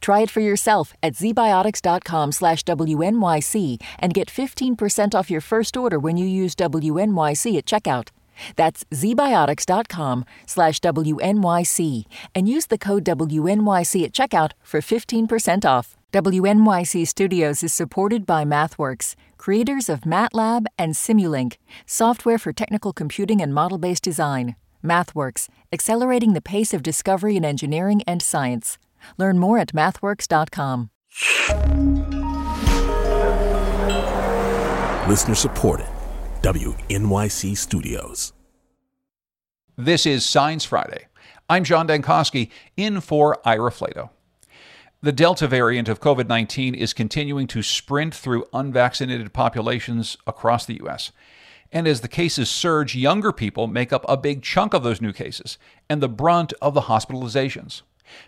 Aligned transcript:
Try 0.00 0.20
it 0.20 0.30
for 0.30 0.40
yourself 0.40 0.94
at 1.02 1.14
zbiotics.com 1.14 2.32
slash 2.32 2.62
WNYC 2.64 3.82
and 3.98 4.14
get 4.14 4.28
15% 4.28 5.14
off 5.14 5.30
your 5.30 5.40
first 5.40 5.76
order 5.76 5.98
when 5.98 6.16
you 6.16 6.26
use 6.26 6.54
WNYC 6.54 7.58
at 7.58 7.66
checkout. 7.66 8.08
That's 8.56 8.84
zbiotics.com 8.84 10.24
slash 10.46 10.80
WNYC 10.80 12.04
and 12.34 12.48
use 12.48 12.66
the 12.66 12.78
code 12.78 13.04
WNYC 13.04 14.04
at 14.04 14.12
checkout 14.12 14.52
for 14.62 14.80
15% 14.80 15.64
off. 15.64 15.96
WNYC 16.12 17.08
Studios 17.08 17.62
is 17.62 17.72
supported 17.72 18.26
by 18.26 18.44
MathWorks, 18.44 19.14
creators 19.38 19.88
of 19.88 20.02
MATLAB 20.02 20.66
and 20.78 20.92
Simulink, 20.92 21.56
software 21.86 22.38
for 22.38 22.52
technical 22.52 22.92
computing 22.92 23.40
and 23.40 23.54
model 23.54 23.78
based 23.78 24.02
design. 24.02 24.56
MathWorks, 24.84 25.48
accelerating 25.72 26.34
the 26.34 26.42
pace 26.42 26.74
of 26.74 26.82
discovery 26.82 27.36
in 27.36 27.44
engineering 27.44 28.02
and 28.06 28.20
science. 28.20 28.78
Learn 29.18 29.38
more 29.38 29.58
at 29.58 29.72
mathworks.com. 29.72 30.90
Listener 35.08 35.34
supported. 35.34 35.86
WNYC 36.42 37.56
Studios. 37.56 38.32
This 39.76 40.06
is 40.06 40.24
Science 40.24 40.64
Friday. 40.64 41.06
I'm 41.48 41.64
John 41.64 41.86
Dankosky, 41.86 42.50
in 42.76 43.00
for 43.00 43.38
Ira 43.46 43.70
Flatow. 43.70 44.10
The 45.02 45.12
Delta 45.12 45.46
variant 45.46 45.88
of 45.88 46.00
COVID 46.00 46.28
19 46.28 46.74
is 46.74 46.92
continuing 46.92 47.46
to 47.48 47.62
sprint 47.62 48.14
through 48.14 48.46
unvaccinated 48.52 49.32
populations 49.32 50.16
across 50.26 50.64
the 50.64 50.76
U.S. 50.76 51.12
And 51.72 51.88
as 51.88 52.00
the 52.00 52.08
cases 52.08 52.48
surge, 52.48 52.94
younger 52.94 53.32
people 53.32 53.66
make 53.66 53.92
up 53.92 54.04
a 54.08 54.16
big 54.16 54.42
chunk 54.42 54.74
of 54.74 54.82
those 54.82 55.00
new 55.00 55.12
cases 55.12 55.58
and 55.90 56.00
the 56.02 56.08
brunt 56.08 56.52
of 56.62 56.74
the 56.74 56.82
hospitalizations. 56.82 57.82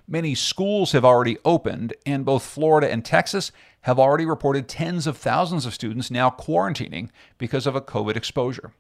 Many 0.07 0.35
schools 0.35 0.93
have 0.93 1.05
already 1.05 1.39
opened, 1.45 1.95
and 2.05 2.25
both 2.25 2.45
Florida 2.45 2.91
and 2.91 3.05
Texas 3.05 3.53
have 3.83 3.99
already 3.99 4.25
reported 4.25 4.69
tens 4.69 5.07
of 5.07 5.17
thousands 5.17 5.67
of 5.67 5.75
students 5.75 6.11
now 6.11 6.31
quarantining 6.31 7.11
because 7.39 7.67
of 7.67 7.77
a 7.77 7.81
COVID 7.81 8.17
exposure. 8.17 8.73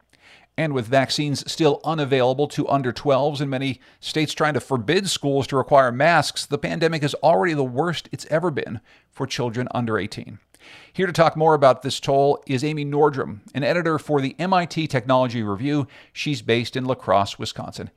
And 0.57 0.73
with 0.73 0.87
vaccines 0.87 1.51
still 1.51 1.81
unavailable 1.85 2.47
to 2.49 2.69
under 2.69 2.93
12s 2.93 3.41
and 3.41 3.51
many 3.51 3.81
states 3.99 4.33
trying 4.33 4.55
to 4.55 4.61
forbid 4.61 5.11
schools 5.11 5.47
to 5.49 5.57
require 5.57 5.91
masks, 5.91 6.47
the 6.47 6.59
pandemic 6.59 7.03
is 7.03 7.15
already 7.17 7.55
the 7.55 7.65
worst 7.65 8.09
it's 8.13 8.27
ever 8.31 8.51
been 8.51 8.81
for 9.11 9.27
children 9.27 9.67
under 9.73 9.99
18. 9.99 10.39
Here 10.93 11.07
to 11.07 11.13
talk 11.13 11.37
more 11.37 11.55
about 11.55 11.83
this 11.83 12.01
toll 12.01 12.43
is 12.47 12.65
Amy 12.65 12.85
Nordrum, 12.85 13.41
an 13.55 13.65
editor 13.65 13.99
for 13.99 14.21
the 14.21 14.37
MIT 14.39 14.87
Technology 14.87 15.43
Review. 15.43 15.87
She's 16.13 16.41
based 16.41 16.77
in 16.77 16.85
La 16.85 16.95
Crosse, 16.95 17.39
Wisconsin. 17.39 17.91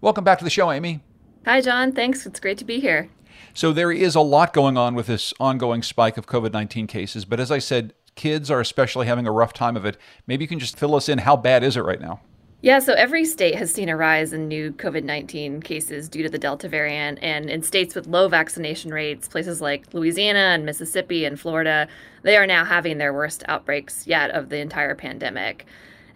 Welcome 0.00 0.24
back 0.24 0.38
to 0.38 0.44
the 0.44 0.50
show, 0.50 0.70
Amy. 0.70 1.00
Hi, 1.46 1.60
John. 1.60 1.92
Thanks. 1.92 2.24
It's 2.24 2.40
great 2.40 2.56
to 2.58 2.64
be 2.64 2.80
here. 2.80 3.10
So, 3.52 3.72
there 3.72 3.92
is 3.92 4.14
a 4.14 4.20
lot 4.20 4.54
going 4.54 4.78
on 4.78 4.94
with 4.94 5.08
this 5.08 5.34
ongoing 5.38 5.82
spike 5.82 6.16
of 6.16 6.26
COVID 6.26 6.52
19 6.52 6.86
cases. 6.86 7.26
But 7.26 7.38
as 7.38 7.50
I 7.50 7.58
said, 7.58 7.92
kids 8.14 8.50
are 8.50 8.60
especially 8.60 9.06
having 9.06 9.26
a 9.26 9.32
rough 9.32 9.52
time 9.52 9.76
of 9.76 9.84
it. 9.84 9.98
Maybe 10.26 10.44
you 10.44 10.48
can 10.48 10.58
just 10.58 10.78
fill 10.78 10.94
us 10.94 11.06
in. 11.06 11.18
How 11.18 11.36
bad 11.36 11.62
is 11.62 11.76
it 11.76 11.82
right 11.82 12.00
now? 12.00 12.20
Yeah, 12.62 12.78
so 12.78 12.94
every 12.94 13.26
state 13.26 13.56
has 13.56 13.70
seen 13.70 13.90
a 13.90 13.96
rise 13.96 14.32
in 14.32 14.48
new 14.48 14.72
COVID 14.72 15.04
19 15.04 15.60
cases 15.60 16.08
due 16.08 16.22
to 16.22 16.30
the 16.30 16.38
Delta 16.38 16.66
variant. 16.66 17.18
And 17.20 17.50
in 17.50 17.62
states 17.62 17.94
with 17.94 18.06
low 18.06 18.26
vaccination 18.26 18.90
rates, 18.90 19.28
places 19.28 19.60
like 19.60 19.92
Louisiana 19.92 20.54
and 20.54 20.64
Mississippi 20.64 21.26
and 21.26 21.38
Florida, 21.38 21.88
they 22.22 22.38
are 22.38 22.46
now 22.46 22.64
having 22.64 22.96
their 22.96 23.12
worst 23.12 23.44
outbreaks 23.48 24.06
yet 24.06 24.30
of 24.30 24.48
the 24.48 24.60
entire 24.60 24.94
pandemic. 24.94 25.66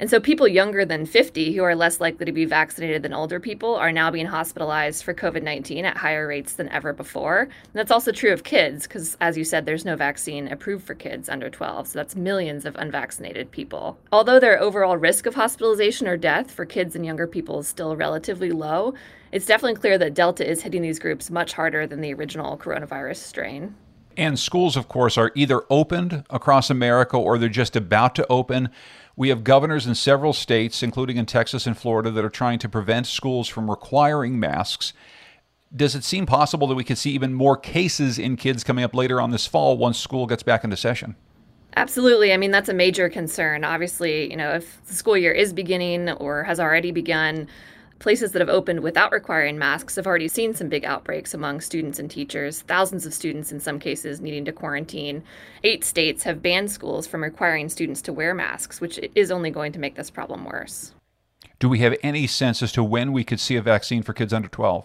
And 0.00 0.09
so 0.09 0.20
people 0.20 0.47
younger 0.47 0.84
than 0.84 1.06
50 1.06 1.53
who 1.54 1.64
are 1.64 1.75
less 1.75 2.00
likely 2.00 2.25
to 2.25 2.32
be 2.32 2.44
vaccinated 2.44 3.03
than 3.03 3.12
older 3.12 3.41
people 3.41 3.75
are 3.75 3.91
now 3.91 4.10
being 4.10 4.26
hospitalized 4.26 5.03
for 5.03 5.12
COVID 5.12 5.42
19 5.42 5.84
at 5.84 5.97
higher 5.97 6.26
rates 6.28 6.53
than 6.53 6.69
ever 6.69 6.92
before. 6.92 7.41
And 7.41 7.75
that's 7.75 7.91
also 7.91 8.12
true 8.12 8.32
of 8.32 8.44
kids, 8.44 8.86
because 8.86 9.16
as 9.20 9.36
you 9.36 9.42
said, 9.42 9.66
there's 9.66 9.84
no 9.84 9.97
vaccine 9.97 10.48
approved 10.48 10.86
for 10.86 10.94
kids 10.94 11.28
under 11.28 11.50
12. 11.50 11.88
So 11.88 11.98
that's 11.98 12.14
millions 12.14 12.64
of 12.64 12.76
unvaccinated 12.76 13.50
people. 13.50 13.98
Although 14.12 14.38
their 14.38 14.60
overall 14.60 14.97
risk 14.97 15.26
of 15.26 15.34
hospitalization 15.34 16.06
or 16.06 16.16
death 16.16 16.50
for 16.50 16.65
kids 16.65 16.94
and 16.94 17.04
younger 17.04 17.26
people 17.26 17.59
is 17.59 17.66
still 17.66 17.97
relatively 17.97 18.53
low, 18.53 18.94
it's 19.32 19.47
definitely 19.47 19.80
clear 19.80 19.98
that 19.98 20.15
Delta 20.15 20.48
is 20.48 20.62
hitting 20.62 20.82
these 20.82 20.98
groups 20.98 21.30
much 21.30 21.53
harder 21.53 21.86
than 21.86 22.00
the 22.00 22.15
original 22.15 22.56
coronavirus 22.56 23.16
strain. 23.16 23.75
And 24.19 24.36
schools, 24.36 24.76
of 24.76 24.88
course, 24.88 25.16
are 25.16 25.30
either 25.36 25.62
opened 25.70 26.25
across 26.28 26.70
America 26.70 27.16
or 27.16 27.38
they're 27.38 27.48
just 27.48 27.76
about 27.76 28.16
to 28.16 28.26
open. 28.28 28.69
We 29.19 29.31
have 29.31 29.43
governors 29.43 29.84
in 29.84 29.97
several 29.97 30.33
states, 30.33 30.81
including 30.81 31.17
in 31.17 31.27
Texas 31.27 31.67
and 31.67 31.77
Florida, 31.77 32.12
that 32.12 32.25
are 32.25 32.31
trying 32.31 32.61
to 32.61 32.69
prevent 32.69 33.09
schools 33.09 33.49
from 33.49 33.69
requiring 33.69 34.39
masks. 34.39 34.93
Does 35.75 35.97
it 35.97 36.05
seem 36.05 36.25
possible 36.25 36.69
that 36.69 36.77
we 36.77 36.84
could 36.84 36.99
see 36.99 37.11
even 37.11 37.34
more 37.34 37.57
cases 37.57 38.21
in 38.21 38.37
kids 38.37 38.62
coming 38.62 38.84
up 38.84 38.95
later 38.95 39.21
on 39.21 39.33
this 39.33 39.45
fall 39.45 39.77
once 39.77 39.99
school 39.99 40.28
gets 40.28 40.45
back 40.45 40.62
into 40.62 40.77
session? 40.77 41.17
Absolutely. 41.77 42.33
I 42.33 42.37
mean, 42.37 42.53
that's 42.53 42.69
a 42.69 42.75
major 42.75 43.09
concern. 43.09 43.65
Obviously, 43.65 44.31
you 44.31 44.37
know, 44.37 44.53
if 44.53 44.81
the 44.87 44.95
school 44.95 45.17
year 45.17 45.33
is 45.33 45.53
beginning 45.53 46.11
or 46.11 46.45
has 46.45 46.61
already 46.61 46.93
begun, 46.93 47.49
Places 47.98 48.31
that 48.31 48.41
have 48.41 48.48
opened 48.48 48.81
without 48.81 49.10
requiring 49.10 49.59
masks 49.59 49.97
have 49.97 50.06
already 50.06 50.28
seen 50.28 50.54
some 50.54 50.69
big 50.69 50.84
outbreaks 50.84 51.34
among 51.34 51.60
students 51.60 51.98
and 51.98 52.09
teachers, 52.09 52.62
thousands 52.62 53.04
of 53.04 53.12
students 53.12 53.50
in 53.50 53.59
some 53.59 53.81
cases 53.81 54.20
needing 54.20 54.44
to 54.44 54.53
quarantine. 54.53 55.25
Eight 55.64 55.82
states 55.82 56.22
have 56.22 56.41
banned 56.41 56.70
schools 56.70 57.09
from 57.09 57.25
requiring 57.25 57.69
students 57.69 58.00
to 58.03 58.12
wear 58.12 58.34
masks, 58.34 58.81
which 58.81 59.00
is 59.16 59.32
only 59.32 59.50
going 59.50 59.72
to 59.72 59.81
make 59.81 59.97
this 59.97 60.10
problem 60.10 60.44
worse. 60.44 60.94
Do 61.59 61.69
we 61.69 61.81
have 61.81 61.97
any 62.04 62.28
sense 62.28 62.62
as 62.62 62.70
to 62.72 62.84
when 62.84 63.12
we 63.12 63.25
could 63.25 63.41
see 63.41 63.56
a 63.56 63.62
vaccine 63.62 64.04
for 64.04 64.12
kids 64.12 64.32
under 64.32 64.48
12? 64.48 64.84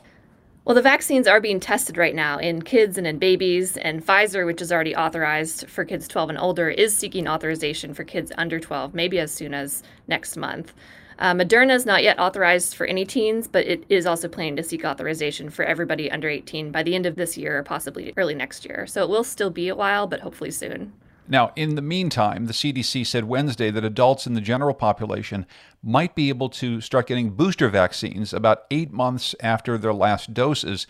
Well, 0.66 0.76
the 0.76 0.82
vaccines 0.82 1.28
are 1.28 1.42
being 1.42 1.60
tested 1.60 1.98
right 1.98 2.16
now 2.16 2.40
in 2.40 2.64
kids 2.64 2.98
and 2.98 3.06
in 3.06 3.20
babies, 3.20 3.78
and 3.78 4.04
Pfizer, 4.04 4.44
which 4.46 4.62
is 4.62 4.72
already 4.72 4.96
authorized 4.96 5.70
for 5.70 5.86
kids 5.86 6.08
12 6.08 6.30
and 6.30 6.40
older, 6.40 6.70
is 6.70 6.98
seeking 6.98 7.28
authorization 7.28 7.94
for 7.94 8.06
kids 8.06 8.32
under 8.38 8.60
12, 8.60 8.96
maybe 8.96 9.20
as 9.20 9.32
soon 9.32 9.54
as 9.54 9.84
next 10.08 10.36
month. 10.36 10.74
Uh, 11.20 11.34
Moderna 11.34 11.74
is 11.74 11.86
not 11.86 12.04
yet 12.04 12.20
authorized 12.20 12.76
for 12.76 12.86
any 12.86 13.06
teens, 13.06 13.48
but 13.48 13.66
it 13.66 13.86
is 13.90 14.06
also 14.06 14.28
planning 14.28 14.56
to 14.56 14.64
seek 14.64 14.84
authorization 14.84 15.50
for 15.50 15.64
everybody 15.64 16.10
under 16.12 16.30
18 16.30 16.72
by 16.72 16.84
the 16.84 16.96
end 16.96 17.06
of 17.06 17.16
this 17.16 17.38
year 17.38 17.60
or 17.60 17.64
possibly 17.64 18.14
early 18.18 18.36
next 18.36 18.66
year. 18.66 18.88
So 18.88 19.04
it 19.04 19.10
will 19.10 19.24
still 19.24 19.50
be 19.50 19.70
a 19.70 19.76
while, 19.76 20.08
but 20.08 20.22
hopefully 20.22 20.52
soon. 20.52 20.94
Now, 21.28 21.54
in 21.56 21.76
the 21.76 21.82
meantime, 21.82 22.48
the 22.48 22.54
CDC 22.54 23.08
said 23.08 23.26
Wednesday 23.26 23.72
that 23.72 23.86
adults 23.86 24.28
in 24.28 24.34
the 24.34 24.42
general 24.42 24.74
population 24.74 25.46
might 25.82 26.16
be 26.16 26.30
able 26.30 26.50
to 26.50 26.82
start 26.82 27.08
getting 27.08 27.32
booster 27.32 27.70
vaccines 27.70 28.34
about 28.34 28.66
eight 28.72 28.92
months 28.92 29.34
after 29.40 29.78
their 29.78 29.94
last 29.94 30.34
doses. 30.34 30.86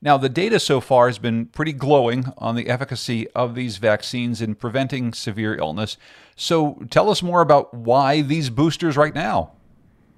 Now, 0.00 0.16
the 0.16 0.28
data 0.28 0.60
so 0.60 0.80
far 0.80 1.06
has 1.08 1.18
been 1.18 1.46
pretty 1.46 1.72
glowing 1.72 2.32
on 2.38 2.54
the 2.54 2.68
efficacy 2.68 3.28
of 3.30 3.54
these 3.54 3.78
vaccines 3.78 4.40
in 4.40 4.54
preventing 4.54 5.12
severe 5.12 5.56
illness. 5.56 5.96
So, 6.36 6.82
tell 6.90 7.10
us 7.10 7.22
more 7.22 7.40
about 7.40 7.74
why 7.74 8.20
these 8.22 8.50
boosters 8.50 8.96
right 8.96 9.14
now. 9.14 9.52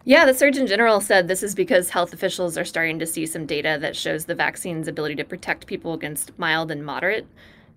Yeah, 0.06 0.26
the 0.26 0.34
Surgeon 0.34 0.66
General 0.66 1.00
said 1.00 1.28
this 1.28 1.42
is 1.42 1.54
because 1.54 1.88
health 1.88 2.12
officials 2.12 2.58
are 2.58 2.64
starting 2.66 2.98
to 2.98 3.06
see 3.06 3.24
some 3.24 3.46
data 3.46 3.78
that 3.80 3.96
shows 3.96 4.26
the 4.26 4.34
vaccine's 4.34 4.86
ability 4.86 5.14
to 5.14 5.24
protect 5.24 5.66
people 5.66 5.94
against 5.94 6.38
mild 6.38 6.70
and 6.70 6.84
moderate 6.84 7.26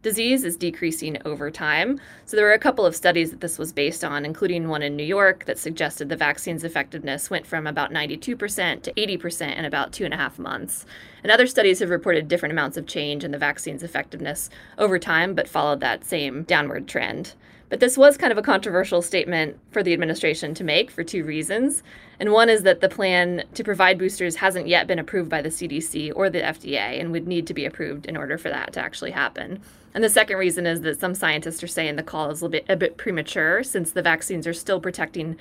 disease 0.01 0.43
is 0.43 0.55
decreasing 0.55 1.17
over 1.25 1.49
time. 1.49 1.99
So 2.25 2.37
there 2.37 2.45
were 2.45 2.53
a 2.53 2.59
couple 2.59 2.85
of 2.85 2.95
studies 2.95 3.31
that 3.31 3.41
this 3.41 3.57
was 3.57 3.73
based 3.73 4.03
on, 4.03 4.25
including 4.25 4.67
one 4.67 4.83
in 4.83 4.95
New 4.95 5.03
York 5.03 5.45
that 5.45 5.57
suggested 5.57 6.07
the 6.09 6.15
vaccine's 6.15 6.63
effectiveness 6.63 7.29
went 7.29 7.47
from 7.47 7.65
about 7.65 7.91
92% 7.91 8.83
to 8.83 8.93
80% 8.93 9.57
in 9.57 9.65
about 9.65 9.91
two 9.91 10.05
and 10.05 10.13
a 10.13 10.17
half 10.17 10.37
months. 10.37 10.85
And 11.23 11.31
other 11.31 11.47
studies 11.47 11.79
have 11.79 11.89
reported 11.89 12.27
different 12.27 12.53
amounts 12.53 12.77
of 12.77 12.87
change 12.87 13.23
in 13.23 13.31
the 13.31 13.37
vaccine's 13.37 13.83
effectiveness 13.83 14.49
over 14.77 14.99
time, 14.99 15.33
but 15.33 15.49
followed 15.49 15.79
that 15.79 16.05
same 16.05 16.43
downward 16.43 16.87
trend. 16.87 17.33
But 17.69 17.81
this 17.81 17.97
was 17.97 18.17
kind 18.17 18.31
of 18.31 18.37
a 18.37 18.43
controversial 18.43 19.01
statement 19.01 19.59
for 19.71 19.83
the 19.83 19.91
administration 19.91 20.53
to 20.53 20.63
make 20.63 20.89
for 20.89 21.03
two 21.03 21.25
reasons. 21.25 21.83
And 22.19 22.31
one 22.31 22.49
is 22.49 22.63
that 22.63 22.79
the 22.79 22.87
plan 22.87 23.43
to 23.55 23.63
provide 23.63 23.99
boosters 23.99 24.37
hasn't 24.37 24.67
yet 24.67 24.87
been 24.87 24.99
approved 24.99 25.29
by 25.29 25.41
the 25.41 25.49
CDC 25.49 26.13
or 26.15 26.29
the 26.29 26.39
FDA 26.39 26.99
and 26.99 27.11
would 27.11 27.27
need 27.27 27.45
to 27.47 27.53
be 27.53 27.65
approved 27.65 28.05
in 28.05 28.15
order 28.15 28.37
for 28.37 28.49
that 28.49 28.71
to 28.73 28.79
actually 28.79 29.11
happen. 29.11 29.61
And 29.93 30.03
the 30.03 30.09
second 30.09 30.37
reason 30.37 30.65
is 30.65 30.81
that 30.81 30.99
some 30.99 31.13
scientists 31.13 31.61
are 31.61 31.67
saying 31.67 31.97
the 31.97 32.03
call 32.03 32.29
is 32.29 32.41
a 32.41 32.49
bit, 32.49 32.65
a 32.69 32.77
bit 32.77 32.97
premature 32.97 33.63
since 33.63 33.91
the 33.91 34.01
vaccines 34.01 34.47
are 34.47 34.53
still 34.53 34.79
protecting 34.79 35.35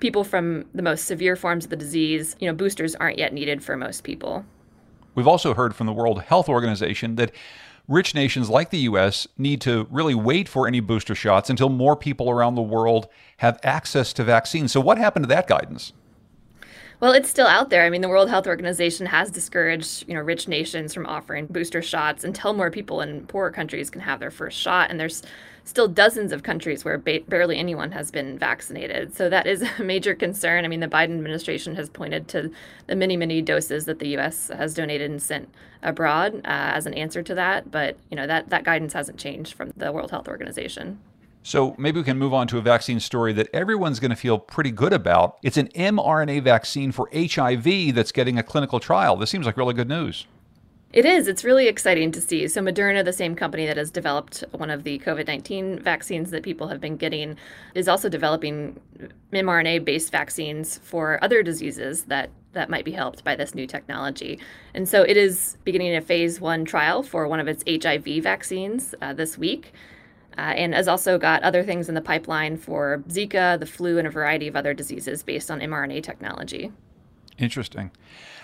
people 0.00 0.24
from 0.24 0.66
the 0.74 0.82
most 0.82 1.06
severe 1.06 1.36
forms 1.36 1.64
of 1.64 1.70
the 1.70 1.76
disease. 1.76 2.36
You 2.40 2.48
know, 2.48 2.54
boosters 2.54 2.94
aren't 2.96 3.18
yet 3.18 3.32
needed 3.32 3.62
for 3.62 3.76
most 3.76 4.04
people. 4.04 4.44
We've 5.14 5.28
also 5.28 5.54
heard 5.54 5.74
from 5.74 5.86
the 5.86 5.92
World 5.92 6.22
Health 6.22 6.48
Organization 6.48 7.16
that 7.16 7.32
rich 7.90 8.14
nations 8.14 8.48
like 8.48 8.70
the 8.70 8.78
US 8.78 9.26
need 9.36 9.60
to 9.62 9.86
really 9.90 10.14
wait 10.14 10.48
for 10.48 10.66
any 10.66 10.80
booster 10.80 11.14
shots 11.14 11.50
until 11.50 11.68
more 11.68 11.96
people 11.96 12.30
around 12.30 12.54
the 12.54 12.62
world 12.62 13.08
have 13.38 13.58
access 13.62 14.12
to 14.14 14.24
vaccines. 14.24 14.72
So, 14.72 14.80
what 14.80 14.96
happened 14.96 15.24
to 15.24 15.28
that 15.28 15.48
guidance? 15.48 15.92
Well, 17.00 17.12
it's 17.12 17.30
still 17.30 17.46
out 17.46 17.70
there. 17.70 17.84
I 17.84 17.90
mean, 17.90 18.02
the 18.02 18.10
World 18.10 18.28
Health 18.28 18.46
Organization 18.46 19.06
has 19.06 19.30
discouraged, 19.30 20.06
you 20.06 20.14
know, 20.14 20.20
rich 20.20 20.48
nations 20.48 20.92
from 20.92 21.06
offering 21.06 21.46
booster 21.46 21.80
shots 21.80 22.24
until 22.24 22.52
more 22.52 22.70
people 22.70 23.00
in 23.00 23.26
poorer 23.26 23.50
countries 23.50 23.88
can 23.88 24.02
have 24.02 24.20
their 24.20 24.30
first 24.30 24.58
shot. 24.58 24.90
And 24.90 25.00
there's 25.00 25.22
still 25.64 25.88
dozens 25.88 26.32
of 26.32 26.42
countries 26.42 26.84
where 26.84 26.98
ba- 26.98 27.20
barely 27.28 27.58
anyone 27.58 27.92
has 27.92 28.10
been 28.10 28.38
vaccinated. 28.38 29.14
So 29.14 29.28
that 29.28 29.46
is 29.46 29.62
a 29.78 29.82
major 29.82 30.14
concern. 30.14 30.64
I 30.64 30.68
mean, 30.68 30.80
the 30.80 30.88
Biden 30.88 31.16
administration 31.16 31.74
has 31.76 31.88
pointed 31.88 32.28
to 32.28 32.50
the 32.86 32.96
many, 32.96 33.16
many 33.16 33.42
doses 33.42 33.84
that 33.84 33.98
the 33.98 34.08
U.S. 34.08 34.48
has 34.48 34.74
donated 34.74 35.10
and 35.10 35.22
sent 35.22 35.48
abroad 35.82 36.36
uh, 36.44 36.74
as 36.74 36.86
an 36.86 36.94
answer 36.94 37.22
to 37.22 37.34
that. 37.34 37.70
But 37.70 37.96
you 38.10 38.16
know 38.16 38.26
that 38.26 38.50
that 38.50 38.64
guidance 38.64 38.92
hasn't 38.92 39.18
changed 39.18 39.54
from 39.54 39.72
the 39.76 39.92
World 39.92 40.10
Health 40.10 40.28
Organization. 40.28 40.98
So 41.42 41.74
maybe 41.78 41.98
we 41.98 42.04
can 42.04 42.18
move 42.18 42.34
on 42.34 42.46
to 42.48 42.58
a 42.58 42.60
vaccine 42.60 43.00
story 43.00 43.32
that 43.32 43.48
everyone's 43.54 43.98
going 43.98 44.10
to 44.10 44.16
feel 44.16 44.38
pretty 44.38 44.70
good 44.70 44.92
about. 44.92 45.38
It's 45.42 45.56
an 45.56 45.68
mRNA 45.68 46.42
vaccine 46.42 46.92
for 46.92 47.08
HIV 47.14 47.94
that's 47.94 48.12
getting 48.12 48.38
a 48.38 48.42
clinical 48.42 48.78
trial. 48.78 49.16
This 49.16 49.30
seems 49.30 49.46
like 49.46 49.56
really 49.56 49.72
good 49.72 49.88
news. 49.88 50.26
It 50.92 51.04
is. 51.04 51.28
It's 51.28 51.44
really 51.44 51.68
exciting 51.68 52.10
to 52.12 52.20
see. 52.20 52.48
So, 52.48 52.60
Moderna, 52.60 53.04
the 53.04 53.12
same 53.12 53.36
company 53.36 53.64
that 53.64 53.76
has 53.76 53.92
developed 53.92 54.42
one 54.50 54.70
of 54.70 54.82
the 54.82 54.98
COVID 54.98 55.28
19 55.28 55.78
vaccines 55.78 56.32
that 56.32 56.42
people 56.42 56.66
have 56.66 56.80
been 56.80 56.96
getting, 56.96 57.36
is 57.76 57.86
also 57.86 58.08
developing 58.08 58.80
mRNA 59.32 59.84
based 59.84 60.10
vaccines 60.10 60.78
for 60.78 61.22
other 61.22 61.44
diseases 61.44 62.04
that, 62.04 62.30
that 62.54 62.68
might 62.68 62.84
be 62.84 62.90
helped 62.90 63.22
by 63.22 63.36
this 63.36 63.54
new 63.54 63.68
technology. 63.68 64.40
And 64.74 64.88
so, 64.88 65.02
it 65.02 65.16
is 65.16 65.56
beginning 65.62 65.94
a 65.94 66.00
phase 66.00 66.40
one 66.40 66.64
trial 66.64 67.04
for 67.04 67.28
one 67.28 67.38
of 67.38 67.46
its 67.46 67.62
HIV 67.68 68.24
vaccines 68.24 68.92
uh, 69.00 69.12
this 69.12 69.38
week. 69.38 69.72
Uh, 70.38 70.54
and 70.56 70.74
has 70.74 70.88
also 70.88 71.18
got 71.18 71.42
other 71.42 71.62
things 71.62 71.88
in 71.88 71.94
the 71.94 72.00
pipeline 72.00 72.56
for 72.56 73.02
Zika, 73.08 73.58
the 73.58 73.66
flu, 73.66 73.98
and 73.98 74.06
a 74.06 74.10
variety 74.10 74.48
of 74.48 74.56
other 74.56 74.72
diseases 74.72 75.22
based 75.22 75.50
on 75.50 75.60
mRNA 75.60 76.02
technology. 76.02 76.72
Interesting. 77.36 77.90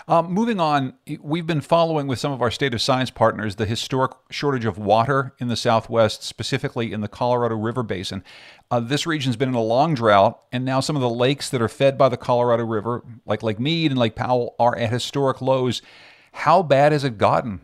Um, 0.08 0.32
moving 0.32 0.60
on, 0.60 0.94
we've 1.20 1.48
been 1.48 1.60
following 1.60 2.06
with 2.06 2.20
some 2.20 2.30
of 2.30 2.40
our 2.40 2.50
state 2.50 2.72
of 2.72 2.80
science 2.80 3.10
partners 3.10 3.56
the 3.56 3.66
historic 3.66 4.12
shortage 4.30 4.64
of 4.64 4.78
water 4.78 5.34
in 5.40 5.48
the 5.48 5.56
Southwest, 5.56 6.22
specifically 6.22 6.92
in 6.92 7.00
the 7.00 7.08
Colorado 7.08 7.56
River 7.56 7.82
Basin. 7.82 8.22
Uh, 8.70 8.78
this 8.78 9.04
region's 9.04 9.34
been 9.34 9.48
in 9.48 9.56
a 9.56 9.60
long 9.60 9.94
drought, 9.94 10.40
and 10.52 10.64
now 10.64 10.78
some 10.78 10.94
of 10.94 11.02
the 11.02 11.10
lakes 11.10 11.50
that 11.50 11.60
are 11.60 11.68
fed 11.68 11.98
by 11.98 12.08
the 12.08 12.16
Colorado 12.16 12.64
River, 12.64 13.02
like 13.24 13.42
Lake 13.42 13.58
Mead 13.58 13.90
and 13.90 13.98
Lake 13.98 14.14
Powell, 14.14 14.54
are 14.60 14.78
at 14.78 14.92
historic 14.92 15.40
lows. 15.40 15.82
How 16.30 16.62
bad 16.62 16.92
has 16.92 17.02
it 17.02 17.18
gotten? 17.18 17.60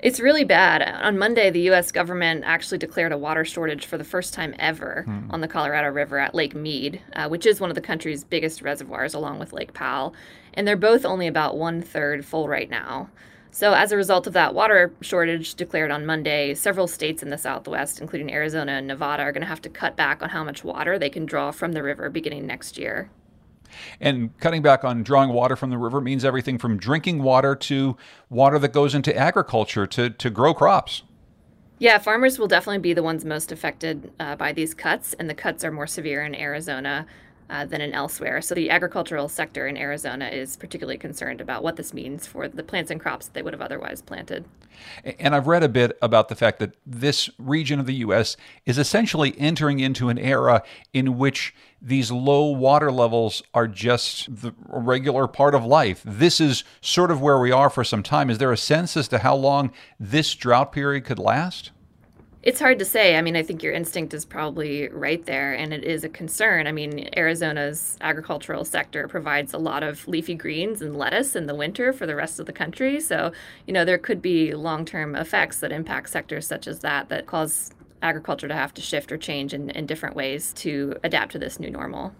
It's 0.00 0.20
really 0.20 0.44
bad. 0.44 0.82
On 0.82 1.18
Monday, 1.18 1.50
the 1.50 1.62
U.S. 1.62 1.90
government 1.90 2.44
actually 2.46 2.78
declared 2.78 3.10
a 3.10 3.18
water 3.18 3.44
shortage 3.44 3.84
for 3.84 3.98
the 3.98 4.04
first 4.04 4.32
time 4.32 4.54
ever 4.58 5.02
hmm. 5.04 5.30
on 5.30 5.40
the 5.40 5.48
Colorado 5.48 5.88
River 5.88 6.18
at 6.18 6.34
Lake 6.34 6.54
Mead, 6.54 7.02
uh, 7.14 7.28
which 7.28 7.46
is 7.46 7.60
one 7.60 7.70
of 7.70 7.74
the 7.74 7.80
country's 7.80 8.22
biggest 8.22 8.62
reservoirs, 8.62 9.14
along 9.14 9.40
with 9.40 9.52
Lake 9.52 9.74
Powell. 9.74 10.14
And 10.54 10.68
they're 10.68 10.76
both 10.76 11.04
only 11.04 11.26
about 11.26 11.56
one 11.56 11.82
third 11.82 12.24
full 12.24 12.48
right 12.48 12.70
now. 12.70 13.10
So, 13.50 13.72
as 13.72 13.90
a 13.90 13.96
result 13.96 14.26
of 14.26 14.34
that 14.34 14.54
water 14.54 14.92
shortage 15.00 15.54
declared 15.54 15.90
on 15.90 16.06
Monday, 16.06 16.54
several 16.54 16.86
states 16.86 17.22
in 17.22 17.30
the 17.30 17.38
Southwest, 17.38 18.00
including 18.00 18.32
Arizona 18.32 18.72
and 18.72 18.86
Nevada, 18.86 19.22
are 19.24 19.32
going 19.32 19.42
to 19.42 19.48
have 19.48 19.62
to 19.62 19.68
cut 19.68 19.96
back 19.96 20.22
on 20.22 20.28
how 20.28 20.44
much 20.44 20.62
water 20.62 20.98
they 20.98 21.10
can 21.10 21.26
draw 21.26 21.50
from 21.50 21.72
the 21.72 21.82
river 21.82 22.08
beginning 22.10 22.46
next 22.46 22.78
year. 22.78 23.10
And 24.00 24.36
cutting 24.38 24.62
back 24.62 24.84
on 24.84 25.02
drawing 25.02 25.30
water 25.30 25.56
from 25.56 25.70
the 25.70 25.78
river 25.78 26.00
means 26.00 26.24
everything 26.24 26.58
from 26.58 26.78
drinking 26.78 27.22
water 27.22 27.54
to 27.56 27.96
water 28.30 28.58
that 28.58 28.72
goes 28.72 28.94
into 28.94 29.16
agriculture 29.16 29.86
to, 29.86 30.10
to 30.10 30.30
grow 30.30 30.54
crops. 30.54 31.02
Yeah, 31.80 31.98
farmers 31.98 32.38
will 32.38 32.48
definitely 32.48 32.78
be 32.78 32.92
the 32.92 33.04
ones 33.04 33.24
most 33.24 33.52
affected 33.52 34.12
uh, 34.18 34.34
by 34.34 34.52
these 34.52 34.74
cuts, 34.74 35.14
and 35.14 35.30
the 35.30 35.34
cuts 35.34 35.64
are 35.64 35.70
more 35.70 35.86
severe 35.86 36.24
in 36.24 36.34
Arizona 36.34 37.06
uh, 37.50 37.64
than 37.64 37.80
in 37.80 37.92
elsewhere. 37.92 38.40
So 38.40 38.54
the 38.54 38.70
agricultural 38.70 39.28
sector 39.28 39.66
in 39.66 39.76
Arizona 39.76 40.28
is 40.28 40.56
particularly 40.56 40.98
concerned 40.98 41.40
about 41.40 41.62
what 41.62 41.76
this 41.76 41.94
means 41.94 42.26
for 42.26 42.48
the 42.48 42.62
plants 42.62 42.90
and 42.90 43.00
crops 43.00 43.26
that 43.26 43.34
they 43.34 43.42
would 43.42 43.54
have 43.54 43.62
otherwise 43.62 44.02
planted. 44.02 44.44
And 45.18 45.34
I've 45.34 45.46
read 45.46 45.62
a 45.62 45.68
bit 45.68 45.96
about 46.02 46.28
the 46.28 46.36
fact 46.36 46.58
that 46.60 46.76
this 46.86 47.30
region 47.38 47.80
of 47.80 47.86
the 47.86 47.94
U.S. 47.94 48.36
is 48.64 48.78
essentially 48.78 49.34
entering 49.38 49.80
into 49.80 50.08
an 50.08 50.18
era 50.18 50.62
in 50.92 51.18
which 51.18 51.54
these 51.80 52.10
low 52.10 52.50
water 52.50 52.90
levels 52.92 53.42
are 53.54 53.66
just 53.66 54.42
the 54.42 54.52
regular 54.66 55.26
part 55.26 55.54
of 55.54 55.64
life. 55.64 56.02
This 56.04 56.40
is 56.40 56.64
sort 56.80 57.10
of 57.10 57.20
where 57.20 57.38
we 57.38 57.50
are 57.50 57.70
for 57.70 57.84
some 57.84 58.02
time. 58.02 58.30
Is 58.30 58.38
there 58.38 58.52
a 58.52 58.56
sense 58.56 58.96
as 58.96 59.08
to 59.08 59.18
how 59.18 59.36
long 59.36 59.72
this 59.98 60.34
drought 60.34 60.72
period 60.72 61.04
could 61.04 61.18
last? 61.18 61.70
It's 62.40 62.60
hard 62.60 62.78
to 62.78 62.84
say. 62.84 63.16
I 63.16 63.22
mean, 63.22 63.34
I 63.34 63.42
think 63.42 63.64
your 63.64 63.72
instinct 63.72 64.14
is 64.14 64.24
probably 64.24 64.88
right 64.90 65.24
there, 65.26 65.54
and 65.54 65.72
it 65.72 65.82
is 65.82 66.04
a 66.04 66.08
concern. 66.08 66.68
I 66.68 66.72
mean, 66.72 67.10
Arizona's 67.16 67.98
agricultural 68.00 68.64
sector 68.64 69.08
provides 69.08 69.54
a 69.54 69.58
lot 69.58 69.82
of 69.82 70.06
leafy 70.06 70.36
greens 70.36 70.80
and 70.80 70.96
lettuce 70.96 71.34
in 71.34 71.46
the 71.46 71.54
winter 71.56 71.92
for 71.92 72.06
the 72.06 72.14
rest 72.14 72.38
of 72.38 72.46
the 72.46 72.52
country. 72.52 73.00
So, 73.00 73.32
you 73.66 73.72
know, 73.72 73.84
there 73.84 73.98
could 73.98 74.22
be 74.22 74.54
long 74.54 74.84
term 74.84 75.16
effects 75.16 75.58
that 75.60 75.72
impact 75.72 76.10
sectors 76.10 76.46
such 76.46 76.68
as 76.68 76.78
that 76.80 77.08
that 77.08 77.26
cause 77.26 77.72
agriculture 78.02 78.46
to 78.46 78.54
have 78.54 78.72
to 78.74 78.82
shift 78.82 79.10
or 79.10 79.18
change 79.18 79.52
in, 79.52 79.70
in 79.70 79.84
different 79.84 80.14
ways 80.14 80.52
to 80.54 80.94
adapt 81.02 81.32
to 81.32 81.40
this 81.40 81.58
new 81.58 81.70
normal. 81.70 82.14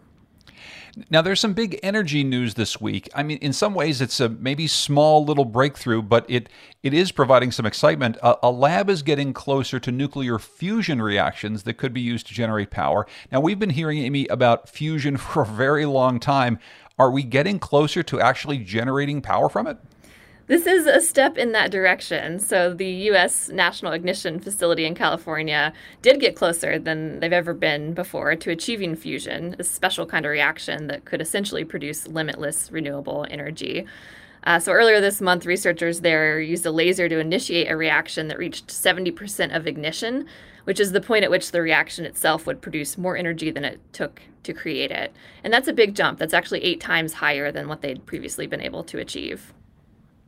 Now, 1.10 1.22
there's 1.22 1.40
some 1.40 1.52
big 1.52 1.78
energy 1.82 2.24
news 2.24 2.54
this 2.54 2.80
week. 2.80 3.08
I 3.14 3.22
mean, 3.22 3.38
in 3.38 3.52
some 3.52 3.74
ways, 3.74 4.00
it's 4.00 4.20
a 4.20 4.28
maybe 4.28 4.66
small 4.66 5.24
little 5.24 5.44
breakthrough, 5.44 6.02
but 6.02 6.24
it 6.28 6.48
it 6.82 6.94
is 6.94 7.12
providing 7.12 7.52
some 7.52 7.66
excitement. 7.66 8.16
A, 8.22 8.36
a, 8.44 8.50
lab 8.50 8.88
is 8.88 9.02
getting 9.02 9.32
closer 9.32 9.78
to 9.80 9.92
nuclear 9.92 10.38
fusion 10.38 11.02
reactions 11.02 11.64
that 11.64 11.74
could 11.74 11.92
be 11.92 12.00
used 12.00 12.26
to 12.28 12.34
generate 12.34 12.70
power. 12.70 13.06
Now, 13.30 13.40
we've 13.40 13.58
been 13.58 13.70
hearing, 13.70 13.98
Amy, 13.98 14.26
about 14.28 14.68
fusion 14.68 15.16
for 15.18 15.42
a 15.42 15.46
very 15.46 15.86
long 15.86 16.20
time. 16.20 16.58
Are 16.98 17.10
we 17.10 17.22
getting 17.22 17.58
closer 17.58 18.02
to 18.02 18.20
actually 18.20 18.58
generating 18.58 19.20
power 19.20 19.48
from 19.48 19.66
it? 19.66 19.78
This 20.48 20.66
is 20.66 20.86
a 20.86 21.02
step 21.02 21.36
in 21.36 21.52
that 21.52 21.70
direction. 21.70 22.38
So, 22.38 22.72
the 22.72 22.88
U.S. 22.88 23.50
National 23.50 23.92
Ignition 23.92 24.40
Facility 24.40 24.86
in 24.86 24.94
California 24.94 25.74
did 26.00 26.20
get 26.20 26.36
closer 26.36 26.78
than 26.78 27.20
they've 27.20 27.30
ever 27.34 27.52
been 27.52 27.92
before 27.92 28.34
to 28.34 28.50
achieving 28.50 28.96
fusion, 28.96 29.56
a 29.58 29.64
special 29.64 30.06
kind 30.06 30.24
of 30.24 30.30
reaction 30.30 30.86
that 30.86 31.04
could 31.04 31.20
essentially 31.20 31.66
produce 31.66 32.08
limitless 32.08 32.72
renewable 32.72 33.26
energy. 33.28 33.84
Uh, 34.44 34.58
so, 34.58 34.72
earlier 34.72 35.02
this 35.02 35.20
month, 35.20 35.44
researchers 35.44 36.00
there 36.00 36.40
used 36.40 36.64
a 36.64 36.70
laser 36.70 37.10
to 37.10 37.18
initiate 37.18 37.70
a 37.70 37.76
reaction 37.76 38.28
that 38.28 38.38
reached 38.38 38.68
70% 38.68 39.54
of 39.54 39.66
ignition, 39.66 40.24
which 40.64 40.80
is 40.80 40.92
the 40.92 41.02
point 41.02 41.24
at 41.24 41.30
which 41.30 41.50
the 41.50 41.60
reaction 41.60 42.06
itself 42.06 42.46
would 42.46 42.62
produce 42.62 42.96
more 42.96 43.18
energy 43.18 43.50
than 43.50 43.66
it 43.66 43.80
took 43.92 44.22
to 44.44 44.54
create 44.54 44.92
it. 44.92 45.12
And 45.44 45.52
that's 45.52 45.68
a 45.68 45.74
big 45.74 45.94
jump. 45.94 46.18
That's 46.18 46.32
actually 46.32 46.64
eight 46.64 46.80
times 46.80 47.12
higher 47.12 47.52
than 47.52 47.68
what 47.68 47.82
they'd 47.82 48.06
previously 48.06 48.46
been 48.46 48.62
able 48.62 48.82
to 48.84 48.98
achieve. 48.98 49.52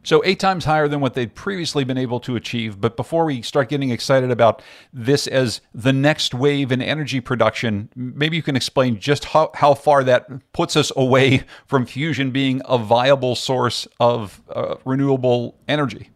So, 0.02 0.22
eight 0.24 0.40
times 0.40 0.64
higher 0.64 0.88
than 0.88 1.00
what 1.00 1.14
they'd 1.14 1.34
previously 1.34 1.84
been 1.84 1.98
able 1.98 2.20
to 2.20 2.34
achieve. 2.34 2.80
But 2.80 2.96
before 2.96 3.26
we 3.26 3.42
start 3.42 3.68
getting 3.68 3.90
excited 3.90 4.30
about 4.30 4.62
this 4.92 5.26
as 5.26 5.60
the 5.74 5.92
next 5.92 6.32
wave 6.32 6.72
in 6.72 6.80
energy 6.80 7.20
production, 7.20 7.90
maybe 7.94 8.36
you 8.36 8.42
can 8.42 8.56
explain 8.56 8.98
just 8.98 9.26
how, 9.26 9.50
how 9.54 9.74
far 9.74 10.02
that 10.04 10.52
puts 10.52 10.74
us 10.74 10.90
away 10.96 11.44
from 11.66 11.84
fusion 11.84 12.30
being 12.30 12.62
a 12.64 12.78
viable 12.78 13.34
source 13.34 13.86
of 13.98 14.40
uh, 14.48 14.76
renewable 14.84 15.56
energy. 15.68 16.10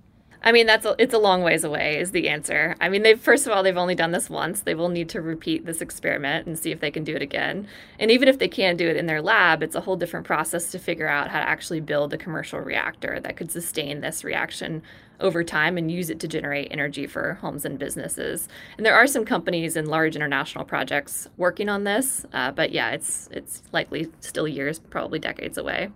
I 0.47 0.53
mean, 0.53 0.67
that's 0.67 0.85
a, 0.85 0.95
it's 0.99 1.15
a 1.15 1.19
long 1.19 1.43
ways 1.43 1.65
away. 1.65 1.99
Is 1.99 2.11
the 2.11 2.29
answer? 2.29 2.77
I 2.79 2.91
mean, 2.91 3.03
they 3.03 3.15
first 3.15 3.47
of 3.47 3.53
all 3.53 3.63
they've 3.63 3.77
only 3.79 3.95
done 3.95 4.13
this 4.13 4.29
once. 4.29 4.61
They 4.61 4.75
will 4.75 4.91
need 4.91 5.09
to 5.09 5.23
repeat 5.23 5.65
this 5.65 5.81
experiment 5.81 6.47
and 6.47 6.59
see 6.59 6.71
if 6.71 6.81
they 6.81 6.91
can 6.91 7.03
do 7.03 7.17
it 7.17 7.23
again. 7.23 7.67
And 7.99 8.11
even 8.11 8.29
if 8.29 8.39
they 8.39 8.49
can 8.49 8.77
do 8.77 8.87
it 8.87 8.99
in 8.99 9.07
their 9.07 9.23
lab, 9.23 9.63
it's 9.63 9.75
a 9.75 9.81
whole 9.81 9.97
different 9.97 10.27
process 10.27 10.71
to 10.73 10.79
figure 10.79 11.09
out 11.09 11.29
how 11.29 11.41
to 11.41 11.49
actually 11.49 11.81
build 11.81 12.13
a 12.13 12.19
commercial 12.19 12.61
reactor 12.61 13.21
that 13.21 13.39
could 13.39 13.51
sustain 13.51 14.03
this 14.03 14.23
reaction 14.23 14.83
over 15.19 15.43
time 15.43 15.79
and 15.79 15.91
use 15.91 16.11
it 16.11 16.21
to 16.21 16.29
generate 16.29 16.69
energy 16.71 17.07
for 17.07 17.35
homes 17.35 17.65
and 17.65 17.79
businesses. 17.79 18.47
And 18.77 18.85
there 18.85 18.95
are 18.95 19.07
some 19.07 19.25
companies 19.25 19.77
and 19.77 19.89
large 19.89 20.15
international 20.15 20.67
projects 20.67 21.27
working 21.39 21.71
on 21.71 21.85
this, 21.85 22.27
uh, 22.35 22.51
but 22.51 22.71
yeah, 22.71 22.91
it's 22.91 23.31
it's 23.33 23.63
likely 23.73 24.11
still 24.21 24.47
years, 24.47 24.79
probably 24.79 25.19
decades 25.19 25.57
away. 25.57 25.91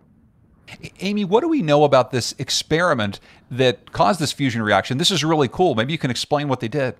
Amy, 1.00 1.24
what 1.24 1.40
do 1.40 1.48
we 1.48 1.62
know 1.62 1.84
about 1.84 2.10
this 2.10 2.34
experiment 2.38 3.20
that 3.50 3.92
caused 3.92 4.20
this 4.20 4.32
fusion 4.32 4.62
reaction? 4.62 4.98
This 4.98 5.10
is 5.10 5.24
really 5.24 5.48
cool. 5.48 5.74
Maybe 5.74 5.92
you 5.92 5.98
can 5.98 6.10
explain 6.10 6.48
what 6.48 6.60
they 6.60 6.68
did. 6.68 6.94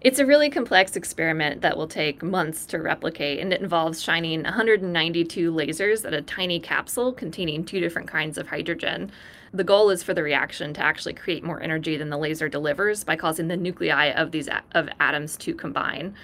It's 0.00 0.20
a 0.20 0.26
really 0.26 0.48
complex 0.48 0.94
experiment 0.94 1.60
that 1.62 1.76
will 1.76 1.88
take 1.88 2.22
months 2.22 2.66
to 2.66 2.78
replicate, 2.78 3.40
and 3.40 3.52
it 3.52 3.60
involves 3.60 4.00
shining 4.00 4.44
192 4.44 5.52
lasers 5.52 6.04
at 6.04 6.14
a 6.14 6.22
tiny 6.22 6.60
capsule 6.60 7.12
containing 7.12 7.64
two 7.64 7.80
different 7.80 8.06
kinds 8.06 8.38
of 8.38 8.46
hydrogen. 8.46 9.10
The 9.52 9.64
goal 9.64 9.90
is 9.90 10.04
for 10.04 10.14
the 10.14 10.22
reaction 10.22 10.72
to 10.74 10.82
actually 10.82 11.14
create 11.14 11.42
more 11.42 11.60
energy 11.60 11.96
than 11.96 12.10
the 12.10 12.18
laser 12.18 12.48
delivers 12.48 13.02
by 13.02 13.16
causing 13.16 13.48
the 13.48 13.56
nuclei 13.56 14.12
of 14.12 14.30
these 14.30 14.48
of 14.72 14.88
atoms 15.00 15.36
to 15.38 15.52
combine. 15.52 16.14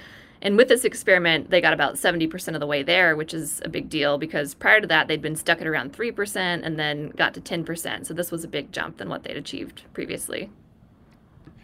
And 0.45 0.59
with 0.59 0.69
this 0.69 0.85
experiment, 0.85 1.49
they 1.49 1.63
got 1.63 1.73
about 1.73 1.95
70% 1.95 2.55
of 2.55 2.61
the 2.61 2.67
way 2.67 2.83
there, 2.83 3.17
which 3.17 3.33
is 3.33 3.63
a 3.65 3.69
big 3.69 3.89
deal 3.89 4.19
because 4.19 4.53
prior 4.53 4.79
to 4.79 4.87
that, 4.89 5.09
they'd 5.09 5.23
been 5.23 5.37
stuck 5.37 5.63
at 5.63 5.67
around 5.67 5.95
3% 5.95 6.61
and 6.63 6.79
then 6.79 7.09
got 7.11 7.33
to 7.35 7.41
10%. 7.41 8.07
So 8.07 8.13
this 8.13 8.31
was 8.31 8.45
a 8.45 8.49
big 8.49 8.71
jump 8.71 8.99
than 8.99 9.09
what 9.09 9.23
they'd 9.23 9.39
achieved 9.39 9.83
previously. 9.95 10.51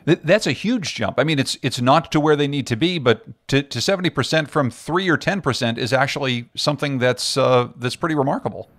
That's 0.06 0.46
a 0.46 0.52
huge 0.52 0.94
jump. 0.94 1.20
I 1.20 1.24
mean, 1.24 1.38
it's 1.38 1.58
it's 1.62 1.78
not 1.78 2.10
to 2.12 2.20
where 2.20 2.34
they 2.34 2.48
need 2.48 2.66
to 2.68 2.76
be, 2.76 2.98
but 2.98 3.22
to, 3.48 3.62
to 3.62 3.78
70% 3.78 4.48
from 4.48 4.70
3 4.70 5.08
or 5.10 5.18
10% 5.18 5.76
is 5.76 5.92
actually 5.92 6.48
something 6.56 6.98
that's 6.98 7.36
uh, 7.36 7.68
that's 7.76 7.96
pretty 7.96 8.14
remarkable. 8.14 8.70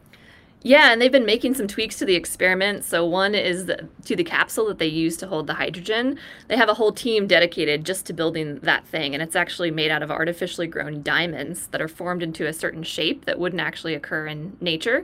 Yeah, 0.63 0.91
and 0.91 1.01
they've 1.01 1.11
been 1.11 1.25
making 1.25 1.55
some 1.55 1.67
tweaks 1.67 1.97
to 1.97 2.05
the 2.05 2.13
experiment. 2.15 2.83
So 2.83 3.03
one 3.03 3.33
is 3.33 3.65
the, 3.65 3.87
to 4.05 4.15
the 4.15 4.23
capsule 4.23 4.67
that 4.67 4.77
they 4.77 4.87
use 4.87 5.17
to 5.17 5.27
hold 5.27 5.47
the 5.47 5.55
hydrogen. 5.55 6.19
They 6.49 6.57
have 6.57 6.69
a 6.69 6.75
whole 6.75 6.91
team 6.91 7.25
dedicated 7.25 7.83
just 7.83 8.05
to 8.07 8.13
building 8.13 8.59
that 8.59 8.85
thing, 8.85 9.15
and 9.15 9.23
it's 9.23 9.35
actually 9.35 9.71
made 9.71 9.89
out 9.89 10.03
of 10.03 10.11
artificially 10.11 10.67
grown 10.67 11.01
diamonds 11.01 11.67
that 11.67 11.81
are 11.81 11.87
formed 11.87 12.21
into 12.21 12.45
a 12.45 12.53
certain 12.53 12.83
shape 12.83 13.25
that 13.25 13.39
wouldn't 13.39 13.61
actually 13.61 13.95
occur 13.95 14.27
in 14.27 14.55
nature. 14.61 15.03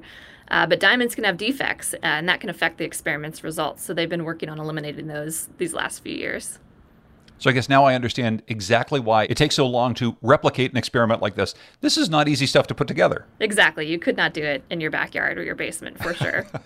Uh, 0.50 0.68
but 0.68 0.80
diamonds 0.80 1.16
can 1.16 1.24
have 1.24 1.38
defects, 1.38 1.94
uh, 1.96 1.98
and 2.04 2.30
that 2.30 2.40
can 2.40 2.52
affect 2.52 2.78
the 2.78 2.86
experiment's 2.86 3.44
results. 3.44 3.84
So 3.84 3.94
they've 3.94 4.08
been 4.08 4.26
working 4.26 4.50
on 4.50 4.60
eliminating 4.60 5.08
those 5.08 5.50
these 5.58 5.74
last 5.74 6.04
few 6.04 6.16
years. 6.16 6.60
So 7.40 7.50
I 7.50 7.54
guess 7.54 7.70
now 7.70 7.86
I 7.86 7.96
understand 7.96 8.44
exactly 8.48 9.00
why 9.00 9.26
it 9.26 9.38
takes 9.38 9.56
so 9.56 9.68
long 9.68 9.94
to 9.96 10.18
replicate 10.22 10.72
an 10.72 10.78
experiment 10.78 11.22
like 11.22 11.36
this. 11.36 11.54
This 11.82 11.98
is 11.98 12.10
not 12.10 12.28
easy 12.28 12.48
stuff 12.48 12.68
to 12.68 12.76
put 12.76 12.88
together. 12.88 13.26
Exactly. 13.40 13.88
You 13.88 14.00
could 14.00 14.18
not 14.18 14.34
do 14.34 14.44
it 14.44 14.64
in 14.70 14.82
your 14.82 14.92
backyard 14.92 15.38
or 15.38 15.44
your 15.44 15.56
basement 15.56 16.02
for 16.02 16.14
sure. 16.14 16.48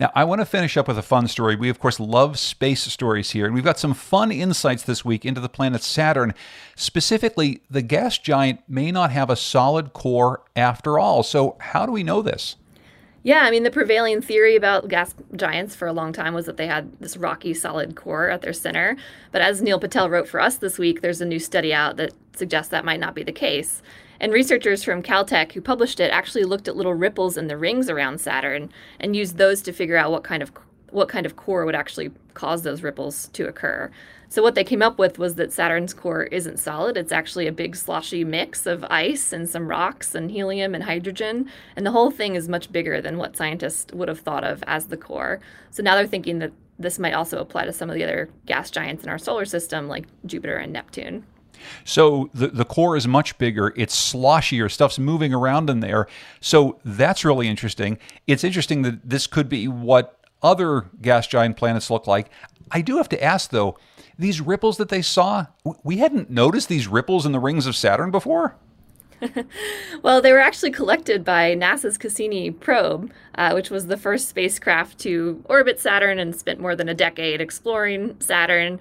Now, 0.00 0.12
I 0.14 0.22
want 0.22 0.40
to 0.40 0.44
finish 0.44 0.76
up 0.76 0.86
with 0.86 0.96
a 0.96 1.02
fun 1.02 1.26
story. 1.26 1.56
We, 1.56 1.68
of 1.68 1.80
course, 1.80 1.98
love 1.98 2.38
space 2.38 2.84
stories 2.84 3.32
here, 3.32 3.46
and 3.46 3.54
we've 3.54 3.64
got 3.64 3.80
some 3.80 3.94
fun 3.94 4.30
insights 4.30 4.84
this 4.84 5.04
week 5.04 5.24
into 5.26 5.40
the 5.40 5.48
planet 5.48 5.82
Saturn. 5.82 6.34
Specifically, 6.76 7.62
the 7.68 7.82
gas 7.82 8.16
giant 8.16 8.60
may 8.68 8.92
not 8.92 9.10
have 9.10 9.28
a 9.28 9.34
solid 9.34 9.92
core 9.92 10.42
after 10.54 11.00
all. 11.00 11.24
So, 11.24 11.56
how 11.58 11.84
do 11.84 11.90
we 11.90 12.04
know 12.04 12.22
this? 12.22 12.54
Yeah, 13.24 13.40
I 13.40 13.50
mean, 13.50 13.64
the 13.64 13.70
prevailing 13.70 14.22
theory 14.22 14.54
about 14.54 14.88
gas 14.88 15.14
giants 15.34 15.74
for 15.74 15.88
a 15.88 15.92
long 15.92 16.12
time 16.12 16.34
was 16.34 16.46
that 16.46 16.56
they 16.56 16.68
had 16.68 16.90
this 17.00 17.16
rocky, 17.16 17.52
solid 17.52 17.96
core 17.96 18.30
at 18.30 18.42
their 18.42 18.52
center. 18.52 18.96
But 19.32 19.42
as 19.42 19.60
Neel 19.60 19.80
Patel 19.80 20.08
wrote 20.08 20.28
for 20.28 20.40
us 20.40 20.56
this 20.56 20.78
week, 20.78 21.00
there's 21.00 21.20
a 21.20 21.26
new 21.26 21.40
study 21.40 21.74
out 21.74 21.96
that 21.96 22.12
suggests 22.34 22.70
that 22.70 22.84
might 22.84 23.00
not 23.00 23.14
be 23.14 23.24
the 23.24 23.32
case. 23.32 23.82
And 24.20 24.32
researchers 24.32 24.84
from 24.84 25.02
Caltech 25.02 25.52
who 25.52 25.60
published 25.60 26.00
it 26.00 26.12
actually 26.12 26.44
looked 26.44 26.68
at 26.68 26.76
little 26.76 26.94
ripples 26.94 27.36
in 27.36 27.48
the 27.48 27.56
rings 27.56 27.90
around 27.90 28.20
Saturn 28.20 28.70
and 29.00 29.16
used 29.16 29.36
those 29.36 29.62
to 29.62 29.72
figure 29.72 29.96
out 29.96 30.10
what 30.10 30.24
kind 30.24 30.42
of 30.42 30.52
what 30.90 31.08
kind 31.08 31.26
of 31.26 31.36
core 31.36 31.66
would 31.66 31.74
actually 31.74 32.10
cause 32.32 32.62
those 32.62 32.82
ripples 32.82 33.28
to 33.28 33.46
occur. 33.46 33.90
So 34.30 34.42
what 34.42 34.54
they 34.54 34.64
came 34.64 34.82
up 34.82 34.98
with 34.98 35.18
was 35.18 35.36
that 35.36 35.52
Saturn's 35.52 35.94
core 35.94 36.24
isn't 36.24 36.58
solid. 36.58 36.96
It's 36.96 37.12
actually 37.12 37.46
a 37.46 37.52
big 37.52 37.74
sloshy 37.74 38.24
mix 38.24 38.66
of 38.66 38.84
ice 38.90 39.32
and 39.32 39.48
some 39.48 39.68
rocks 39.68 40.14
and 40.14 40.30
helium 40.30 40.74
and 40.74 40.84
hydrogen, 40.84 41.50
and 41.76 41.86
the 41.86 41.92
whole 41.92 42.10
thing 42.10 42.34
is 42.34 42.48
much 42.48 42.70
bigger 42.70 43.00
than 43.00 43.16
what 43.16 43.36
scientists 43.36 43.92
would 43.94 44.08
have 44.08 44.20
thought 44.20 44.44
of 44.44 44.62
as 44.66 44.88
the 44.88 44.96
core. 44.98 45.40
So 45.70 45.82
now 45.82 45.94
they're 45.94 46.06
thinking 46.06 46.40
that 46.40 46.52
this 46.78 46.98
might 46.98 47.14
also 47.14 47.38
apply 47.38 47.64
to 47.64 47.72
some 47.72 47.88
of 47.88 47.96
the 47.96 48.04
other 48.04 48.28
gas 48.46 48.70
giants 48.70 49.02
in 49.02 49.08
our 49.08 49.18
solar 49.18 49.44
system 49.44 49.88
like 49.88 50.04
Jupiter 50.26 50.58
and 50.58 50.72
Neptune. 50.72 51.24
So 51.84 52.30
the, 52.34 52.48
the 52.48 52.64
core 52.64 52.96
is 52.96 53.08
much 53.08 53.36
bigger. 53.38 53.72
It's 53.76 54.12
sloshier. 54.12 54.70
Stuff's 54.70 54.98
moving 54.98 55.34
around 55.34 55.70
in 55.70 55.80
there. 55.80 56.06
So 56.40 56.78
that's 56.84 57.24
really 57.24 57.48
interesting. 57.48 57.98
It's 58.26 58.44
interesting 58.44 58.82
that 58.82 59.08
this 59.08 59.26
could 59.26 59.48
be 59.48 59.66
what 59.66 60.17
other 60.42 60.86
gas 61.00 61.26
giant 61.26 61.56
planets 61.56 61.90
look 61.90 62.06
like. 62.06 62.30
I 62.70 62.80
do 62.80 62.96
have 62.96 63.08
to 63.10 63.22
ask, 63.22 63.50
though, 63.50 63.78
these 64.18 64.40
ripples 64.40 64.76
that 64.78 64.88
they 64.88 65.02
saw, 65.02 65.46
we 65.82 65.98
hadn't 65.98 66.30
noticed 66.30 66.68
these 66.68 66.88
ripples 66.88 67.24
in 67.24 67.32
the 67.32 67.38
rings 67.38 67.66
of 67.66 67.76
Saturn 67.76 68.10
before? 68.10 68.56
well, 70.02 70.20
they 70.20 70.32
were 70.32 70.38
actually 70.38 70.70
collected 70.70 71.24
by 71.24 71.54
NASA's 71.54 71.98
Cassini 71.98 72.50
probe, 72.50 73.10
uh, 73.34 73.52
which 73.52 73.70
was 73.70 73.86
the 73.86 73.96
first 73.96 74.28
spacecraft 74.28 74.98
to 75.00 75.42
orbit 75.46 75.80
Saturn 75.80 76.18
and 76.18 76.34
spent 76.34 76.60
more 76.60 76.76
than 76.76 76.88
a 76.88 76.94
decade 76.94 77.40
exploring 77.40 78.16
Saturn 78.20 78.78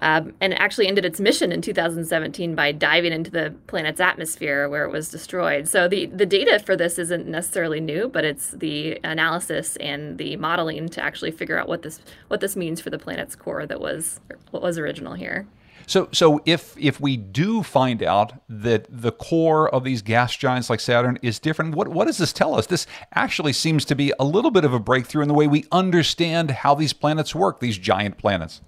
um, 0.00 0.32
and 0.40 0.54
actually 0.54 0.88
ended 0.88 1.04
its 1.04 1.20
mission 1.20 1.52
in 1.52 1.62
2017 1.62 2.54
by 2.54 2.72
diving 2.72 3.12
into 3.12 3.30
the 3.30 3.54
planet's 3.66 4.00
atmosphere 4.00 4.68
where 4.68 4.84
it 4.84 4.90
was 4.90 5.10
destroyed. 5.10 5.68
So 5.68 5.88
the, 5.88 6.06
the 6.06 6.26
data 6.26 6.58
for 6.58 6.76
this 6.76 6.98
isn't 6.98 7.26
necessarily 7.26 7.80
new, 7.80 8.08
but 8.08 8.24
it's 8.24 8.50
the 8.52 8.98
analysis 9.04 9.76
and 9.76 10.18
the 10.18 10.36
modeling 10.36 10.88
to 10.90 11.02
actually 11.02 11.30
figure 11.30 11.58
out 11.58 11.68
what 11.68 11.82
this 11.82 12.00
what 12.28 12.40
this 12.40 12.56
means 12.56 12.80
for 12.80 12.90
the 12.90 12.98
planet's 12.98 13.36
core 13.36 13.66
that 13.66 13.80
was 13.80 14.20
what 14.50 14.62
was 14.62 14.78
original 14.78 15.14
here. 15.14 15.46
So, 15.86 16.08
so 16.12 16.40
if 16.46 16.76
if 16.78 17.00
we 17.00 17.16
do 17.16 17.62
find 17.62 18.02
out 18.02 18.32
that 18.48 18.86
the 18.88 19.10
core 19.10 19.68
of 19.74 19.82
these 19.82 20.02
gas 20.02 20.36
giants 20.36 20.70
like 20.70 20.78
Saturn 20.80 21.18
is 21.20 21.38
different, 21.38 21.74
what 21.74 21.88
what 21.88 22.06
does 22.06 22.18
this 22.18 22.32
tell 22.32 22.54
us? 22.54 22.66
This 22.66 22.86
actually 23.14 23.52
seems 23.52 23.84
to 23.86 23.94
be 23.94 24.12
a 24.18 24.24
little 24.24 24.50
bit 24.50 24.64
of 24.64 24.72
a 24.72 24.78
breakthrough 24.78 25.22
in 25.22 25.28
the 25.28 25.34
way 25.34 25.46
we 25.46 25.64
understand 25.72 26.50
how 26.50 26.74
these 26.74 26.92
planets 26.92 27.34
work, 27.34 27.60
these 27.60 27.76
giant 27.76 28.18
planets. 28.18 28.60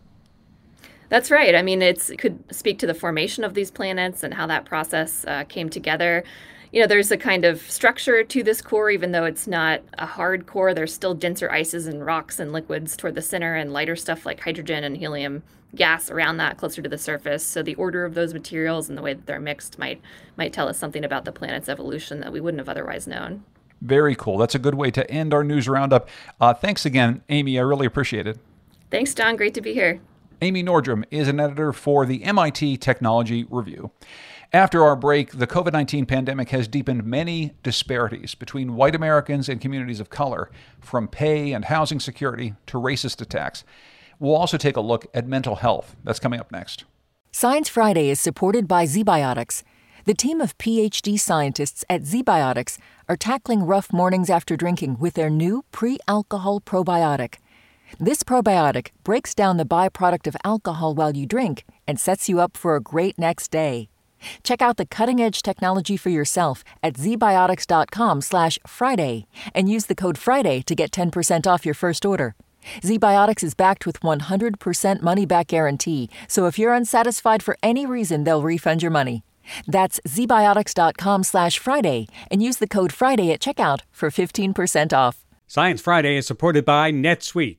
That's 1.13 1.31
right. 1.31 1.55
I 1.55 1.61
mean, 1.61 1.83
it 1.83 2.11
could 2.17 2.43
speak 2.51 2.79
to 2.79 2.87
the 2.87 2.95
formation 2.95 3.45
of 3.45 3.53
these 3.53 3.71
planets 3.71 4.23
and 4.23 4.33
how 4.33 4.47
that 4.47 4.65
process 4.65 5.27
uh, 5.29 5.45
came 5.45 5.69
together. 5.69 6.25
You 6.73 6.81
know, 6.81 6.87
there's 6.87 7.11
a 7.11 7.19
kind 7.19 7.45
of 7.45 7.61
structure 7.71 8.25
to 8.25 8.43
this 8.43 8.63
core, 8.63 8.89
even 8.89 9.13
though 9.13 9.27
it's 9.27 9.47
not 9.47 9.83
a 9.99 10.07
hard 10.07 10.47
core. 10.47 10.73
There's 10.73 10.95
still 10.95 11.13
denser 11.13 11.53
ices 11.53 11.87
and 11.87 12.07
rocks 12.07 12.41
and 12.41 12.51
liquids 12.51 12.97
toward 12.97 13.15
the 13.15 13.21
center, 13.21 13.55
and 13.55 13.75
lighter 13.75 13.95
stuff 13.95 14.25
like 14.25 14.41
hydrogen 14.41 14.85
and 14.85 14.97
helium 14.97 15.43
gas 15.75 16.11
around 16.11 16.39
that, 16.39 16.57
closer 16.57 16.81
to 16.81 16.89
the 16.89 16.97
surface. 16.97 17.45
So 17.45 17.63
the 17.63 17.75
order 17.75 18.07
of 18.07 18.15
those 18.15 18.33
materials 18.33 18.89
and 18.89 18.97
the 18.97 19.03
way 19.03 19.13
that 19.13 19.27
they're 19.27 19.39
mixed 19.39 19.79
might 19.79 20.01
might 20.39 20.55
tell 20.55 20.67
us 20.67 20.79
something 20.79 21.05
about 21.05 21.27
the 21.27 21.33
planet's 21.33 21.69
evolution 21.69 22.21
that 22.21 22.33
we 22.33 22.41
wouldn't 22.41 22.61
have 22.61 22.71
otherwise 22.71 23.07
known. 23.07 23.45
Very 23.83 24.15
cool. 24.15 24.39
That's 24.39 24.55
a 24.55 24.59
good 24.59 24.77
way 24.77 24.91
to 24.93 25.11
end 25.11 25.35
our 25.35 25.45
news 25.45 25.69
roundup. 25.69 26.09
Uh, 26.41 26.55
thanks 26.55 26.87
again, 26.87 27.23
Amy. 27.29 27.59
I 27.59 27.63
really 27.63 27.85
appreciate 27.85 28.27
it. 28.27 28.39
Thanks, 28.91 29.13
John. 29.13 29.37
Great 29.37 29.53
to 29.53 29.61
be 29.61 29.75
here. 29.75 30.01
Amy 30.43 30.65
Nordrum 30.65 31.05
is 31.09 31.29
an 31.29 31.39
editor 31.39 31.73
for 31.73 32.05
the 32.05 32.25
MIT 32.25 32.79
Technology 32.79 33.47
Review. 33.49 33.93
After 34.53 34.83
our 34.83 34.97
break, 34.97 35.31
the 35.31 35.47
COVID 35.47 35.73
19 35.73 36.05
pandemic 36.05 36.49
has 36.49 36.67
deepened 36.67 37.05
many 37.05 37.53
disparities 37.63 38.35
between 38.35 38.75
white 38.75 38.97
Americans 38.97 39.49
and 39.49 39.61
communities 39.61 40.01
of 40.01 40.11
color, 40.11 40.51
from 40.81 41.07
pay 41.07 41.53
and 41.53 41.67
housing 41.67 42.01
security 42.01 42.55
to 42.67 42.77
racist 42.77 43.23
attacks. 43.23 43.63
We'll 44.19 44.35
also 44.35 44.57
take 44.57 44.77
a 44.77 44.81
look 44.81 45.07
at 45.15 45.29
mental 45.29 45.55
health. 45.55 45.95
That's 46.03 46.19
coming 46.19 46.41
up 46.41 46.51
next. 46.51 46.87
Science 47.31 47.69
Friday 47.69 48.11
is 48.11 48.19
supported 48.19 48.67
by 48.67 48.85
ZBiotics. 48.85 49.63
The 50.07 50.15
team 50.15 50.41
of 50.41 50.59
PhD 50.59 51.21
scientists 51.21 51.85
at 51.89 52.03
ZBiotics 52.03 52.79
are 53.09 53.17
tackling 53.17 53.63
rough 53.63 53.93
mornings 53.93 54.29
after 54.29 54.57
drinking 54.57 54.99
with 54.99 55.15
their 55.15 55.31
new 55.31 55.65
pre 55.71 56.01
alcohol 56.09 56.61
probiotic. 56.61 57.37
This 57.99 58.23
probiotic 58.23 58.89
breaks 59.05 59.35
down 59.35 59.57
the 59.57 59.65
byproduct 59.65 60.27
of 60.27 60.37
alcohol 60.45 60.95
while 60.95 61.17
you 61.17 61.25
drink 61.27 61.65
and 61.87 61.99
sets 62.01 62.29
you 62.29 62.41
up 62.41 62.57
for 62.57 62.77
a 62.77 62.81
great 62.81 63.19
next 63.19 63.51
day. 63.51 63.89
Check 64.43 64.63
out 64.63 64.77
the 64.77 64.87
cutting-edge 64.87 65.43
technology 65.43 65.97
for 65.97 66.11
yourself 66.11 66.63
at 66.83 66.95
zbiotics.com/friday 66.95 69.27
and 69.55 69.69
use 69.69 69.87
the 69.87 69.95
code 69.95 70.19
FRIDAY 70.19 70.63
to 70.63 70.75
get 70.75 70.91
10% 70.93 71.47
off 71.47 71.67
your 71.67 71.75
first 71.75 72.07
order. 72.07 72.35
ZBiotics 72.83 73.43
is 73.43 73.55
backed 73.55 73.87
with 73.87 74.03
100% 74.03 75.03
money 75.03 75.27
back 75.27 75.49
guarantee, 75.49 76.09
so 76.29 76.47
if 76.47 76.57
you're 76.59 76.73
unsatisfied 76.73 77.43
for 77.43 77.57
any 77.63 77.87
reason, 77.87 78.23
they'll 78.23 78.43
refund 78.43 78.83
your 78.83 78.93
money. 78.93 79.25
That's 79.67 79.99
zbiotics.com/friday 80.07 82.07
and 82.31 82.43
use 82.43 82.59
the 82.59 82.69
code 82.69 82.93
FRIDAY 82.93 83.33
at 83.33 83.41
checkout 83.41 83.81
for 83.91 84.11
15% 84.11 84.93
off. 84.93 85.25
Science 85.49 85.81
Friday 85.81 86.17
is 86.17 86.27
supported 86.27 86.65
by 86.65 86.93
NetSuite. 86.93 87.59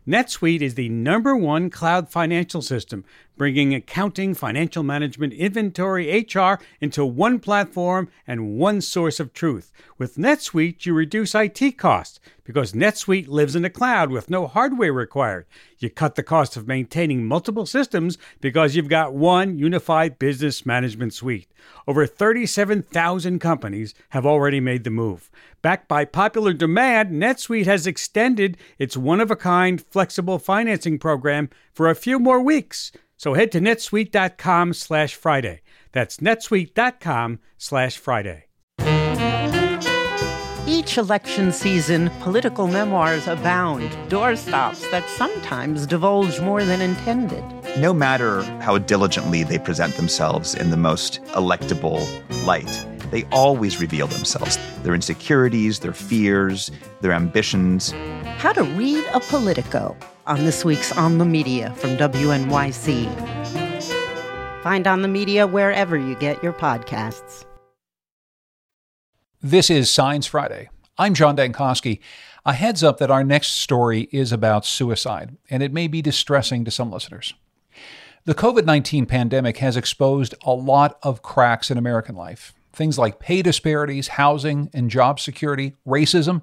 NetSuite 0.07 0.61
is 0.61 0.73
the 0.73 0.89
number 0.89 1.35
one 1.35 1.69
cloud 1.69 2.09
financial 2.09 2.63
system, 2.63 3.05
bringing 3.37 3.75
accounting, 3.75 4.33
financial 4.33 4.81
management, 4.81 5.31
inventory, 5.33 6.25
HR 6.27 6.55
into 6.79 7.05
one 7.05 7.39
platform 7.39 8.09
and 8.25 8.57
one 8.57 8.81
source 8.81 9.19
of 9.19 9.31
truth. 9.31 9.71
With 9.99 10.15
NetSuite, 10.15 10.87
you 10.87 10.95
reduce 10.95 11.35
IT 11.35 11.77
costs 11.77 12.19
because 12.43 12.73
NetSuite 12.73 13.27
lives 13.27 13.55
in 13.55 13.61
the 13.61 13.69
cloud 13.69 14.09
with 14.09 14.29
no 14.29 14.47
hardware 14.47 14.91
required. 14.91 15.45
You 15.77 15.89
cut 15.89 16.15
the 16.15 16.23
cost 16.23 16.57
of 16.57 16.67
maintaining 16.67 17.25
multiple 17.25 17.65
systems 17.65 18.17
because 18.39 18.75
you've 18.75 18.89
got 18.89 19.13
one 19.13 19.57
unified 19.57 20.17
business 20.17 20.65
management 20.65 21.13
suite. 21.13 21.47
Over 21.87 22.05
37,000 22.05 23.39
companies 23.39 23.93
have 24.09 24.25
already 24.25 24.59
made 24.59 24.83
the 24.83 24.89
move. 24.89 25.29
Backed 25.61 25.87
by 25.87 26.05
popular 26.05 26.53
demand, 26.53 27.11
NetSuite 27.11 27.65
has 27.65 27.85
extended 27.85 28.57
its 28.79 28.97
one 28.97 29.21
of 29.21 29.29
a 29.29 29.35
kind 29.35 29.79
flexible 29.91 30.39
financing 30.39 30.97
program 30.97 31.49
for 31.73 31.89
a 31.89 31.95
few 31.95 32.19
more 32.19 32.41
weeks. 32.41 32.91
So 33.17 33.33
head 33.33 33.51
to 33.51 33.59
netsuite.com 33.59 34.73
slash 34.73 35.15
Friday. 35.15 35.61
That's 35.91 36.17
netsuite.com 36.17 37.39
slash 37.57 37.97
Friday. 37.97 38.45
Each 40.67 40.97
election 40.97 41.51
season, 41.51 42.09
political 42.21 42.65
memoirs 42.65 43.27
abound, 43.27 43.91
doorstops 44.09 44.89
that 44.91 45.07
sometimes 45.09 45.85
divulge 45.85 46.39
more 46.39 46.63
than 46.63 46.81
intended. 46.81 47.43
No 47.77 47.93
matter 47.93 48.41
how 48.61 48.77
diligently 48.77 49.43
they 49.43 49.59
present 49.59 49.95
themselves 49.95 50.55
in 50.55 50.69
the 50.69 50.77
most 50.77 51.21
electable 51.35 52.07
light, 52.45 52.85
they 53.11 53.23
always 53.25 53.79
reveal 53.79 54.07
themselves 54.07 54.57
their 54.83 54.95
insecurities, 54.95 55.79
their 55.79 55.93
fears, 55.93 56.71
their 57.01 57.11
ambitions. 57.11 57.91
How 58.37 58.53
to 58.53 58.63
read 58.63 59.05
a 59.13 59.19
Politico 59.19 59.95
on 60.25 60.43
this 60.45 60.65
week's 60.65 60.91
On 60.97 61.17
the 61.17 61.25
Media 61.25 61.73
from 61.75 61.97
WNYC. 61.97 63.11
Find 64.63 64.87
On 64.87 65.01
the 65.01 65.07
Media 65.07 65.45
wherever 65.45 65.97
you 65.97 66.15
get 66.15 66.41
your 66.41 66.53
podcasts. 66.53 67.45
This 69.41 69.69
is 69.69 69.89
Science 69.89 70.27
Friday. 70.27 70.69
I'm 70.97 71.13
John 71.13 71.35
Dankosky. 71.35 71.99
A 72.45 72.53
heads 72.53 72.83
up 72.83 72.97
that 72.99 73.11
our 73.11 73.23
next 73.23 73.53
story 73.53 74.07
is 74.11 74.31
about 74.31 74.65
suicide, 74.65 75.37
and 75.49 75.61
it 75.61 75.73
may 75.73 75.87
be 75.87 76.01
distressing 76.01 76.63
to 76.65 76.71
some 76.71 76.91
listeners. 76.91 77.33
The 78.25 78.35
COVID 78.35 78.65
19 78.65 79.07
pandemic 79.07 79.57
has 79.57 79.75
exposed 79.75 80.35
a 80.43 80.51
lot 80.51 80.99
of 81.01 81.23
cracks 81.23 81.71
in 81.71 81.77
American 81.77 82.15
life. 82.15 82.53
Things 82.73 82.97
like 82.97 83.19
pay 83.19 83.41
disparities, 83.41 84.09
housing 84.09 84.69
and 84.73 84.89
job 84.89 85.19
security, 85.19 85.75
racism. 85.85 86.41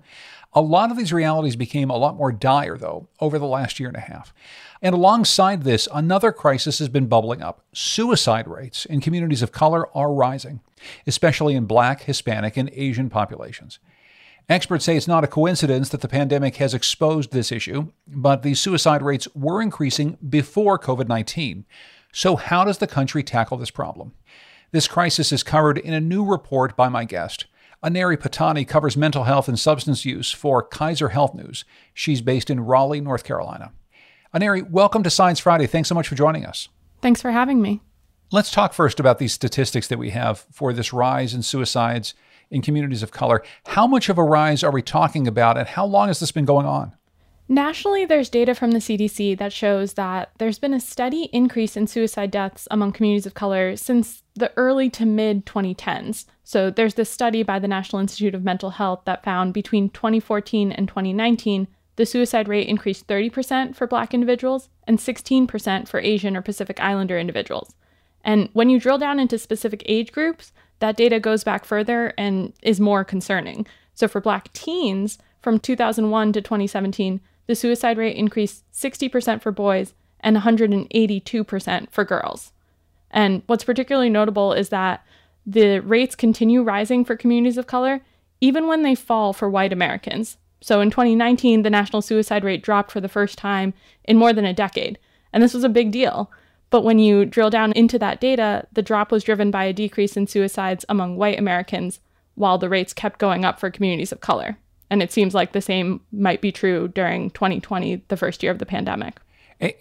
A 0.55 0.61
lot 0.61 0.91
of 0.91 0.97
these 0.97 1.13
realities 1.13 1.57
became 1.57 1.91
a 1.91 1.97
lot 1.97 2.17
more 2.17 2.33
dire, 2.33 2.79
though, 2.79 3.09
over 3.21 3.39
the 3.39 3.47
last 3.47 3.79
year 3.79 3.89
and 3.89 3.97
a 3.97 4.01
half. 4.01 4.33
And 4.81 4.95
alongside 4.95 5.63
this, 5.63 5.89
another 5.93 6.33
crisis 6.33 6.79
has 6.79 6.89
been 6.89 7.07
bubbling 7.07 7.43
up. 7.43 7.65
Suicide 7.73 8.49
rates 8.49 8.87
in 8.87 9.01
communities 9.01 9.43
of 9.43 9.53
color 9.53 9.89
are 9.97 10.13
rising 10.13 10.61
especially 11.07 11.55
in 11.55 11.65
black, 11.65 12.03
Hispanic, 12.03 12.57
and 12.57 12.71
Asian 12.73 13.11
populations. 13.11 13.79
Experts 14.49 14.85
say 14.85 14.97
it's 14.97 15.09
not 15.09 15.25
a 15.25 15.29
coincidence 15.29 15.91
that 15.91 16.01
the 16.01 16.09
pandemic 16.09 16.57
has 16.57 16.73
exposed 16.73 17.33
this 17.33 17.53
issue, 17.53 17.93
but 18.07 18.43
the 18.43 18.55
suicide 18.55 19.03
rates 19.03 19.29
were 19.35 19.61
increasing 19.61 20.17
before 20.27 20.79
COVID 20.79 21.07
19. 21.07 21.67
So, 22.13 22.37
how 22.37 22.65
does 22.65 22.79
the 22.79 22.87
country 22.87 23.23
tackle 23.23 23.59
this 23.59 23.71
problem? 23.71 24.13
This 24.71 24.87
crisis 24.87 25.33
is 25.33 25.43
covered 25.43 25.79
in 25.79 25.95
a 25.95 26.01
new 26.01 26.23
report 26.23 26.77
by 26.77 26.91
my 26.91 27.07
guest. 27.07 27.47
Aneri 27.83 28.19
Pattani 28.19 28.69
covers 28.69 28.99
mental 28.99 29.25
health 29.25 29.49
and 29.49 29.59
substance 29.59 30.05
use 30.05 30.31
for 30.31 30.63
Kaiser 30.63 31.09
Health 31.09 31.35
News. 31.35 31.65
She's 31.95 32.21
based 32.21 32.51
in 32.51 32.61
Raleigh, 32.61 33.01
North 33.01 33.25
Carolina. 33.25 33.73
Aneri, 34.35 34.69
welcome 34.69 35.03
to 35.05 35.09
Science 35.09 35.41
Friday. 35.41 35.67
Thanks 35.67 35.89
so 35.89 35.95
much 35.95 36.07
for 36.07 36.17
joining 36.17 36.45
us. 36.45 36.69
Thanks 37.01 37.23
for 37.23 37.31
having 37.31 37.63
me. 37.63 37.81
Let's 38.31 38.51
talk 38.51 38.75
first 38.75 39.01
about 39.01 39.19
these 39.19 39.33
statistics 39.33 39.89
that 39.89 39.99
we 39.99 40.11
have 40.11 40.45
for 40.53 40.75
this 40.75 40.93
rise 40.93 41.33
in 41.33 41.43
suicides 41.43 42.13
in 42.51 42.61
communities 42.61 43.03
of 43.03 43.11
color. 43.11 43.43
How 43.69 43.87
much 43.87 44.11
of 44.11 44.19
a 44.19 44.23
rise 44.23 44.63
are 44.63 44.71
we 44.71 44.83
talking 44.83 45.27
about, 45.27 45.57
and 45.57 45.67
how 45.67 45.87
long 45.87 46.09
has 46.09 46.21
this 46.21 46.33
been 46.33 46.45
going 46.45 46.67
on? 46.67 46.95
Nationally, 47.51 48.05
there's 48.05 48.29
data 48.29 48.55
from 48.55 48.73
the 48.73 48.79
CDC 48.79 49.39
that 49.39 49.55
shows 49.55 49.95
that 49.95 50.31
there's 50.37 50.59
been 50.59 50.75
a 50.75 50.81
steady 50.81 51.31
increase 51.33 51.79
in 51.79 51.87
suicide 51.87 52.31
deaths 52.31 52.69
among 52.71 52.93
communities 52.93 53.25
of 53.25 53.33
color 53.33 53.75
since 53.75 54.23
the 54.35 54.53
early 54.59 54.91
to 54.91 55.07
mid 55.07 55.47
2010s. 55.47 56.27
So, 56.45 56.71
there's 56.71 56.95
this 56.95 57.09
study 57.09 57.43
by 57.43 57.59
the 57.59 57.67
National 57.67 58.01
Institute 58.01 58.35
of 58.35 58.45
Mental 58.45 58.71
Health 58.71 59.01
that 59.07 59.25
found 59.25 59.55
between 59.55 59.89
2014 59.89 60.73
and 60.73 60.87
2019, 60.89 61.69
the 61.97 62.05
suicide 62.05 62.49
rate 62.49 62.69
increased 62.69 63.07
30% 63.07 63.75
for 63.75 63.87
Black 63.87 64.13
individuals 64.13 64.69
and 64.87 64.99
16% 64.99 65.89
for 65.89 66.01
Asian 66.01 66.37
or 66.37 66.43
Pacific 66.43 66.79
Islander 66.81 67.19
individuals. 67.19 67.75
And 68.23 68.51
when 68.53 68.69
you 68.69 68.79
drill 68.79 68.99
down 68.99 69.19
into 69.19 69.39
specific 69.39 69.83
age 69.87 70.13
groups, 70.13 70.53
that 70.81 70.97
data 70.97 71.19
goes 71.19 71.45
back 71.45 71.65
further 71.65 72.13
and 72.19 72.53
is 72.63 72.79
more 72.79 73.05
concerning. 73.05 73.67
So 73.95 74.07
for 74.07 74.21
Black 74.21 74.53
teens, 74.53 75.19
from 75.41 75.59
2001 75.59 76.35
to 76.35 76.41
2017, 76.43 77.21
the 77.49 77.57
suicide 77.57 77.99
rate 77.99 78.17
increased 78.17 78.63
60% 78.73 79.43
for 79.43 79.51
boys 79.51 79.95
and 80.21 80.37
182% 80.37 81.91
for 81.91 82.05
girls. 82.05 82.53
And 83.11 83.43
what's 83.47 83.65
particularly 83.65 84.11
notable 84.11 84.53
is 84.53 84.69
that 84.69 85.05
the 85.45 85.81
rates 85.81 86.15
continue 86.15 86.63
rising 86.63 87.05
for 87.05 87.17
communities 87.17 87.59
of 87.59 87.67
color, 87.67 88.03
even 88.41 88.69
when 88.69 88.83
they 88.83 88.95
fall 88.95 89.33
for 89.33 89.51
white 89.51 89.73
Americans. 89.73 90.37
So 90.61 90.81
in 90.81 90.91
2019, 90.91 91.63
the 91.63 91.71
national 91.71 92.03
suicide 92.03 92.45
rate 92.45 92.63
dropped 92.63 92.93
for 92.93 93.01
the 93.01 93.09
first 93.09 93.39
time 93.39 93.75
in 94.05 94.17
more 94.17 94.33
than 94.33 94.45
a 94.45 94.55
decade. 94.55 95.01
And 95.33 95.43
this 95.43 95.55
was 95.55 95.65
a 95.65 95.69
big 95.69 95.91
deal 95.91 96.31
but 96.71 96.85
when 96.85 96.99
you 96.99 97.25
drill 97.25 97.51
down 97.51 97.73
into 97.73 97.99
that 97.99 98.21
data, 98.21 98.67
the 98.73 98.83
drop 98.83 99.11
was 99.11 99.25
driven 99.25 99.51
by 99.51 99.65
a 99.65 99.73
decrease 99.73 100.17
in 100.17 100.27
suicides 100.27 100.85
among 100.89 101.17
white 101.17 101.39
Americans, 101.39 102.01
while 102.35 102.59
the 102.59 102.69
rates 102.69 102.93
kept 102.93 103.19
going 103.19 103.45
up 103.45 103.59
for 103.59 103.71
communities 103.71 104.13
of 104.13 104.21
color. 104.21 104.59
And 104.91 105.03
it 105.03 105.13
seems 105.13 105.35
like 105.35 105.53
the 105.53 105.61
same 105.61 106.01
might 106.13 106.41
be 106.41 106.53
true 106.53 106.89
during 106.89 107.31
2020, 107.31 108.03
the 108.09 108.17
first 108.17 108.43
year 108.43 108.53
of 108.53 108.59
the 108.59 108.67
pandemic. 108.67 109.21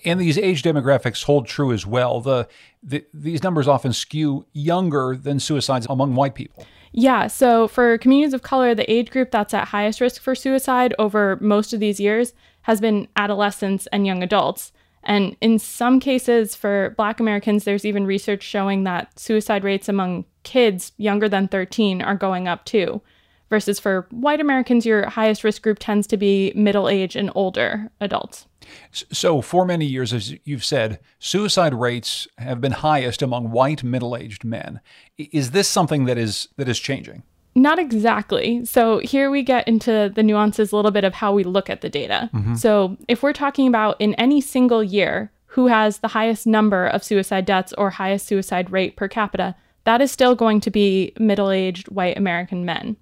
And 0.05 0.19
these 0.19 0.37
age 0.37 0.63
demographics 0.63 1.23
hold 1.23 1.45
true 1.45 1.71
as 1.71 1.85
well. 1.85 2.19
The, 2.19 2.47
the, 2.81 3.05
these 3.13 3.43
numbers 3.43 3.67
often 3.67 3.93
skew 3.93 4.45
younger 4.53 5.15
than 5.15 5.39
suicides 5.39 5.85
among 5.89 6.15
white 6.15 6.33
people. 6.33 6.65
Yeah, 6.91 7.27
so 7.27 7.67
for 7.67 7.97
communities 7.99 8.33
of 8.33 8.41
color, 8.41 8.73
the 8.73 8.91
age 8.91 9.11
group 9.11 9.29
that's 9.29 9.53
at 9.53 9.67
highest 9.67 10.01
risk 10.01 10.21
for 10.21 10.33
suicide 10.33 10.95
over 10.97 11.37
most 11.41 11.73
of 11.73 11.79
these 11.79 11.99
years 11.99 12.33
has 12.63 12.81
been 12.81 13.07
adolescents 13.15 13.87
and 13.91 14.07
young 14.07 14.23
adults. 14.23 14.71
And 15.03 15.37
in 15.39 15.59
some 15.59 15.99
cases, 15.99 16.55
for 16.55 16.93
Black 16.97 17.19
Americans, 17.19 17.63
there's 17.63 17.85
even 17.85 18.05
research 18.05 18.43
showing 18.43 18.83
that 18.83 19.17
suicide 19.19 19.63
rates 19.63 19.87
among 19.87 20.25
kids 20.43 20.91
younger 20.97 21.29
than 21.29 21.47
13 21.47 22.01
are 22.01 22.15
going 22.15 22.47
up 22.47 22.65
too. 22.65 23.01
Versus 23.49 23.79
for 23.79 24.07
white 24.11 24.41
Americans, 24.41 24.85
your 24.85 25.07
highest 25.07 25.43
risk 25.43 25.61
group 25.61 25.79
tends 25.79 26.05
to 26.07 26.17
be 26.17 26.51
middle 26.55 26.89
age 26.89 27.15
and 27.15 27.31
older 27.33 27.89
adults. 28.01 28.45
So, 28.93 29.41
for 29.41 29.65
many 29.65 29.85
years, 29.85 30.11
as 30.11 30.35
you've 30.43 30.65
said, 30.65 30.99
suicide 31.19 31.73
rates 31.73 32.27
have 32.37 32.59
been 32.59 32.73
highest 32.73 33.21
among 33.21 33.51
white 33.51 33.83
middle 33.83 34.17
aged 34.17 34.43
men. 34.43 34.81
Is 35.17 35.51
this 35.51 35.69
something 35.69 36.05
that 36.05 36.17
is 36.17 36.49
that 36.57 36.67
is 36.67 36.79
changing? 36.79 37.23
Not 37.57 37.79
exactly. 37.79 38.63
So 38.65 38.99
here 38.99 39.31
we 39.31 39.41
get 39.41 39.67
into 39.67 40.11
the 40.13 40.21
nuances 40.21 40.71
a 40.71 40.75
little 40.75 40.91
bit 40.91 41.03
of 41.03 41.15
how 41.15 41.33
we 41.33 41.43
look 41.43 41.71
at 41.71 41.81
the 41.81 41.89
data. 41.89 42.29
Mm-hmm. 42.31 42.53
So 42.53 42.97
if 43.07 43.23
we're 43.23 43.33
talking 43.33 43.67
about 43.67 43.99
in 43.99 44.13
any 44.13 44.41
single 44.41 44.83
year 44.83 45.31
who 45.47 45.65
has 45.65 45.97
the 45.97 46.09
highest 46.09 46.45
number 46.45 46.85
of 46.85 47.03
suicide 47.03 47.45
deaths 47.45 47.73
or 47.75 47.89
highest 47.89 48.27
suicide 48.27 48.71
rate 48.71 48.95
per 48.95 49.07
capita, 49.07 49.55
that 49.85 50.01
is 50.01 50.11
still 50.11 50.35
going 50.35 50.61
to 50.61 50.69
be 50.69 51.13
middle 51.17 51.49
aged 51.49 51.87
white 51.87 52.15
American 52.15 52.63
men. 52.63 52.95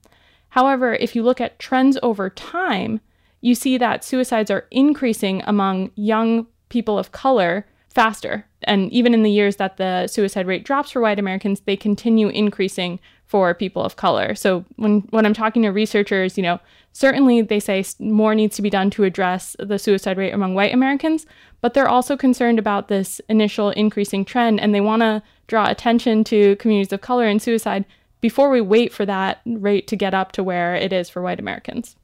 However, 0.55 0.93
if 0.93 1.17
you 1.17 1.21
look 1.21 1.41
at 1.41 1.59
trends 1.59 1.97
over 2.01 2.29
time, 2.29 3.01
you 3.41 3.55
see 3.55 3.77
that 3.77 4.05
suicides 4.05 4.49
are 4.49 4.67
increasing 4.71 5.43
among 5.45 5.91
young 5.95 6.47
people 6.69 6.97
of 6.97 7.11
color 7.11 7.67
faster. 7.89 8.45
And 8.63 8.89
even 8.93 9.13
in 9.13 9.23
the 9.23 9.31
years 9.31 9.57
that 9.57 9.75
the 9.75 10.07
suicide 10.07 10.47
rate 10.47 10.63
drops 10.63 10.91
for 10.91 11.01
white 11.01 11.19
Americans, 11.19 11.59
they 11.59 11.75
continue 11.75 12.29
increasing 12.29 13.01
for 13.25 13.53
people 13.53 13.83
of 13.83 13.97
color. 13.97 14.33
So 14.33 14.63
when 14.77 15.01
when 15.09 15.25
I'm 15.25 15.33
talking 15.33 15.63
to 15.63 15.71
researchers, 15.71 16.37
you 16.37 16.43
know, 16.43 16.61
certainly 16.93 17.41
they 17.41 17.59
say 17.59 17.83
more 17.99 18.33
needs 18.33 18.55
to 18.55 18.61
be 18.61 18.69
done 18.69 18.89
to 18.91 19.03
address 19.03 19.57
the 19.59 19.77
suicide 19.77 20.17
rate 20.17 20.33
among 20.33 20.55
white 20.55 20.73
Americans, 20.73 21.25
but 21.59 21.73
they're 21.73 21.89
also 21.89 22.15
concerned 22.15 22.59
about 22.59 22.87
this 22.87 23.19
initial 23.27 23.71
increasing 23.71 24.23
trend 24.23 24.61
and 24.61 24.73
they 24.73 24.79
want 24.79 25.01
to 25.01 25.21
draw 25.47 25.69
attention 25.69 26.23
to 26.23 26.55
communities 26.55 26.93
of 26.93 27.01
color 27.01 27.27
and 27.27 27.41
suicide 27.41 27.83
before 28.25 28.49
we 28.49 28.59
wait 28.59 28.91
for 28.91 29.05
that 29.05 29.39
rate 29.45 29.85
to 29.85 29.95
get 29.95 30.15
up 30.15 30.31
to 30.31 30.41
where 30.41 30.73
it 30.73 30.91
is 30.91 31.11
for 31.11 31.21
white 31.21 31.39
Americans. 31.39 31.95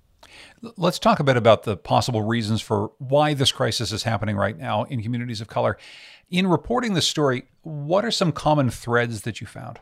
Let's 0.78 1.00
talk 1.00 1.20
a 1.20 1.24
bit 1.24 1.36
about 1.36 1.64
the 1.64 1.76
possible 1.76 2.22
reasons 2.22 2.62
for 2.62 2.92
why 3.00 3.34
this 3.34 3.52
crisis 3.52 3.92
is 3.92 4.04
happening 4.04 4.36
right 4.36 4.56
now 4.56 4.84
in 4.84 5.02
communities 5.02 5.42
of 5.42 5.48
color. 5.48 5.80
In 6.30 6.46
reporting 6.46 6.94
this 6.94 7.08
story, 7.08 7.46
what 7.64 8.06
are 8.06 8.12
some 8.12 8.32
common 8.32 8.70
threads 8.70 9.24
that 9.24 9.42
you 9.42 9.48
found? 9.48 9.80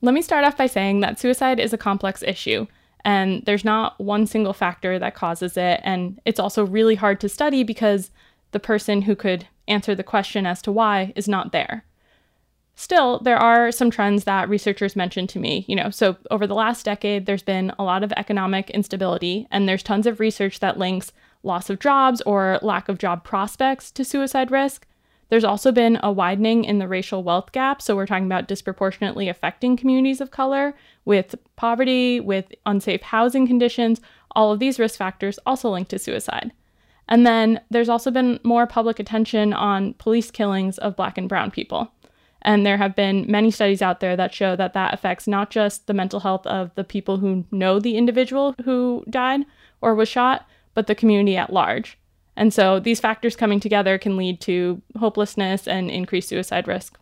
Let 0.00 0.14
me 0.14 0.22
start 0.22 0.46
off 0.46 0.56
by 0.56 0.66
saying 0.66 1.00
that 1.00 1.20
suicide 1.20 1.60
is 1.60 1.74
a 1.74 1.78
complex 1.78 2.22
issue, 2.22 2.66
and 3.04 3.44
there's 3.44 3.62
not 3.62 4.00
one 4.00 4.26
single 4.26 4.54
factor 4.54 4.98
that 4.98 5.14
causes 5.14 5.58
it. 5.58 5.82
And 5.84 6.18
it's 6.24 6.40
also 6.40 6.64
really 6.64 6.94
hard 6.94 7.20
to 7.20 7.28
study 7.28 7.64
because 7.64 8.10
the 8.52 8.60
person 8.60 9.02
who 9.02 9.14
could 9.14 9.46
answer 9.68 9.94
the 9.94 10.02
question 10.02 10.46
as 10.46 10.62
to 10.62 10.72
why 10.72 11.12
is 11.16 11.28
not 11.28 11.52
there. 11.52 11.84
Still, 12.78 13.20
there 13.20 13.38
are 13.38 13.72
some 13.72 13.90
trends 13.90 14.24
that 14.24 14.50
researchers 14.50 14.94
mentioned 14.94 15.30
to 15.30 15.38
me. 15.38 15.64
You 15.66 15.76
know, 15.76 15.88
so 15.88 16.16
over 16.30 16.46
the 16.46 16.54
last 16.54 16.84
decade, 16.84 17.24
there's 17.24 17.42
been 17.42 17.72
a 17.78 17.82
lot 17.82 18.04
of 18.04 18.12
economic 18.12 18.68
instability, 18.70 19.48
and 19.50 19.66
there's 19.66 19.82
tons 19.82 20.06
of 20.06 20.20
research 20.20 20.60
that 20.60 20.78
links 20.78 21.10
loss 21.42 21.70
of 21.70 21.78
jobs 21.78 22.20
or 22.22 22.58
lack 22.60 22.88
of 22.88 22.98
job 22.98 23.24
prospects 23.24 23.90
to 23.92 24.04
suicide 24.04 24.50
risk. 24.50 24.86
There's 25.28 25.44
also 25.44 25.72
been 25.72 25.98
a 26.02 26.12
widening 26.12 26.64
in 26.64 26.78
the 26.78 26.86
racial 26.86 27.22
wealth 27.22 27.50
gap. 27.52 27.80
So 27.80 27.96
we're 27.96 28.06
talking 28.06 28.26
about 28.26 28.46
disproportionately 28.46 29.28
affecting 29.28 29.76
communities 29.76 30.20
of 30.20 30.30
color 30.30 30.74
with 31.04 31.34
poverty, 31.56 32.20
with 32.20 32.52
unsafe 32.66 33.02
housing 33.02 33.46
conditions. 33.46 34.00
All 34.32 34.52
of 34.52 34.58
these 34.58 34.78
risk 34.78 34.98
factors 34.98 35.38
also 35.46 35.70
link 35.70 35.88
to 35.88 35.98
suicide. 35.98 36.52
And 37.08 37.26
then 37.26 37.60
there's 37.70 37.88
also 37.88 38.10
been 38.10 38.38
more 38.44 38.66
public 38.66 38.98
attention 38.98 39.52
on 39.52 39.94
police 39.94 40.30
killings 40.30 40.78
of 40.78 40.96
Black 40.96 41.16
and 41.16 41.28
Brown 41.28 41.50
people. 41.50 41.90
And 42.46 42.64
there 42.64 42.76
have 42.76 42.94
been 42.94 43.28
many 43.28 43.50
studies 43.50 43.82
out 43.82 43.98
there 43.98 44.16
that 44.16 44.32
show 44.32 44.54
that 44.54 44.72
that 44.72 44.94
affects 44.94 45.26
not 45.26 45.50
just 45.50 45.88
the 45.88 45.92
mental 45.92 46.20
health 46.20 46.46
of 46.46 46.72
the 46.76 46.84
people 46.84 47.16
who 47.16 47.44
know 47.50 47.80
the 47.80 47.96
individual 47.96 48.54
who 48.64 49.04
died 49.10 49.40
or 49.80 49.96
was 49.96 50.08
shot, 50.08 50.48
but 50.72 50.86
the 50.86 50.94
community 50.94 51.36
at 51.36 51.52
large. 51.52 51.98
And 52.36 52.54
so 52.54 52.78
these 52.78 53.00
factors 53.00 53.34
coming 53.34 53.58
together 53.58 53.98
can 53.98 54.16
lead 54.16 54.40
to 54.42 54.80
hopelessness 54.96 55.66
and 55.66 55.90
increased 55.90 56.28
suicide 56.28 56.68
risk. 56.68 56.96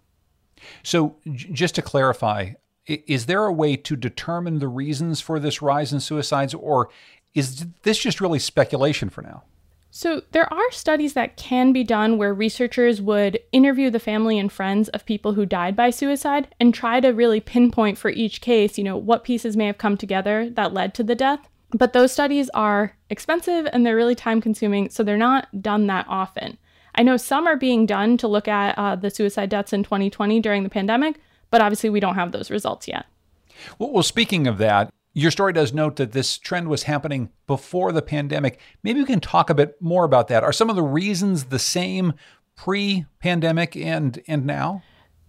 So, 0.82 1.16
just 1.34 1.74
to 1.74 1.82
clarify, 1.82 2.52
is 2.86 3.26
there 3.26 3.44
a 3.44 3.52
way 3.52 3.76
to 3.76 3.96
determine 3.96 4.60
the 4.60 4.68
reasons 4.68 5.20
for 5.20 5.38
this 5.38 5.60
rise 5.60 5.92
in 5.92 6.00
suicides, 6.00 6.54
or 6.54 6.88
is 7.34 7.66
this 7.82 7.98
just 7.98 8.20
really 8.22 8.38
speculation 8.38 9.10
for 9.10 9.20
now? 9.20 9.42
So, 9.96 10.22
there 10.32 10.52
are 10.52 10.72
studies 10.72 11.12
that 11.12 11.36
can 11.36 11.72
be 11.72 11.84
done 11.84 12.18
where 12.18 12.34
researchers 12.34 13.00
would 13.00 13.38
interview 13.52 13.90
the 13.90 14.00
family 14.00 14.40
and 14.40 14.50
friends 14.50 14.88
of 14.88 15.06
people 15.06 15.34
who 15.34 15.46
died 15.46 15.76
by 15.76 15.90
suicide 15.90 16.48
and 16.58 16.74
try 16.74 16.98
to 16.98 17.10
really 17.10 17.38
pinpoint 17.38 17.96
for 17.96 18.10
each 18.10 18.40
case, 18.40 18.76
you 18.76 18.82
know, 18.82 18.96
what 18.96 19.22
pieces 19.22 19.56
may 19.56 19.66
have 19.66 19.78
come 19.78 19.96
together 19.96 20.50
that 20.50 20.74
led 20.74 20.94
to 20.94 21.04
the 21.04 21.14
death. 21.14 21.48
But 21.70 21.92
those 21.92 22.10
studies 22.10 22.50
are 22.54 22.96
expensive 23.08 23.68
and 23.72 23.86
they're 23.86 23.94
really 23.94 24.16
time 24.16 24.40
consuming, 24.40 24.90
so 24.90 25.04
they're 25.04 25.16
not 25.16 25.62
done 25.62 25.86
that 25.86 26.06
often. 26.08 26.58
I 26.96 27.04
know 27.04 27.16
some 27.16 27.46
are 27.46 27.56
being 27.56 27.86
done 27.86 28.16
to 28.16 28.26
look 28.26 28.48
at 28.48 28.76
uh, 28.76 28.96
the 28.96 29.10
suicide 29.10 29.48
deaths 29.48 29.72
in 29.72 29.84
2020 29.84 30.40
during 30.40 30.64
the 30.64 30.68
pandemic, 30.70 31.20
but 31.52 31.60
obviously 31.60 31.88
we 31.88 32.00
don't 32.00 32.16
have 32.16 32.32
those 32.32 32.50
results 32.50 32.88
yet. 32.88 33.06
Well, 33.78 33.92
well, 33.92 34.02
speaking 34.02 34.48
of 34.48 34.58
that, 34.58 34.92
your 35.14 35.30
story 35.30 35.52
does 35.52 35.72
note 35.72 35.96
that 35.96 36.12
this 36.12 36.36
trend 36.36 36.68
was 36.68 36.82
happening 36.82 37.30
before 37.46 37.92
the 37.92 38.02
pandemic. 38.02 38.58
Maybe 38.82 39.00
we 39.00 39.06
can 39.06 39.20
talk 39.20 39.48
a 39.48 39.54
bit 39.54 39.80
more 39.80 40.04
about 40.04 40.28
that. 40.28 40.42
Are 40.42 40.52
some 40.52 40.68
of 40.68 40.76
the 40.76 40.82
reasons 40.82 41.44
the 41.44 41.58
same 41.58 42.14
pre-pandemic 42.56 43.76
and 43.76 44.20
and 44.26 44.44
now? 44.44 44.82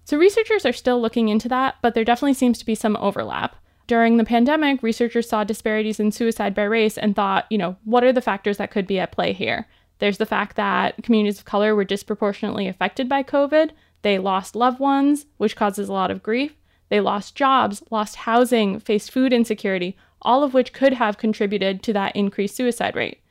So 0.04 0.18
researchers 0.18 0.66
are 0.66 0.74
still 0.74 1.02
looking 1.02 1.30
into 1.30 1.48
that, 1.50 1.76
but 1.82 1.94
there 1.94 2.04
definitely 2.04 2.34
seems 2.34 2.60
to 2.60 2.66
be 2.66 2.76
some 2.76 2.98
overlap. 2.98 3.56
During 3.88 4.18
the 4.18 4.24
pandemic, 4.24 4.82
researchers 4.82 5.30
saw 5.30 5.44
disparities 5.44 6.00
in 6.00 6.12
suicide 6.12 6.56
by 6.56 6.64
race 6.64 6.98
and 6.98 7.16
thought, 7.16 7.46
you 7.52 7.58
know, 7.58 7.76
what 7.84 8.04
are 8.04 8.14
the 8.14 8.22
factors 8.22 8.58
that 8.58 8.72
could 8.72 8.88
be 8.88 9.00
at 9.00 9.12
play 9.12 9.34
here? 9.34 9.68
There's 10.00 10.18
the 10.18 10.26
fact 10.26 10.56
that 10.56 11.02
communities 11.04 11.40
of 11.40 11.46
color 11.46 11.76
were 11.76 11.84
disproportionately 11.84 12.68
affected 12.68 13.08
by 13.08 13.24
COVID. 13.24 13.72
They 14.02 14.18
lost 14.18 14.56
loved 14.56 14.80
ones, 14.80 15.26
which 15.38 15.56
causes 15.56 15.88
a 15.88 15.94
lot 15.94 16.12
of 16.12 16.24
grief. 16.24 16.56
They 16.90 17.00
lost 17.00 17.36
jobs, 17.36 17.84
lost 17.90 18.16
housing, 18.16 18.80
faced 18.80 19.12
food 19.12 19.34
insecurity, 19.34 19.98
all 20.22 20.44
of 20.44 20.54
which 20.54 20.74
could 20.74 20.94
have 20.94 21.18
contributed 21.18 21.84
to 21.84 21.94
that 21.94 22.16
increased 22.16 22.56
suicide 22.56 22.96
rate. 22.96 23.22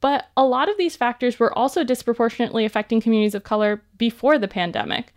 But 0.00 0.26
a 0.36 0.44
lot 0.44 0.68
of 0.68 0.76
these 0.76 0.96
factors 0.96 1.38
were 1.38 1.56
also 1.56 1.82
disproportionately 1.82 2.64
affecting 2.64 3.00
communities 3.00 3.34
of 3.34 3.44
color 3.44 3.82
before 3.96 4.38
the 4.38 4.48
pandemic. 4.48 5.12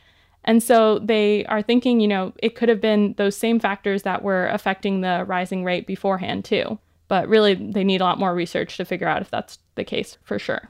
And 0.45 0.63
so 0.63 0.99
they 0.99 1.45
are 1.45 1.61
thinking, 1.61 1.99
you 1.99 2.07
know, 2.07 2.33
it 2.41 2.55
could 2.55 2.69
have 2.69 2.79
been 2.79 3.13
those 3.17 3.35
same 3.35 3.59
factors 3.59 4.03
that 4.03 4.23
were 4.23 4.47
affecting 4.47 5.01
the 5.01 5.25
rising 5.27 5.63
rate 5.63 5.85
beforehand, 5.85 6.45
too. 6.45 6.79
But 7.09 7.27
really, 7.27 7.55
they 7.55 7.83
need 7.83 8.01
a 8.01 8.03
lot 8.03 8.19
more 8.19 8.33
research 8.33 8.77
to 8.77 8.85
figure 8.85 9.07
out 9.07 9.21
if 9.21 9.29
that's 9.29 9.59
the 9.75 9.83
case 9.83 10.17
for 10.23 10.39
sure. 10.39 10.69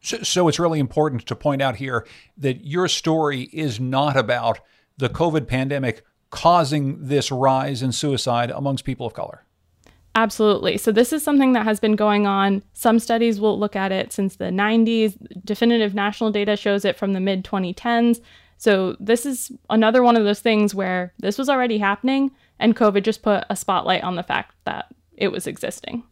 So, 0.00 0.18
so 0.22 0.48
it's 0.48 0.58
really 0.58 0.78
important 0.78 1.26
to 1.26 1.34
point 1.34 1.60
out 1.62 1.76
here 1.76 2.06
that 2.36 2.64
your 2.64 2.86
story 2.88 3.48
is 3.52 3.80
not 3.80 4.16
about 4.16 4.60
the 4.96 5.08
COVID 5.08 5.48
pandemic 5.48 6.04
causing 6.34 7.06
this 7.06 7.30
rise 7.30 7.80
in 7.80 7.92
suicide 7.92 8.50
amongst 8.50 8.84
people 8.84 9.06
of 9.06 9.14
color. 9.14 9.44
Absolutely. 10.16 10.78
So, 10.78 10.92
this 10.92 11.12
is 11.12 11.22
something 11.22 11.52
that 11.52 11.64
has 11.64 11.80
been 11.80 11.96
going 11.96 12.26
on. 12.26 12.62
Some 12.72 12.98
studies 12.98 13.40
will 13.40 13.58
look 13.58 13.74
at 13.76 13.92
it 13.92 14.12
since 14.12 14.36
the 14.36 14.46
90s. 14.46 15.16
Definitive 15.44 15.94
national 15.94 16.30
data 16.30 16.56
shows 16.56 16.84
it 16.84 16.96
from 16.96 17.12
the 17.12 17.20
mid 17.20 17.44
2010s. 17.44 18.20
So, 18.58 18.96
this 19.00 19.26
is 19.26 19.50
another 19.70 20.02
one 20.02 20.16
of 20.16 20.24
those 20.24 20.40
things 20.40 20.74
where 20.74 21.12
this 21.18 21.38
was 21.38 21.48
already 21.48 21.78
happening, 21.78 22.30
and 22.58 22.76
COVID 22.76 23.02
just 23.02 23.22
put 23.22 23.44
a 23.50 23.56
spotlight 23.56 24.04
on 24.04 24.16
the 24.16 24.22
fact 24.22 24.54
that 24.64 24.86
it 25.16 25.32
was 25.32 25.46
existing. 25.46 26.04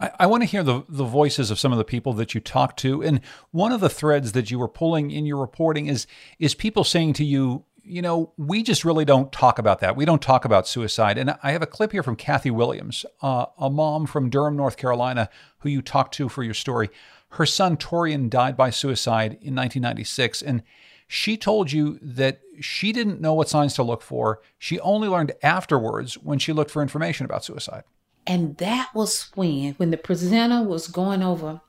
I, 0.00 0.10
I 0.20 0.26
want 0.26 0.42
to 0.42 0.48
hear 0.48 0.62
the, 0.62 0.82
the 0.88 1.04
voices 1.04 1.50
of 1.50 1.58
some 1.58 1.72
of 1.72 1.78
the 1.78 1.84
people 1.84 2.12
that 2.14 2.34
you 2.34 2.40
talked 2.40 2.78
to. 2.80 3.02
And 3.02 3.20
one 3.50 3.72
of 3.72 3.80
the 3.80 3.88
threads 3.88 4.32
that 4.32 4.50
you 4.50 4.58
were 4.58 4.68
pulling 4.68 5.10
in 5.10 5.26
your 5.26 5.38
reporting 5.38 5.86
is 5.86 6.06
is 6.38 6.54
people 6.54 6.84
saying 6.84 7.14
to 7.14 7.24
you, 7.24 7.64
you 7.84 8.02
know, 8.02 8.32
we 8.36 8.62
just 8.62 8.84
really 8.84 9.04
don't 9.04 9.32
talk 9.32 9.58
about 9.58 9.80
that. 9.80 9.96
We 9.96 10.04
don't 10.04 10.22
talk 10.22 10.44
about 10.44 10.68
suicide. 10.68 11.18
And 11.18 11.36
I 11.42 11.52
have 11.52 11.62
a 11.62 11.66
clip 11.66 11.92
here 11.92 12.02
from 12.02 12.16
Kathy 12.16 12.50
Williams, 12.50 13.04
uh, 13.22 13.46
a 13.58 13.70
mom 13.70 14.06
from 14.06 14.30
Durham, 14.30 14.56
North 14.56 14.76
Carolina, 14.76 15.28
who 15.58 15.68
you 15.68 15.82
talked 15.82 16.14
to 16.14 16.28
for 16.28 16.42
your 16.42 16.54
story. 16.54 16.90
Her 17.30 17.46
son, 17.46 17.76
Torian, 17.76 18.28
died 18.28 18.56
by 18.56 18.70
suicide 18.70 19.32
in 19.32 19.54
1996. 19.54 20.42
And 20.42 20.62
she 21.08 21.36
told 21.36 21.72
you 21.72 21.98
that 22.00 22.40
she 22.60 22.92
didn't 22.92 23.20
know 23.20 23.34
what 23.34 23.48
signs 23.48 23.74
to 23.74 23.82
look 23.82 24.02
for. 24.02 24.40
She 24.58 24.78
only 24.80 25.08
learned 25.08 25.32
afterwards 25.42 26.14
when 26.14 26.38
she 26.38 26.52
looked 26.52 26.70
for 26.70 26.82
information 26.82 27.26
about 27.26 27.44
suicide. 27.44 27.84
And 28.26 28.56
that 28.58 28.90
was 28.94 29.30
when, 29.34 29.74
when 29.74 29.90
the 29.90 29.96
presenter 29.96 30.62
was 30.62 30.86
going 30.86 31.22
over, 31.22 31.60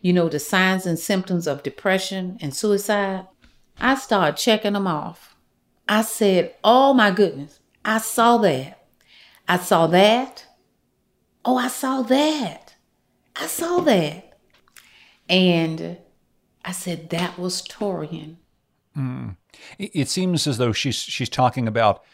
you 0.00 0.12
know, 0.12 0.28
the 0.28 0.40
signs 0.40 0.86
and 0.86 0.98
symptoms 0.98 1.46
of 1.46 1.62
depression 1.62 2.38
and 2.40 2.54
suicide, 2.54 3.26
I 3.78 3.94
started 3.94 4.36
checking 4.36 4.72
them 4.72 4.86
off 4.86 5.29
I 5.90 6.02
said, 6.02 6.54
Oh 6.62 6.94
my 6.94 7.10
goodness, 7.10 7.58
I 7.84 7.98
saw 7.98 8.38
that. 8.38 8.86
I 9.48 9.58
saw 9.58 9.88
that. 9.88 10.46
Oh, 11.44 11.56
I 11.56 11.66
saw 11.66 12.02
that. 12.02 12.76
I 13.34 13.46
saw 13.46 13.80
that. 13.80 14.38
And 15.28 15.98
I 16.64 16.72
said, 16.72 17.10
That 17.10 17.38
was 17.38 17.62
Torian. 17.62 18.36
Mm. 18.96 19.36
It 19.78 20.08
seems 20.08 20.46
as 20.46 20.58
though 20.58 20.72
she's 20.72 20.96
she's 20.96 21.28
talking 21.28 21.66
about 21.66 22.04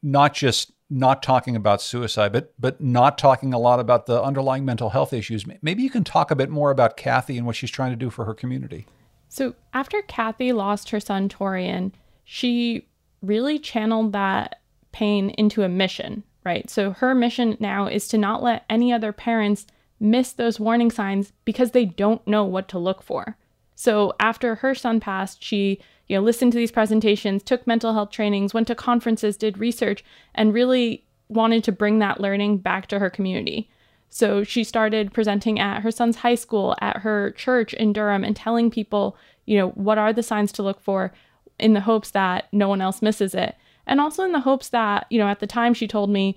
not 0.00 0.32
just 0.32 0.72
not 0.88 1.22
talking 1.22 1.56
about 1.56 1.82
suicide, 1.82 2.32
but 2.32 2.54
but 2.58 2.80
not 2.80 3.18
talking 3.18 3.52
a 3.52 3.58
lot 3.58 3.80
about 3.80 4.06
the 4.06 4.22
underlying 4.22 4.64
mental 4.64 4.90
health 4.90 5.12
issues. 5.12 5.44
Maybe 5.60 5.82
you 5.82 5.90
can 5.90 6.04
talk 6.04 6.30
a 6.30 6.36
bit 6.36 6.50
more 6.50 6.70
about 6.70 6.96
Kathy 6.96 7.36
and 7.36 7.46
what 7.46 7.56
she's 7.56 7.70
trying 7.70 7.90
to 7.90 7.96
do 7.96 8.10
for 8.10 8.24
her 8.26 8.34
community. 8.34 8.86
So 9.28 9.56
after 9.74 10.02
Kathy 10.02 10.52
lost 10.52 10.90
her 10.90 11.00
son 11.00 11.28
Torian, 11.28 11.92
she 12.24 12.87
really 13.22 13.58
channeled 13.58 14.12
that 14.12 14.60
pain 14.92 15.30
into 15.30 15.62
a 15.62 15.68
mission, 15.68 16.24
right? 16.44 16.68
So 16.70 16.92
her 16.92 17.14
mission 17.14 17.56
now 17.60 17.86
is 17.86 18.08
to 18.08 18.18
not 18.18 18.42
let 18.42 18.64
any 18.70 18.92
other 18.92 19.12
parents 19.12 19.66
miss 20.00 20.32
those 20.32 20.60
warning 20.60 20.90
signs 20.90 21.32
because 21.44 21.72
they 21.72 21.84
don't 21.84 22.26
know 22.26 22.44
what 22.44 22.68
to 22.68 22.78
look 22.78 23.02
for. 23.02 23.36
So 23.74 24.14
after 24.18 24.56
her 24.56 24.74
son 24.74 25.00
passed, 25.00 25.42
she, 25.42 25.80
you 26.06 26.16
know, 26.16 26.22
listened 26.22 26.52
to 26.52 26.58
these 26.58 26.72
presentations, 26.72 27.42
took 27.42 27.66
mental 27.66 27.92
health 27.92 28.10
trainings, 28.10 28.54
went 28.54 28.66
to 28.68 28.74
conferences, 28.74 29.36
did 29.36 29.58
research, 29.58 30.04
and 30.34 30.54
really 30.54 31.04
wanted 31.28 31.62
to 31.64 31.72
bring 31.72 31.98
that 31.98 32.20
learning 32.20 32.58
back 32.58 32.86
to 32.88 32.98
her 32.98 33.10
community. 33.10 33.70
So 34.10 34.42
she 34.42 34.64
started 34.64 35.12
presenting 35.12 35.60
at 35.60 35.82
her 35.82 35.90
son's 35.90 36.16
high 36.16 36.34
school, 36.34 36.74
at 36.80 36.98
her 36.98 37.32
church 37.32 37.74
in 37.74 37.92
Durham, 37.92 38.24
and 38.24 38.34
telling 38.34 38.70
people, 38.70 39.16
you 39.44 39.58
know, 39.58 39.68
what 39.70 39.98
are 39.98 40.12
the 40.12 40.22
signs 40.22 40.50
to 40.52 40.62
look 40.62 40.80
for? 40.80 41.12
In 41.58 41.74
the 41.74 41.80
hopes 41.80 42.10
that 42.10 42.48
no 42.52 42.68
one 42.68 42.80
else 42.80 43.02
misses 43.02 43.34
it. 43.34 43.56
And 43.86 44.00
also 44.00 44.24
in 44.24 44.32
the 44.32 44.40
hopes 44.40 44.68
that, 44.68 45.06
you 45.10 45.18
know, 45.18 45.28
at 45.28 45.40
the 45.40 45.46
time 45.46 45.74
she 45.74 45.88
told 45.88 46.10
me 46.10 46.36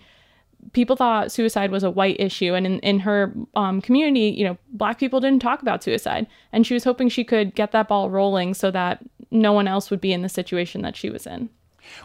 people 0.74 0.96
thought 0.96 1.32
suicide 1.32 1.72
was 1.72 1.84
a 1.84 1.92
white 1.92 2.20
issue. 2.20 2.54
And 2.54 2.66
in, 2.66 2.80
in 2.80 3.00
her 3.00 3.34
um, 3.56 3.82
community, 3.82 4.36
you 4.38 4.46
know, 4.46 4.58
black 4.74 5.00
people 5.00 5.20
didn't 5.20 5.42
talk 5.42 5.62
about 5.62 5.84
suicide. 5.84 6.28
And 6.52 6.66
she 6.66 6.74
was 6.74 6.84
hoping 6.84 7.10
she 7.10 7.24
could 7.24 7.56
get 7.56 7.72
that 7.72 7.88
ball 7.88 8.10
rolling 8.10 8.54
so 8.54 8.72
that 8.72 9.04
no 9.32 9.54
one 9.54 9.68
else 9.68 9.90
would 9.90 10.02
be 10.02 10.14
in 10.14 10.22
the 10.22 10.30
situation 10.30 10.82
that 10.82 10.96
she 10.96 11.10
was 11.10 11.26
in. 11.26 11.50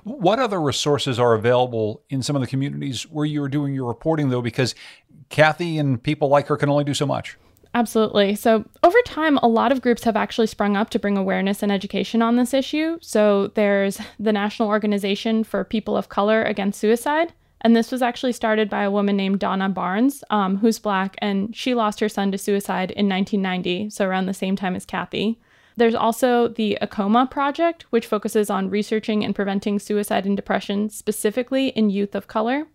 What 0.04 0.38
other 0.38 0.60
resources 0.60 1.20
are 1.20 1.34
available 1.34 2.02
in 2.08 2.22
some 2.22 2.34
of 2.34 2.40
the 2.40 2.48
communities 2.48 3.02
where 3.04 3.26
you 3.26 3.42
are 3.42 3.48
doing 3.48 3.74
your 3.74 3.86
reporting, 3.86 4.30
though? 4.30 4.40
Because 4.40 4.74
Kathy 5.28 5.78
and 5.78 6.02
people 6.02 6.28
like 6.28 6.46
her 6.46 6.56
can 6.56 6.70
only 6.70 6.84
do 6.84 6.94
so 6.94 7.06
much. 7.06 7.36
Absolutely. 7.76 8.34
So, 8.36 8.64
over 8.82 8.96
time, 9.04 9.36
a 9.42 9.48
lot 9.48 9.70
of 9.70 9.82
groups 9.82 10.04
have 10.04 10.16
actually 10.16 10.46
sprung 10.46 10.78
up 10.78 10.88
to 10.90 10.98
bring 10.98 11.18
awareness 11.18 11.62
and 11.62 11.70
education 11.70 12.22
on 12.22 12.36
this 12.36 12.54
issue. 12.54 12.96
So, 13.02 13.48
there's 13.48 14.00
the 14.18 14.32
National 14.32 14.68
Organization 14.68 15.44
for 15.44 15.62
People 15.62 15.94
of 15.94 16.08
Color 16.08 16.42
Against 16.42 16.80
Suicide. 16.80 17.34
And 17.60 17.76
this 17.76 17.92
was 17.92 18.00
actually 18.00 18.32
started 18.32 18.70
by 18.70 18.84
a 18.84 18.90
woman 18.90 19.14
named 19.14 19.40
Donna 19.40 19.68
Barnes, 19.68 20.24
um, 20.30 20.56
who's 20.56 20.78
Black, 20.78 21.16
and 21.18 21.54
she 21.54 21.74
lost 21.74 22.00
her 22.00 22.08
son 22.08 22.32
to 22.32 22.38
suicide 22.38 22.92
in 22.92 23.10
1990, 23.10 23.90
so 23.90 24.06
around 24.06 24.24
the 24.24 24.32
same 24.32 24.56
time 24.56 24.74
as 24.74 24.86
Kathy. 24.86 25.38
There's 25.76 25.94
also 25.94 26.48
the 26.48 26.78
AAKOMA 26.80 27.30
project, 27.30 27.84
which 27.90 28.06
focuses 28.06 28.48
on 28.48 28.70
researching 28.70 29.22
and 29.22 29.34
preventing 29.34 29.78
suicide 29.78 30.24
and 30.24 30.34
depression 30.34 30.88
specifically 30.88 31.68
in 31.68 31.90
youth 31.90 32.14
of 32.14 32.26
color. 32.26 32.68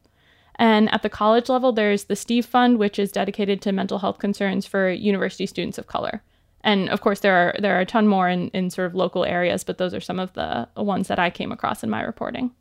And 0.62 0.93
at 0.93 1.02
the 1.02 1.10
college 1.10 1.50
level, 1.50 1.71
there's 1.71 2.04
the 2.04 2.15
Steve 2.15 2.45
Fund, 2.45 2.78
which 2.78 3.00
is 3.00 3.12
dedicated 3.12 3.63
to 3.63 3.71
mental 3.71 3.97
health 3.97 4.19
concerns 4.19 4.67
for 4.67 4.91
university 4.91 5.47
students 5.47 5.80
of 5.80 5.88
color. 5.88 6.21
And 6.63 6.88
of 6.89 7.02
course, 7.02 7.21
there 7.21 7.34
are 7.34 7.56
there 7.58 7.76
are 7.76 7.80
a 7.80 7.86
ton 7.86 8.08
more 8.08 8.30
in, 8.30 8.50
in 8.50 8.69
sort 8.69 8.86
of 8.86 8.93
local 8.93 9.26
areas, 9.26 9.63
but 9.63 9.80
those 9.80 9.95
are 9.95 10.00
some 10.00 10.19
of 10.19 10.34
the 10.34 10.67
ones 10.78 11.08
that 11.08 11.17
I 11.17 11.32
came 11.32 11.52
across 11.52 11.84
in 11.84 11.89
my 11.89 12.04
reporting. 12.04 12.52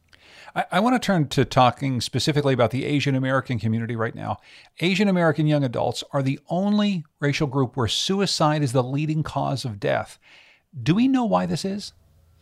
I, 0.57 0.65
I 0.73 0.81
want 0.81 0.95
to 0.95 1.07
turn 1.07 1.29
to 1.29 1.45
talking 1.45 2.01
specifically 2.01 2.55
about 2.55 2.71
the 2.71 2.87
Asian 2.87 3.15
American 3.15 3.59
community 3.59 3.97
right 3.97 4.15
now. 4.15 4.39
Asian 4.79 5.07
American 5.07 5.47
young 5.47 5.63
adults 5.63 6.03
are 6.15 6.23
the 6.23 6.41
only 6.49 7.05
racial 7.21 7.49
group 7.49 7.77
where 7.77 7.87
suicide 7.87 8.63
is 8.63 8.73
the 8.73 8.83
leading 8.83 9.23
cause 9.23 9.67
of 9.67 9.79
death. 9.79 10.19
Do 10.83 10.95
we 10.95 11.07
know 11.07 11.27
why 11.27 11.45
this 11.45 11.67
is? 11.67 11.93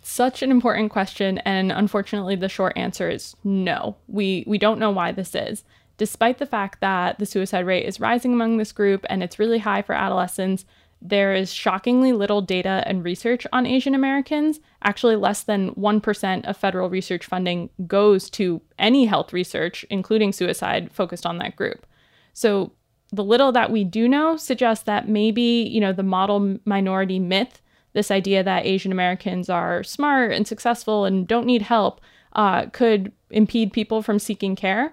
Such 0.08 0.42
an 0.42 0.50
important 0.50 0.90
question 0.90 1.36
and 1.38 1.70
unfortunately 1.70 2.34
the 2.34 2.48
short 2.48 2.72
answer 2.76 3.10
is 3.10 3.36
no. 3.44 3.94
We 4.06 4.42
we 4.46 4.56
don't 4.56 4.78
know 4.78 4.90
why 4.90 5.12
this 5.12 5.34
is. 5.34 5.64
Despite 5.98 6.38
the 6.38 6.46
fact 6.46 6.80
that 6.80 7.18
the 7.18 7.26
suicide 7.26 7.66
rate 7.66 7.84
is 7.84 8.00
rising 8.00 8.32
among 8.32 8.56
this 8.56 8.72
group 8.72 9.04
and 9.10 9.22
it's 9.22 9.38
really 9.38 9.58
high 9.58 9.82
for 9.82 9.94
adolescents, 9.94 10.64
there 11.02 11.34
is 11.34 11.52
shockingly 11.52 12.12
little 12.12 12.40
data 12.40 12.82
and 12.86 13.04
research 13.04 13.46
on 13.52 13.66
Asian 13.66 13.94
Americans. 13.94 14.60
Actually, 14.82 15.16
less 15.16 15.42
than 15.42 15.74
1% 15.74 16.44
of 16.46 16.56
federal 16.56 16.88
research 16.88 17.26
funding 17.26 17.68
goes 17.86 18.30
to 18.30 18.62
any 18.78 19.04
health 19.04 19.32
research, 19.32 19.84
including 19.90 20.32
suicide, 20.32 20.90
focused 20.90 21.26
on 21.26 21.38
that 21.38 21.54
group. 21.54 21.86
So, 22.32 22.72
the 23.12 23.24
little 23.24 23.52
that 23.52 23.70
we 23.70 23.84
do 23.84 24.08
know 24.08 24.36
suggests 24.36 24.84
that 24.84 25.08
maybe, 25.08 25.68
you 25.70 25.80
know, 25.80 25.92
the 25.92 26.02
model 26.02 26.58
minority 26.64 27.18
myth, 27.18 27.60
this 27.92 28.10
idea 28.10 28.42
that 28.42 28.66
Asian 28.66 28.92
Americans 28.92 29.48
are 29.48 29.82
smart 29.82 30.32
and 30.32 30.46
successful 30.46 31.04
and 31.04 31.26
don't 31.26 31.46
need 31.46 31.62
help, 31.62 32.00
uh, 32.34 32.66
could 32.66 33.12
impede 33.30 33.72
people 33.72 34.02
from 34.02 34.18
seeking 34.18 34.54
care. 34.54 34.92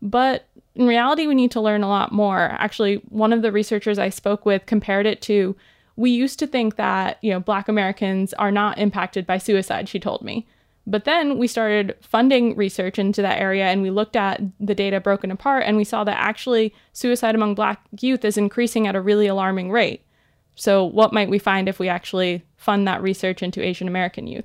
But 0.00 0.46
in 0.74 0.86
reality, 0.86 1.26
we 1.26 1.34
need 1.34 1.50
to 1.52 1.60
learn 1.60 1.82
a 1.82 1.88
lot 1.88 2.12
more. 2.12 2.40
Actually, 2.58 2.96
one 3.08 3.32
of 3.32 3.42
the 3.42 3.52
researchers 3.52 3.98
I 3.98 4.08
spoke 4.08 4.44
with 4.44 4.66
compared 4.66 5.06
it 5.06 5.22
to 5.22 5.56
we 5.96 6.10
used 6.10 6.38
to 6.38 6.46
think 6.46 6.76
that, 6.76 7.18
you 7.22 7.30
know, 7.30 7.40
black 7.40 7.68
Americans 7.68 8.32
are 8.34 8.50
not 8.50 8.78
impacted 8.78 9.26
by 9.26 9.38
suicide, 9.38 9.88
she 9.88 10.00
told 10.00 10.22
me. 10.22 10.46
But 10.86 11.04
then 11.04 11.38
we 11.38 11.46
started 11.46 11.96
funding 12.00 12.56
research 12.56 12.98
into 12.98 13.22
that 13.22 13.38
area 13.38 13.66
and 13.66 13.82
we 13.82 13.90
looked 13.90 14.16
at 14.16 14.40
the 14.58 14.74
data 14.74 15.00
broken 15.00 15.30
apart 15.30 15.64
and 15.66 15.76
we 15.76 15.84
saw 15.84 16.02
that 16.04 16.18
actually 16.18 16.74
suicide 16.92 17.34
among 17.34 17.54
black 17.54 17.82
youth 18.00 18.24
is 18.24 18.36
increasing 18.36 18.86
at 18.86 18.96
a 18.96 19.00
really 19.00 19.26
alarming 19.26 19.70
rate. 19.70 20.04
So, 20.54 20.84
what 20.84 21.12
might 21.12 21.30
we 21.30 21.38
find 21.38 21.68
if 21.68 21.78
we 21.78 21.88
actually 21.88 22.44
fund 22.56 22.86
that 22.86 23.02
research 23.02 23.42
into 23.42 23.62
Asian 23.62 23.88
American 23.88 24.26
youth? 24.26 24.44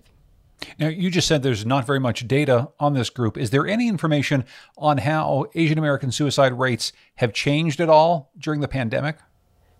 Now, 0.80 0.88
you 0.88 1.12
just 1.12 1.28
said 1.28 1.44
there's 1.44 1.66
not 1.66 1.86
very 1.86 2.00
much 2.00 2.28
data 2.28 2.70
on 2.80 2.94
this 2.94 3.10
group. 3.10 3.38
Is 3.38 3.52
there 3.52 3.68
any 3.68 3.88
information 3.88 4.44
on 4.78 5.00
how 5.00 5.46
Asian 5.54 5.78
American 5.78 6.12
suicide 6.12 6.58
rates 6.58 6.94
have 7.16 7.34
changed 7.34 7.80
at 7.80 7.90
all 7.90 8.32
during 8.40 8.62
the 8.62 8.68
pandemic? 8.68 9.18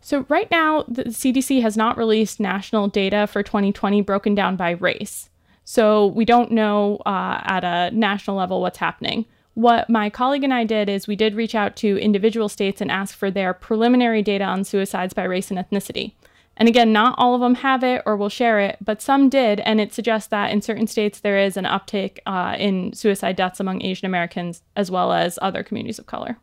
So, 0.02 0.26
right 0.30 0.50
now, 0.52 0.84
the 0.88 1.06
CDC 1.06 1.62
has 1.62 1.76
not 1.76 1.98
released 1.98 2.40
national 2.40 2.88
data 2.88 3.28
for 3.28 3.42
2020 3.42 4.02
broken 4.02 4.36
down 4.36 4.56
by 4.56 4.72
race. 4.72 5.30
So, 5.64 6.08
we 6.08 6.26
don't 6.26 6.52
know 6.52 6.98
uh, 7.06 7.42
at 7.44 7.64
a 7.64 7.96
national 7.96 8.38
level 8.38 8.62
what's 8.62 8.78
happening. 8.78 9.26
What 9.58 9.90
my 9.90 10.12
colleague 10.12 10.44
and 10.44 10.54
I 10.54 10.66
did 10.66 10.88
is 10.88 11.08
we 11.08 11.16
did 11.16 11.34
reach 11.34 11.56
out 11.56 11.76
to 11.78 11.98
individual 11.98 12.48
states 12.48 12.80
and 12.80 12.92
ask 12.92 13.18
for 13.18 13.32
their 13.32 13.56
preliminary 13.56 14.22
data 14.22 14.44
on 14.44 14.64
suicides 14.64 15.16
by 15.16 15.24
race 15.24 15.50
and 15.50 15.58
ethnicity. 15.58 16.14
And 16.58 16.70
again, 16.70 16.94
not 16.94 17.16
all 17.18 17.34
of 17.34 17.42
them 17.42 17.56
have 17.56 17.84
it 17.84 18.04
or 18.06 18.16
will 18.16 18.30
share 18.30 18.60
it, 18.60 18.78
but 18.80 19.02
some 19.02 19.30
did, 19.30 19.60
and 19.62 19.82
it 19.82 19.96
suggests 19.96 20.30
that 20.30 20.52
in 20.52 20.62
certain 20.62 20.86
states 20.86 21.22
there 21.22 21.40
is 21.40 21.58
an 21.58 21.66
uptick 21.66 22.20
uh, 22.28 22.56
in 22.60 22.94
suicide 22.94 23.36
deaths 23.36 23.60
among 23.60 23.82
Asian 23.82 24.06
Americans 24.06 24.62
as 24.76 24.92
well 24.92 25.12
as 25.12 25.40
other 25.42 25.64
communities 25.64 25.98
of 25.98 26.06
color. 26.06 26.38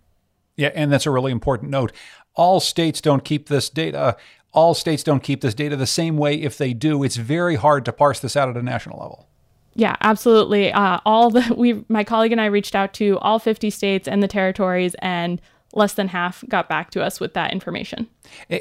Yeah, 0.56 0.72
and 0.74 0.90
that's 0.90 1.06
a 1.06 1.12
really 1.12 1.30
important 1.30 1.70
note. 1.70 1.92
All 2.34 2.58
states 2.58 3.00
don't 3.00 3.22
keep 3.22 3.48
this 3.48 3.70
data. 3.70 4.16
All 4.50 4.74
states 4.74 5.04
don't 5.04 5.22
keep 5.22 5.40
this 5.40 5.54
data 5.54 5.76
the 5.76 5.86
same 5.86 6.16
way. 6.16 6.34
If 6.34 6.58
they 6.58 6.74
do, 6.74 7.04
it's 7.04 7.14
very 7.14 7.54
hard 7.54 7.84
to 7.84 7.92
parse 7.92 8.18
this 8.18 8.36
out 8.36 8.48
at 8.48 8.56
a 8.56 8.62
national 8.62 8.98
level. 8.98 9.28
Yeah, 9.74 9.96
absolutely. 10.00 10.72
Uh, 10.72 11.00
all 11.04 11.30
the 11.30 11.54
we, 11.56 11.84
my 11.88 12.04
colleague 12.04 12.32
and 12.32 12.40
I 12.40 12.46
reached 12.46 12.74
out 12.74 12.94
to 12.94 13.18
all 13.18 13.38
50 13.38 13.70
states 13.70 14.08
and 14.08 14.22
the 14.22 14.28
territories, 14.28 14.94
and 15.00 15.40
less 15.72 15.94
than 15.94 16.08
half 16.08 16.44
got 16.48 16.68
back 16.68 16.90
to 16.92 17.02
us 17.02 17.18
with 17.18 17.34
that 17.34 17.52
information. 17.52 18.08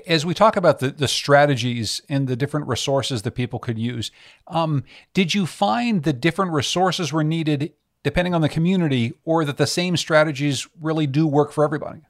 As 0.07 0.25
we 0.25 0.33
talk 0.33 0.55
about 0.55 0.79
the, 0.79 0.89
the 0.89 1.07
strategies 1.07 2.01
and 2.09 2.27
the 2.27 2.35
different 2.35 2.67
resources 2.67 3.21
that 3.21 3.31
people 3.31 3.59
could 3.59 3.77
use, 3.77 4.11
um, 4.47 4.83
did 5.13 5.35
you 5.35 5.45
find 5.45 6.03
the 6.03 6.13
different 6.13 6.51
resources 6.51 7.13
were 7.13 7.23
needed 7.23 7.73
depending 8.03 8.35
on 8.35 8.41
the 8.41 8.49
community, 8.49 9.13
or 9.23 9.45
that 9.45 9.55
the 9.55 9.65
same 9.65 9.95
strategies 9.95 10.67
really 10.81 11.07
do 11.07 11.25
work 11.25 11.53
for 11.53 11.63
everybody? 11.63 12.01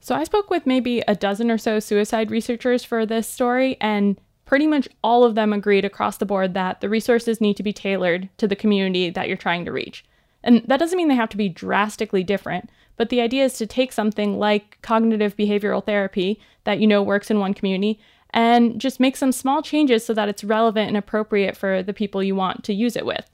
So 0.00 0.14
I 0.14 0.22
spoke 0.24 0.48
with 0.48 0.64
maybe 0.64 1.02
a 1.08 1.16
dozen 1.16 1.50
or 1.50 1.58
so 1.58 1.80
suicide 1.80 2.30
researchers 2.30 2.84
for 2.84 3.04
this 3.04 3.28
story, 3.28 3.76
and 3.80 4.20
pretty 4.44 4.66
much 4.66 4.88
all 5.02 5.24
of 5.24 5.34
them 5.34 5.52
agreed 5.52 5.84
across 5.84 6.18
the 6.18 6.26
board 6.26 6.54
that 6.54 6.80
the 6.80 6.88
resources 6.88 7.40
need 7.40 7.56
to 7.56 7.62
be 7.62 7.72
tailored 7.72 8.28
to 8.36 8.46
the 8.46 8.56
community 8.56 9.10
that 9.10 9.28
you're 9.28 9.36
trying 9.36 9.64
to 9.64 9.72
reach. 9.72 10.04
And 10.42 10.62
that 10.66 10.78
doesn't 10.78 10.96
mean 10.96 11.08
they 11.08 11.14
have 11.14 11.30
to 11.30 11.36
be 11.36 11.48
drastically 11.48 12.22
different, 12.22 12.68
but 12.96 13.08
the 13.08 13.20
idea 13.20 13.44
is 13.44 13.54
to 13.54 13.66
take 13.66 13.92
something 13.92 14.38
like 14.38 14.78
cognitive 14.82 15.36
behavioral 15.36 15.84
therapy 15.84 16.40
that 16.64 16.78
you 16.78 16.86
know 16.86 17.02
works 17.02 17.30
in 17.30 17.40
one 17.40 17.54
community 17.54 17.98
and 18.30 18.80
just 18.80 19.00
make 19.00 19.16
some 19.16 19.32
small 19.32 19.62
changes 19.62 20.04
so 20.04 20.12
that 20.12 20.28
it's 20.28 20.44
relevant 20.44 20.88
and 20.88 20.96
appropriate 20.96 21.56
for 21.56 21.82
the 21.82 21.94
people 21.94 22.22
you 22.22 22.34
want 22.34 22.64
to 22.64 22.74
use 22.74 22.96
it 22.96 23.06
with. 23.06 23.30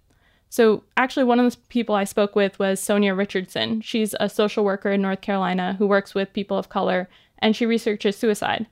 So, 0.53 0.83
actually, 0.96 1.25
one 1.25 1.38
of 1.38 1.51
the 1.51 1.59
people 1.68 1.94
I 1.94 2.05
spoke 2.05 2.35
with 2.35 2.59
was 2.59 2.81
Sonyia 2.81 3.16
Richardson. 3.16 3.81
She's 3.83 4.16
a 4.18 4.29
social 4.29 4.64
worker 4.64 4.90
in 4.90 5.01
North 5.01 5.20
Carolina 5.20 5.77
who 5.79 5.87
works 5.87 6.12
with 6.12 6.33
people 6.33 6.59
of 6.59 6.68
color 6.68 7.09
and 7.38 7.55
she 7.55 7.66
researches 7.66 8.16
suicide. 8.16 8.66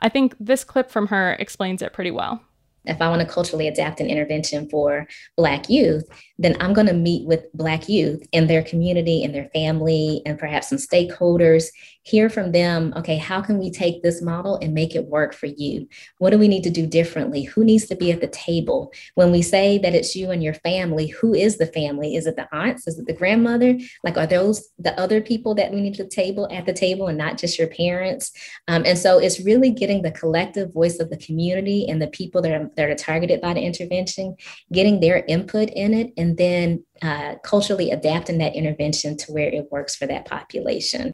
I 0.00 0.08
think 0.08 0.34
this 0.38 0.64
clip 0.64 0.90
from 0.90 1.08
her 1.08 1.34
explains 1.34 1.82
it 1.82 1.92
pretty 1.92 2.10
well. 2.10 2.42
If 2.86 3.00
I 3.00 3.08
want 3.08 3.22
to 3.22 3.26
culturally 3.26 3.66
adapt 3.66 4.00
an 4.00 4.08
intervention 4.08 4.68
for 4.68 5.06
Black 5.36 5.70
youth, 5.70 6.04
then 6.38 6.56
I'm 6.60 6.72
going 6.72 6.86
to 6.88 6.92
meet 6.92 7.26
with 7.26 7.52
Black 7.52 7.88
youth 7.88 8.26
in 8.32 8.46
their 8.46 8.62
community, 8.62 9.22
in 9.22 9.32
their 9.32 9.48
family, 9.50 10.22
and 10.26 10.38
perhaps 10.38 10.68
some 10.68 10.78
stakeholders, 10.78 11.66
hear 12.04 12.28
from 12.28 12.52
them 12.52 12.92
okay, 12.96 13.16
how 13.16 13.40
can 13.40 13.58
we 13.58 13.70
take 13.70 14.02
this 14.02 14.20
model 14.20 14.56
and 14.56 14.74
make 14.74 14.94
it 14.94 15.06
work 15.06 15.34
for 15.34 15.46
you? 15.46 15.88
What 16.18 16.30
do 16.30 16.38
we 16.38 16.48
need 16.48 16.62
to 16.64 16.70
do 16.70 16.86
differently? 16.86 17.44
Who 17.44 17.64
needs 17.64 17.86
to 17.86 17.96
be 17.96 18.12
at 18.12 18.20
the 18.20 18.28
table? 18.28 18.92
When 19.14 19.32
we 19.32 19.42
say 19.42 19.78
that 19.78 19.94
it's 19.94 20.14
you 20.14 20.30
and 20.30 20.42
your 20.42 20.54
family, 20.54 21.06
who 21.08 21.34
is 21.34 21.56
the 21.56 21.66
family? 21.66 22.14
Is 22.16 22.26
it 22.26 22.36
the 22.36 22.52
aunts? 22.54 22.86
Is 22.86 22.98
it 22.98 23.06
the 23.06 23.14
grandmother? 23.14 23.78
Like, 24.02 24.18
are 24.18 24.26
those 24.26 24.68
the 24.78 24.98
other 25.00 25.20
people 25.20 25.54
that 25.54 25.72
we 25.72 25.80
need 25.80 25.94
to 25.94 26.06
table 26.06 26.46
at 26.50 26.66
the 26.66 26.72
table 26.72 27.06
and 27.06 27.16
not 27.16 27.38
just 27.38 27.58
your 27.58 27.68
parents? 27.68 28.32
Um, 28.68 28.82
and 28.84 28.98
so 28.98 29.18
it's 29.18 29.40
really 29.40 29.70
getting 29.70 30.02
the 30.02 30.10
collective 30.10 30.72
voice 30.74 31.00
of 31.00 31.10
the 31.10 31.16
community 31.16 31.86
and 31.88 32.02
the 32.02 32.08
people 32.08 32.42
that 32.42 32.52
are 32.52 32.70
that 32.76 32.90
are 32.90 32.94
targeted 32.94 33.40
by 33.40 33.54
the 33.54 33.62
intervention, 33.62 34.36
getting 34.72 35.00
their 35.00 35.24
input 35.26 35.70
in 35.70 35.94
it, 35.94 36.12
and 36.24 36.38
then 36.38 36.82
uh, 37.02 37.34
culturally 37.44 37.90
adapting 37.90 38.38
that 38.38 38.54
intervention 38.54 39.14
to 39.14 39.30
where 39.30 39.48
it 39.48 39.70
works 39.70 39.94
for 39.94 40.06
that 40.06 40.24
population. 40.24 41.12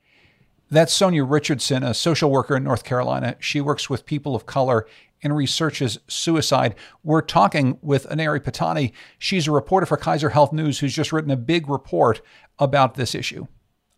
That's 0.70 0.96
Sonyia 0.96 1.28
Richardson, 1.28 1.82
a 1.82 1.94
social 1.94 2.30
worker 2.30 2.56
in 2.56 2.62
North 2.62 2.84
Carolina. 2.84 3.34
She 3.40 3.60
works 3.60 3.90
with 3.90 4.06
people 4.06 4.36
of 4.36 4.46
color 4.46 4.86
and 5.20 5.34
researches 5.34 5.98
suicide. 6.06 6.76
We're 7.02 7.22
talking 7.22 7.76
with 7.82 8.08
Aneri 8.08 8.38
Pattani. 8.38 8.92
She's 9.18 9.48
a 9.48 9.50
reporter 9.50 9.84
for 9.84 9.96
Kaiser 9.96 10.28
Health 10.28 10.52
News 10.52 10.78
who's 10.78 10.94
just 10.94 11.12
written 11.12 11.32
a 11.32 11.36
big 11.36 11.68
report 11.68 12.22
about 12.60 12.94
this 12.94 13.12
issue. 13.12 13.48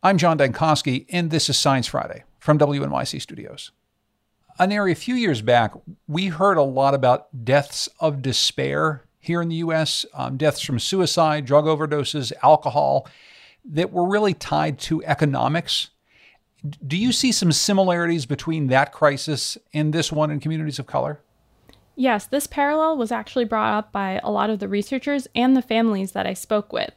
I'm 0.03 0.17
John 0.17 0.39
Dankosky, 0.39 1.05
and 1.11 1.31
this 1.31 1.51
is 1.51 1.59
Science 1.59 1.89
Friday 1.89 2.25
from 2.39 2.59
WNYC 2.59 3.21
Studios. 3.21 3.71
Aneri, 4.59 4.93
a 4.93 4.95
few 4.95 5.15
years 5.15 5.43
back, 5.43 5.75
we 6.09 6.29
heard 6.29 6.57
a 6.57 6.63
lot 6.63 6.95
about 6.95 7.45
deaths 7.45 7.91
of 8.01 8.23
despair 8.23 9.05
here 9.23 9.41
in 9.41 9.49
the 9.49 9.57
U.S., 9.57 10.05
um, 10.13 10.37
deaths 10.37 10.61
from 10.61 10.79
suicide, 10.79 11.47
drug 11.47 11.65
overdoses, 11.65 12.33
alcohol, 12.43 13.09
that 13.65 13.91
were 13.91 14.07
really 14.07 14.35
tied 14.35 14.79
to 14.81 15.03
economics. 15.05 15.89
Do 16.87 16.99
you 16.99 17.13
see 17.13 17.33
some 17.33 17.53
similarities 17.53 18.27
between 18.27 18.67
that 18.67 18.93
crisis 18.93 19.57
and 19.73 19.95
this 19.95 20.13
one 20.13 20.31
in 20.31 20.41
communities 20.41 20.79
of 20.79 20.87
color? 20.87 21.21
Yes, 21.97 22.27
this 22.27 22.47
parallel 22.47 22.99
was 22.99 23.11
actually 23.11 23.47
brought 23.47 23.77
up 23.77 23.93
by 23.93 24.21
a 24.23 24.31
lot 24.31 24.51
of 24.51 24.59
the 24.59 24.69
researchers 24.69 25.27
and 25.35 25.57
the 25.57 25.63
families 25.63 26.13
that 26.13 26.27
I 26.27 26.35
spoke 26.35 26.73
with. 26.73 26.93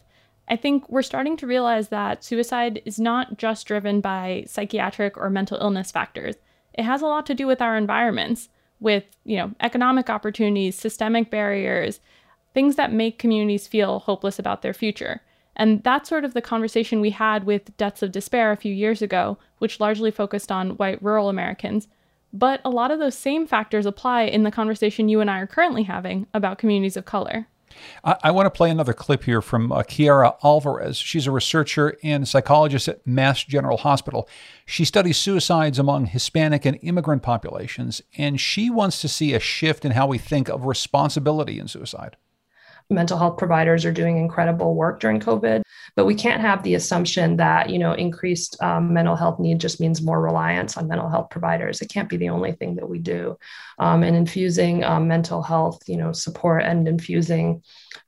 I 0.47 0.57
think 0.57 0.89
we're 0.89 1.01
starting 1.01 1.37
to 1.37 1.47
realize 1.47 1.87
that 1.89 2.23
suicide 2.23 2.81
is 2.85 2.99
not 2.99 3.37
just 3.37 3.65
driven 3.65 4.01
by 4.01 4.43
psychiatric 4.47 5.17
or 5.17 5.29
mental 5.29 5.57
illness 5.57 5.91
factors 5.91 6.35
it 6.77 6.83
has 6.83 7.01
a 7.01 7.07
lot 7.07 7.25
to 7.27 7.33
do 7.33 7.47
with 7.47 7.61
our 7.61 7.77
environments, 7.77 8.49
with, 8.79 9.05
you 9.23 9.37
know, 9.37 9.51
economic 9.61 10.09
opportunities, 10.09 10.75
systemic 10.75 11.31
barriers, 11.31 12.01
things 12.55 12.77
that 12.77 12.91
make 12.91 13.19
communities 13.19 13.67
feel 13.67 13.99
hopeless 13.99 14.39
about 14.39 14.63
their 14.63 14.73
future. 14.73 15.21
And 15.55 15.83
that's 15.83 16.09
sort 16.09 16.25
of 16.25 16.33
the 16.33 16.41
conversation 16.41 17.01
we 17.01 17.11
had 17.11 17.43
with 17.43 17.75
Deaths 17.77 18.01
of 18.01 18.11
Despair 18.11 18.51
a 18.51 18.57
few 18.57 18.73
years 18.73 19.01
ago, 19.01 19.37
which 19.59 19.79
largely 19.79 20.09
focused 20.09 20.51
on 20.51 20.71
white 20.71 21.01
rural 21.03 21.29
Americans. 21.29 21.87
But 22.33 22.61
a 22.65 22.69
lot 22.69 22.91
of 22.91 22.99
those 22.99 23.15
same 23.15 23.45
factors 23.45 23.85
apply 23.85 24.23
in 24.23 24.43
the 24.43 24.51
conversation 24.51 25.07
you 25.07 25.21
and 25.21 25.29
I 25.29 25.39
are 25.39 25.47
currently 25.47 25.83
having 25.83 26.27
about 26.33 26.57
communities 26.57 26.97
of 26.97 27.05
color. 27.05 27.47
I, 28.03 28.15
I 28.23 28.31
want 28.31 28.45
to 28.45 28.49
play 28.49 28.69
another 28.69 28.93
clip 28.93 29.23
here 29.23 29.41
from 29.41 29.71
uh, 29.71 29.83
Kiara 29.83 30.35
Alvarez. 30.43 30.97
She's 30.97 31.27
a 31.27 31.31
researcher 31.31 31.97
and 32.03 32.27
psychologist 32.27 32.87
at 32.87 33.05
Mass 33.05 33.43
General 33.43 33.77
Hospital. 33.77 34.29
She 34.65 34.85
studies 34.85 35.17
suicides 35.17 35.79
among 35.79 36.07
Hispanic 36.07 36.65
and 36.65 36.79
immigrant 36.81 37.23
populations, 37.23 38.01
and 38.17 38.39
she 38.39 38.69
wants 38.69 39.01
to 39.01 39.07
see 39.07 39.33
a 39.33 39.39
shift 39.39 39.85
in 39.85 39.91
how 39.91 40.07
we 40.07 40.17
think 40.17 40.49
of 40.49 40.65
responsibility 40.65 41.59
in 41.59 41.67
suicide. 41.67 42.17
Mental 42.89 43.17
health 43.17 43.37
providers 43.37 43.85
are 43.85 43.91
doing 43.91 44.17
incredible 44.17 44.75
work 44.75 44.99
during 44.99 45.19
COVID, 45.19 45.63
but 45.95 46.05
we 46.05 46.15
can't 46.15 46.41
have 46.41 46.61
the 46.63 46.75
assumption 46.75 47.37
that 47.37 47.69
you 47.69 47.79
know 47.79 47.93
increased 47.93 48.61
um, 48.61 48.93
mental 48.93 49.15
health 49.15 49.39
need 49.39 49.59
just 49.59 49.79
means 49.79 50.01
more 50.01 50.21
reliance 50.21 50.77
on 50.77 50.87
mental 50.87 51.09
health 51.09 51.29
providers. 51.29 51.81
It 51.81 51.89
can't 51.89 52.09
be 52.09 52.17
the 52.17 52.29
only 52.29 52.51
thing 52.51 52.75
that 52.75 52.87
we 52.87 52.99
do, 52.99 53.37
um, 53.79 54.03
and 54.03 54.15
infusing 54.15 54.83
um, 54.83 55.07
mental 55.07 55.41
health 55.41 55.81
you 55.87 55.97
know 55.97 56.11
support 56.11 56.63
and 56.63 56.87
infusing 56.87 57.63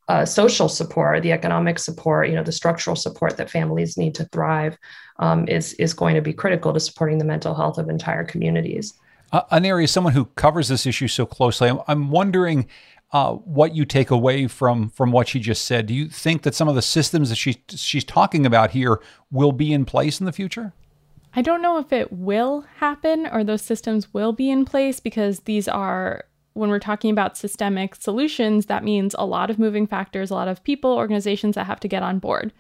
uh, 0.07 0.25
social 0.25 0.69
support, 0.69 1.23
the 1.23 1.31
economic 1.31 1.79
support, 1.79 2.29
you 2.29 2.35
know 2.35 2.43
the 2.43 2.51
structural 2.51 2.95
support 2.95 3.37
that 3.37 3.49
families 3.49 3.97
need 3.97 4.15
to 4.15 4.25
thrive 4.25 4.77
um, 5.19 5.47
is 5.47 5.73
is 5.73 5.93
going 5.93 6.15
to 6.15 6.21
be 6.21 6.33
critical 6.33 6.73
to 6.73 6.79
supporting 6.79 7.17
the 7.17 7.25
mental 7.25 7.55
health 7.55 7.77
of 7.77 7.89
entire 7.89 8.23
communities. 8.23 8.93
Uh, 9.31 9.43
Aneri, 9.51 9.89
someone 9.89 10.13
who 10.13 10.25
covers 10.35 10.69
this 10.69 10.85
issue 10.85 11.07
so 11.07 11.25
closely, 11.25 11.69
I'm, 11.69 11.79
I'm 11.87 12.09
wondering 12.11 12.67
uh, 13.13 13.33
what 13.33 13.75
you 13.75 13.85
take 13.85 14.11
away 14.11 14.47
from 14.47 14.89
from 14.89 15.11
what 15.11 15.27
she 15.27 15.39
just 15.39 15.65
said. 15.65 15.85
Do 15.85 15.93
you 15.93 16.09
think 16.09 16.41
that 16.43 16.55
some 16.55 16.67
of 16.67 16.75
the 16.75 16.81
systems 16.81 17.29
that 17.29 17.35
she 17.35 17.63
she's 17.69 18.03
talking 18.03 18.45
about 18.45 18.71
here 18.71 18.99
will 19.31 19.51
be 19.51 19.71
in 19.71 19.85
place 19.85 20.19
in 20.19 20.25
the 20.25 20.31
future? 20.31 20.73
I 21.33 21.41
don't 21.41 21.61
know 21.61 21.77
if 21.77 21.93
it 21.93 22.11
will 22.11 22.65
happen 22.77 23.27
or 23.27 23.43
those 23.43 23.61
systems 23.61 24.13
will 24.13 24.33
be 24.33 24.49
in 24.49 24.65
place 24.65 24.99
because 24.99 25.41
these 25.41 25.67
are 25.67 26.25
when 26.53 26.71
we're 26.71 26.79
talking 26.79 27.11
about 27.11 27.37
systemic 27.37 27.93
solutions, 27.95 28.65
that 28.65 28.83
means 28.83 29.15
a 29.19 29.25
lot 29.25 29.51
of 29.51 29.59
moving 29.59 29.85
factors, 29.85 30.31
a 30.31 30.33
lot 30.33 30.47
of 30.47 30.63
people, 30.63 30.93
organizations 30.93 31.53
that 31.53 31.67
have 31.67 31.79
to 31.81 31.87
get 31.87 32.01
on 32.01 32.17
board. 32.17 32.51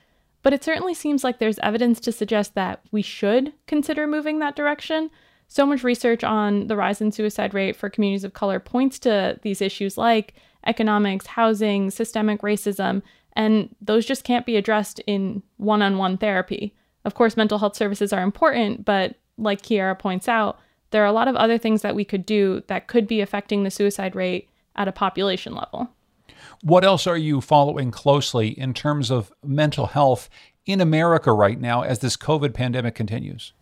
But 0.43 0.53
it 0.53 0.63
certainly 0.63 0.93
seems 0.93 1.23
like 1.23 1.39
there's 1.39 1.57
evidence 1.59 1.99
to 2.01 2.11
suggest 2.11 2.53
that 2.53 2.81
we 2.91 3.01
should 3.01 3.53
consider 3.65 4.05
moving 4.05 4.37
that 4.39 4.55
direction. 4.55 5.09
So 5.47 5.65
much 5.65 5.83
research 5.83 6.23
on 6.23 6.67
the 6.67 6.75
rise 6.75 7.01
in 7.01 7.11
suicide 7.11 7.53
rate 7.53 7.75
for 7.75 7.89
communities 7.89 8.23
of 8.23 8.33
color 8.33 8.59
points 8.59 8.99
to 8.99 9.39
these 9.43 9.61
issues 9.61 9.97
like 9.97 10.33
economics, 10.65 11.25
housing, 11.25 11.89
systemic 11.89 12.41
racism, 12.41 13.01
and 13.33 13.73
those 13.81 14.05
just 14.05 14.23
can't 14.23 14.45
be 14.45 14.57
addressed 14.57 14.99
in 15.07 15.41
one 15.57 15.81
on 15.81 15.97
one 15.97 16.17
therapy. 16.17 16.75
Of 17.05 17.13
course, 17.13 17.37
mental 17.37 17.59
health 17.59 17.75
services 17.75 18.11
are 18.11 18.23
important, 18.23 18.83
but 18.83 19.15
like 19.37 19.61
Kiara 19.61 19.97
points 19.97 20.27
out, 20.27 20.59
there 20.91 21.03
are 21.03 21.07
a 21.07 21.13
lot 21.13 21.27
of 21.27 21.35
other 21.35 21.57
things 21.57 21.81
that 21.81 21.95
we 21.95 22.03
could 22.03 22.25
do 22.25 22.63
that 22.67 22.87
could 22.87 23.07
be 23.07 23.21
affecting 23.21 23.63
the 23.63 23.71
suicide 23.71 24.15
rate 24.15 24.49
at 24.75 24.87
a 24.87 24.91
population 24.91 25.53
level. 25.53 25.89
What 26.61 26.83
else 26.83 27.07
are 27.07 27.17
you 27.17 27.39
following 27.41 27.91
closely 27.91 28.49
in 28.49 28.73
terms 28.73 29.11
of 29.11 29.31
mental 29.43 29.87
health 29.87 30.29
in 30.65 30.81
America 30.81 31.31
right 31.31 31.59
now 31.59 31.83
as 31.83 31.99
this 31.99 32.17
COVID 32.17 32.53
pandemic 32.53 32.95
continues? 32.95 33.53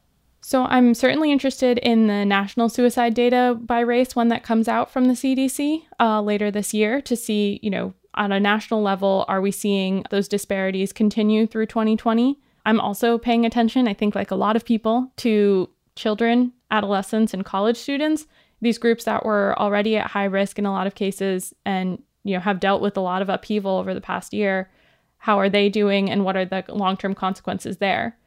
So 0.47 0.65
I'm 0.65 0.93
certainly 0.93 1.31
interested 1.31 1.79
in 1.79 2.05
the 2.05 2.23
national 2.23 2.69
suicide 2.69 3.15
data 3.15 3.58
by 3.60 3.79
race, 3.79 4.15
one 4.15 4.27
that 4.27 4.43
comes 4.43 4.67
out 4.67 4.91
from 4.91 5.05
the 5.05 5.15
CDC 5.15 5.86
uh, 5.99 6.21
later 6.21 6.51
this 6.51 6.71
year 6.71 7.01
to 7.01 7.15
see, 7.15 7.60
you 7.63 7.71
know, 7.71 7.95
on 8.13 8.31
a 8.31 8.39
national 8.39 8.84
level, 8.84 9.25
are 9.27 9.41
we 9.41 9.49
seeing 9.49 10.05
those 10.12 10.27
disparities 10.27 10.93
continue 10.93 11.47
through 11.47 11.65
2020? 11.65 12.39
I'm 12.63 12.79
also 12.79 13.17
paying 13.17 13.43
attention, 13.43 13.88
I 13.88 13.95
think, 13.95 14.13
like 14.13 14.29
a 14.29 14.36
lot 14.36 14.55
of 14.55 14.65
people, 14.65 15.12
to 15.17 15.67
children, 15.95 16.53
adolescents, 16.69 17.34
and 17.34 17.43
college 17.43 17.77
students, 17.77 18.27
these 18.62 18.77
groups 18.77 19.05
that 19.05 19.25
were 19.25 19.58
already 19.58 19.97
at 19.97 20.12
high 20.12 20.25
risk 20.25 20.60
in 20.60 20.67
a 20.67 20.71
lot 20.71 20.86
of 20.86 20.93
cases 20.93 21.55
and, 21.65 22.03
you 22.23 22.36
know, 22.36 22.39
have 22.39 22.60
dealt 22.60 22.84
with 22.84 22.97
a 22.97 23.01
lot 23.01 23.23
of 23.23 23.29
upheaval 23.29 23.79
over 23.79 23.95
the 23.95 23.99
past 23.99 24.31
year. 24.31 24.69
How 25.17 25.39
are 25.39 25.49
they 25.49 25.69
doing 25.69 26.08
and 26.12 26.23
what 26.23 26.38
are 26.38 26.45
the 26.45 26.63
long 26.69 26.97
term 26.97 27.15
consequences 27.15 27.77
there? 27.77 28.19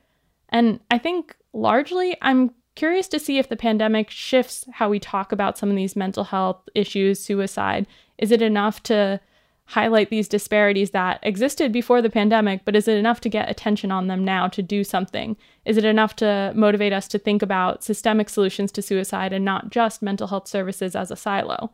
And 0.49 0.81
I 0.91 0.99
think 0.99 1.37
largely, 1.53 2.17
I'm 2.23 2.53
curious 2.75 3.09
to 3.09 3.19
see 3.19 3.39
if 3.39 3.49
the 3.49 3.57
pandemic 3.57 4.11
shifts 4.11 4.65
how 4.73 4.89
we 4.89 5.01
talk 5.01 5.33
about 5.33 5.59
some 5.59 5.69
of 5.71 5.77
these 5.77 5.97
mental 5.97 6.25
health 6.25 6.69
issues, 6.75 7.21
suicide. 7.21 7.87
Is 8.19 8.31
it 8.31 8.41
enough 8.41 8.83
to 8.85 9.21
highlight 9.69 10.09
these 10.09 10.29
disparities 10.29 10.93
that 10.93 11.21
existed 11.23 11.73
before 11.73 12.01
the 12.01 12.09
pandemic, 12.09 12.65
but 12.65 12.75
is 12.75 12.89
it 12.89 12.97
enough 12.97 13.21
to 13.21 13.29
get 13.29 13.51
attention 13.51 13.93
on 13.93 14.07
them 14.07 14.25
now 14.25 14.49
to 14.49 14.63
do 14.63 14.83
something? 14.83 15.37
Is 15.67 15.77
it 15.77 15.85
enough 15.85 16.17
to 16.17 16.53
motivate 16.55 16.95
us 16.95 17.07
to 17.09 17.19
think 17.19 17.43
about 17.43 17.85
systemic 17.85 18.31
solutions 18.31 18.73
to 18.73 18.83
suicide 18.83 19.35
and 19.35 19.45
not 19.45 19.69
just 19.69 20.01
mental 20.01 20.29
health 20.29 20.49
services 20.49 20.97
as 20.97 21.11
a 21.11 21.17
silo? 21.17 21.71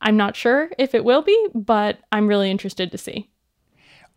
I'm 0.00 0.16
not 0.16 0.34
sure 0.34 0.70
if 0.78 0.96
it 0.96 1.04
will 1.04 1.22
be, 1.22 1.48
but 1.54 1.98
I'm 2.10 2.26
really 2.26 2.50
interested 2.50 2.90
to 2.90 2.98
see. 2.98 3.30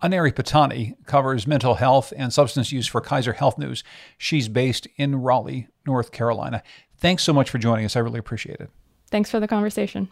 Aneri 0.01 0.33
Pattani 0.33 0.95
covers 1.05 1.45
mental 1.45 1.75
health 1.75 2.11
and 2.17 2.33
substance 2.33 2.71
use 2.71 2.87
for 2.87 3.01
Kaiser 3.01 3.33
Health 3.33 3.59
News. 3.59 3.83
She's 4.17 4.47
based 4.47 4.87
in 4.97 5.21
Raleigh, 5.21 5.67
North 5.85 6.11
Carolina. 6.11 6.63
Thanks 6.97 7.23
so 7.23 7.33
much 7.33 7.49
for 7.49 7.59
joining 7.59 7.85
us. 7.85 7.95
I 7.95 7.99
really 7.99 8.19
appreciate 8.19 8.59
it. 8.59 8.69
Thanks 9.11 9.29
for 9.29 9.39
the 9.39 9.47
conversation. 9.47 10.09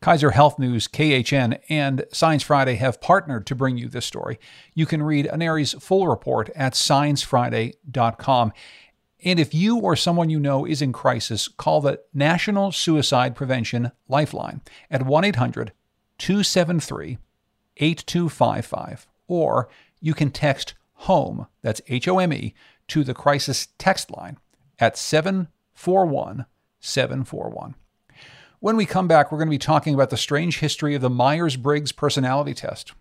Kaiser 0.00 0.32
Health 0.32 0.58
News, 0.58 0.86
KHN, 0.88 1.58
and 1.70 2.04
Science 2.12 2.42
Friday 2.42 2.74
have 2.74 3.00
partnered 3.00 3.46
to 3.46 3.54
bring 3.54 3.78
you 3.78 3.88
this 3.88 4.04
story. 4.04 4.38
You 4.74 4.84
can 4.84 5.02
read 5.02 5.26
Aneri's 5.26 5.72
full 5.72 6.06
report 6.06 6.50
at 6.54 6.74
sciencefriday.com. 6.74 8.52
And 9.24 9.40
if 9.40 9.54
you 9.54 9.78
or 9.78 9.96
someone 9.96 10.28
you 10.28 10.38
know 10.38 10.66
is 10.66 10.82
in 10.82 10.92
crisis, 10.92 11.48
call 11.48 11.80
the 11.80 12.00
National 12.12 12.72
Suicide 12.72 13.34
Prevention 13.34 13.92
Lifeline 14.06 14.60
at 14.90 15.06
1 15.06 15.24
800 15.24 15.72
273 16.18 17.16
8255 17.78 19.06
or 19.26 19.68
you 20.00 20.14
can 20.14 20.30
text 20.30 20.74
HOME, 20.94 21.46
that's 21.62 21.80
H 21.88 22.08
O 22.08 22.18
M 22.18 22.32
E, 22.32 22.54
to 22.88 23.04
the 23.04 23.14
crisis 23.14 23.68
text 23.78 24.10
line 24.10 24.38
at 24.78 24.96
741 24.96 26.46
741. 26.80 27.74
When 28.60 28.76
we 28.76 28.86
come 28.86 29.08
back, 29.08 29.30
we're 29.30 29.38
going 29.38 29.48
to 29.48 29.54
be 29.54 29.58
talking 29.58 29.94
about 29.94 30.10
the 30.10 30.16
strange 30.16 30.60
history 30.60 30.94
of 30.94 31.02
the 31.02 31.10
Myers 31.10 31.56
Briggs 31.56 31.92
personality 31.92 32.54
test, 32.54 32.92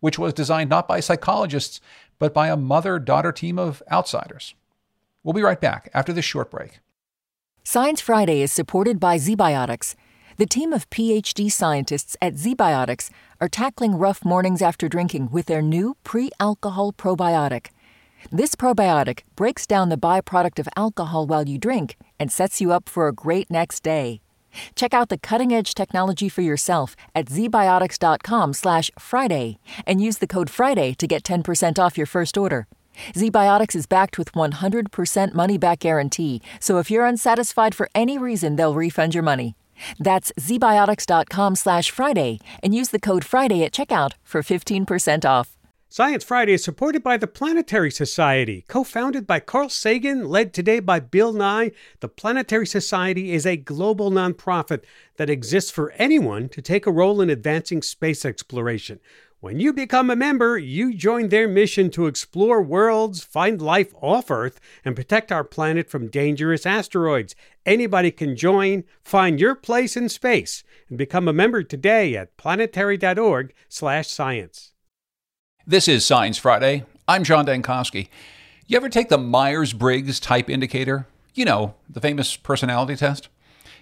which 0.00 0.18
was 0.18 0.32
designed 0.32 0.70
not 0.70 0.88
by 0.88 1.00
psychologists, 1.00 1.80
but 2.18 2.32
by 2.32 2.48
a 2.48 2.56
mother 2.56 2.98
daughter 2.98 3.32
team 3.32 3.58
of 3.58 3.82
outsiders. 3.90 4.54
We'll 5.22 5.34
be 5.34 5.42
right 5.42 5.60
back 5.60 5.90
after 5.92 6.12
this 6.12 6.24
short 6.24 6.50
break. 6.50 6.80
Science 7.64 8.00
Friday 8.00 8.42
is 8.42 8.50
supported 8.50 8.98
by 8.98 9.18
ZBiotics. 9.18 9.94
The 10.38 10.46
team 10.46 10.72
of 10.72 10.88
PhD 10.88 11.52
scientists 11.52 12.16
at 12.22 12.32
ZBiotics 12.34 13.10
are 13.40 13.48
tackling 13.48 13.96
rough 13.96 14.24
mornings 14.24 14.62
after 14.62 14.88
drinking 14.88 15.30
with 15.30 15.44
their 15.46 15.60
new 15.60 15.96
pre 16.04 16.30
alcohol 16.40 16.92
probiotic. 16.92 17.66
This 18.30 18.54
probiotic 18.54 19.24
breaks 19.36 19.66
down 19.66 19.90
the 19.90 19.96
byproduct 19.96 20.58
of 20.58 20.68
alcohol 20.76 21.26
while 21.26 21.48
you 21.48 21.58
drink 21.58 21.96
and 22.18 22.32
sets 22.32 22.62
you 22.62 22.72
up 22.72 22.88
for 22.88 23.08
a 23.08 23.12
great 23.12 23.50
next 23.50 23.82
day. 23.82 24.22
Check 24.74 24.94
out 24.94 25.08
the 25.08 25.18
cutting-edge 25.18 25.74
technology 25.74 26.28
for 26.28 26.42
yourself 26.42 26.94
at 27.14 27.26
zbiotics.com/friday 27.26 29.58
and 29.86 30.00
use 30.00 30.18
the 30.18 30.26
code 30.26 30.50
FRIDAY 30.50 30.94
to 30.94 31.06
get 31.06 31.22
10% 31.24 31.78
off 31.78 31.96
your 31.98 32.06
first 32.06 32.38
order. 32.38 32.66
ZBiotics 33.14 33.74
is 33.74 33.86
backed 33.86 34.18
with 34.18 34.32
100% 34.32 35.34
money-back 35.34 35.78
guarantee, 35.80 36.42
so 36.60 36.78
if 36.78 36.90
you're 36.90 37.06
unsatisfied 37.06 37.74
for 37.74 37.88
any 37.94 38.18
reason, 38.18 38.56
they'll 38.56 38.74
refund 38.74 39.14
your 39.14 39.22
money. 39.22 39.56
That's 39.98 40.32
zbiotics.com 40.38 41.56
slash 41.56 41.90
Friday 41.90 42.38
and 42.62 42.74
use 42.74 42.90
the 42.90 43.00
code 43.00 43.24
Friday 43.24 43.64
at 43.64 43.72
checkout 43.72 44.12
for 44.22 44.42
15% 44.42 45.24
off. 45.24 45.56
Science 45.92 46.24
Friday 46.24 46.54
is 46.54 46.64
supported 46.64 47.02
by 47.02 47.18
the 47.18 47.26
Planetary 47.26 47.90
Society. 47.90 48.64
Co 48.66 48.82
founded 48.82 49.26
by 49.26 49.40
Carl 49.40 49.68
Sagan, 49.68 50.26
led 50.26 50.54
today 50.54 50.80
by 50.80 51.00
Bill 51.00 51.34
Nye, 51.34 51.72
the 52.00 52.08
Planetary 52.08 52.66
Society 52.66 53.32
is 53.32 53.44
a 53.44 53.58
global 53.58 54.10
nonprofit 54.10 54.84
that 55.16 55.28
exists 55.28 55.70
for 55.70 55.90
anyone 55.98 56.48
to 56.48 56.62
take 56.62 56.86
a 56.86 56.90
role 56.90 57.20
in 57.20 57.28
advancing 57.28 57.82
space 57.82 58.24
exploration. 58.24 59.00
When 59.42 59.58
you 59.58 59.72
become 59.72 60.08
a 60.08 60.14
member, 60.14 60.56
you 60.56 60.94
join 60.94 61.28
their 61.28 61.48
mission 61.48 61.90
to 61.90 62.06
explore 62.06 62.62
worlds, 62.62 63.24
find 63.24 63.60
life 63.60 63.92
off 64.00 64.30
Earth, 64.30 64.60
and 64.84 64.94
protect 64.94 65.32
our 65.32 65.42
planet 65.42 65.90
from 65.90 66.08
dangerous 66.08 66.64
asteroids. 66.64 67.34
Anybody 67.64 68.10
can 68.10 68.34
join, 68.34 68.82
find 69.04 69.38
your 69.38 69.54
place 69.54 69.96
in 69.96 70.08
space, 70.08 70.64
and 70.88 70.98
become 70.98 71.28
a 71.28 71.32
member 71.32 71.62
today 71.62 72.16
at 72.16 72.36
planetary.org/science. 72.36 74.72
This 75.64 75.86
is 75.86 76.04
Science 76.04 76.38
Friday. 76.38 76.84
I'm 77.06 77.22
John 77.22 77.46
Dankosky. 77.46 78.08
You 78.66 78.76
ever 78.76 78.88
take 78.88 79.10
the 79.10 79.18
Myers-Briggs 79.18 80.18
type 80.18 80.50
indicator? 80.50 81.06
You 81.34 81.44
know, 81.44 81.76
the 81.88 82.00
famous 82.00 82.36
personality 82.36 82.96
test. 82.96 83.28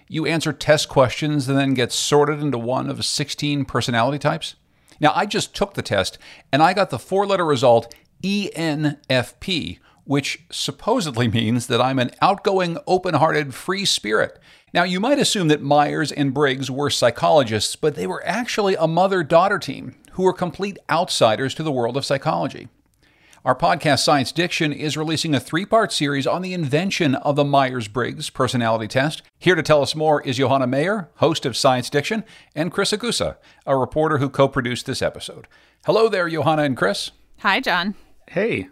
You 0.07 0.27
answer 0.27 0.53
test 0.53 0.87
questions 0.87 1.49
and 1.49 1.57
then 1.57 1.73
get 1.73 1.91
sorted 1.91 2.39
into 2.39 2.59
one 2.59 2.87
of 2.87 3.03
16 3.03 3.65
personality 3.65 4.19
types. 4.19 4.53
Now, 4.99 5.11
I 5.15 5.25
just 5.25 5.55
took 5.55 5.73
the 5.73 5.81
test 5.81 6.19
and 6.51 6.61
I 6.61 6.73
got 6.73 6.91
the 6.91 6.99
four 6.99 7.25
letter 7.25 7.45
result 7.45 7.95
ENFP, 8.21 9.79
which 10.05 10.39
supposedly 10.51 11.27
means 11.27 11.67
that 11.67 11.81
I'm 11.81 11.99
an 11.99 12.11
outgoing, 12.21 12.77
open 12.87 13.15
hearted, 13.15 13.53
free 13.53 13.85
spirit. 13.85 14.39
Now, 14.73 14.83
you 14.83 14.99
might 14.99 15.19
assume 15.19 15.49
that 15.49 15.61
Myers 15.61 16.11
and 16.11 16.33
Briggs 16.33 16.71
were 16.71 16.89
psychologists, 16.89 17.75
but 17.75 17.95
they 17.95 18.07
were 18.07 18.25
actually 18.25 18.75
a 18.75 18.87
mother 18.87 19.23
daughter 19.23 19.59
team 19.59 19.95
who 20.13 20.23
were 20.23 20.33
complete 20.33 20.77
outsiders 20.89 21.53
to 21.55 21.63
the 21.63 21.71
world 21.71 21.97
of 21.97 22.05
psychology. 22.05 22.69
Our 23.43 23.55
podcast, 23.55 23.99
Science 23.99 24.31
Diction, 24.31 24.71
is 24.71 24.95
releasing 24.95 25.33
a 25.33 25.39
three 25.39 25.65
part 25.65 25.91
series 25.91 26.27
on 26.27 26.43
the 26.43 26.53
invention 26.53 27.15
of 27.15 27.35
the 27.35 27.43
Myers 27.43 27.87
Briggs 27.87 28.29
personality 28.29 28.87
test. 28.87 29.23
Here 29.39 29.55
to 29.55 29.63
tell 29.63 29.81
us 29.81 29.95
more 29.95 30.21
is 30.21 30.37
Johanna 30.37 30.67
Mayer, 30.67 31.09
host 31.15 31.45
of 31.47 31.57
Science 31.57 31.89
Diction, 31.89 32.23
and 32.53 32.71
Chris 32.71 32.91
Egusa, 32.91 33.37
a 33.65 33.75
reporter 33.75 34.19
who 34.19 34.29
co 34.29 34.47
produced 34.47 34.85
this 34.85 35.01
episode. 35.01 35.47
Hello 35.85 36.07
there, 36.07 36.29
Johanna 36.29 36.63
and 36.63 36.77
Chris. 36.77 37.11
Hi, 37.39 37.59
John. 37.59 37.95
Hey. 38.27 38.69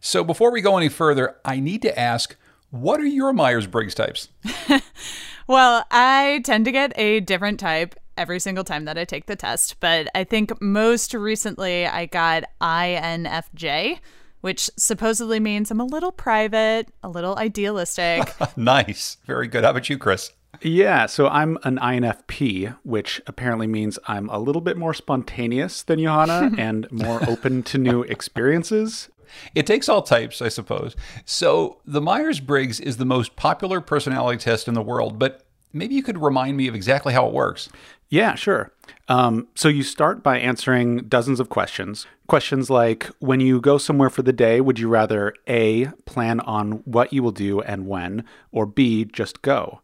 So 0.00 0.24
before 0.24 0.50
we 0.50 0.62
go 0.62 0.78
any 0.78 0.88
further, 0.88 1.36
I 1.44 1.60
need 1.60 1.82
to 1.82 1.98
ask 1.98 2.36
what 2.70 3.00
are 3.00 3.06
your 3.06 3.32
Myers 3.32 3.66
Briggs 3.66 3.94
types? 3.94 4.28
well, 5.46 5.84
I 5.90 6.40
tend 6.44 6.64
to 6.64 6.72
get 6.72 6.92
a 6.96 7.20
different 7.20 7.58
type 7.60 7.96
every 8.16 8.38
single 8.38 8.64
time 8.64 8.84
that 8.84 8.96
I 8.96 9.04
take 9.04 9.26
the 9.26 9.36
test, 9.36 9.80
but 9.80 10.08
I 10.14 10.24
think 10.24 10.60
most 10.60 11.14
recently 11.14 11.86
I 11.86 12.06
got 12.06 12.44
INFJ, 12.60 13.98
which 14.40 14.70
supposedly 14.76 15.40
means 15.40 15.70
I'm 15.70 15.80
a 15.80 15.84
little 15.84 16.12
private, 16.12 16.88
a 17.02 17.08
little 17.08 17.36
idealistic. 17.36 18.32
nice. 18.56 19.16
Very 19.26 19.48
good. 19.48 19.64
How 19.64 19.70
about 19.70 19.90
you, 19.90 19.98
Chris? 19.98 20.32
Yeah, 20.62 21.06
so 21.06 21.26
I'm 21.28 21.58
an 21.62 21.78
INFP, 21.78 22.76
which 22.82 23.20
apparently 23.26 23.66
means 23.66 23.98
I'm 24.06 24.28
a 24.28 24.38
little 24.38 24.60
bit 24.60 24.76
more 24.76 24.94
spontaneous 24.94 25.82
than 25.82 25.98
Johanna 25.98 26.52
and 26.58 26.90
more 26.92 27.28
open 27.28 27.62
to 27.64 27.78
new 27.78 28.02
experiences. 28.02 29.08
It 29.54 29.66
takes 29.66 29.88
all 29.88 30.02
types, 30.02 30.40
I 30.42 30.48
suppose. 30.48 30.96
So, 31.24 31.80
the 31.84 32.00
Myers 32.00 32.40
Briggs 32.40 32.80
is 32.80 32.96
the 32.96 33.04
most 33.04 33.36
popular 33.36 33.80
personality 33.80 34.38
test 34.38 34.68
in 34.68 34.74
the 34.74 34.82
world, 34.82 35.18
but 35.18 35.42
maybe 35.72 35.94
you 35.94 36.02
could 36.02 36.20
remind 36.20 36.56
me 36.56 36.68
of 36.68 36.74
exactly 36.74 37.12
how 37.12 37.26
it 37.26 37.32
works. 37.32 37.68
Yeah, 38.08 38.34
sure. 38.34 38.72
Um, 39.08 39.48
so, 39.54 39.68
you 39.68 39.82
start 39.82 40.22
by 40.22 40.38
answering 40.38 41.08
dozens 41.08 41.40
of 41.40 41.48
questions. 41.48 42.06
Questions 42.26 42.70
like 42.70 43.04
When 43.18 43.40
you 43.40 43.60
go 43.60 43.78
somewhere 43.78 44.10
for 44.10 44.22
the 44.22 44.32
day, 44.32 44.60
would 44.60 44.78
you 44.78 44.88
rather 44.88 45.34
A, 45.48 45.86
plan 46.06 46.40
on 46.40 46.82
what 46.84 47.12
you 47.12 47.22
will 47.22 47.32
do 47.32 47.60
and 47.60 47.86
when, 47.86 48.24
or 48.52 48.66
B, 48.66 49.04
just 49.04 49.42
go? 49.42 49.80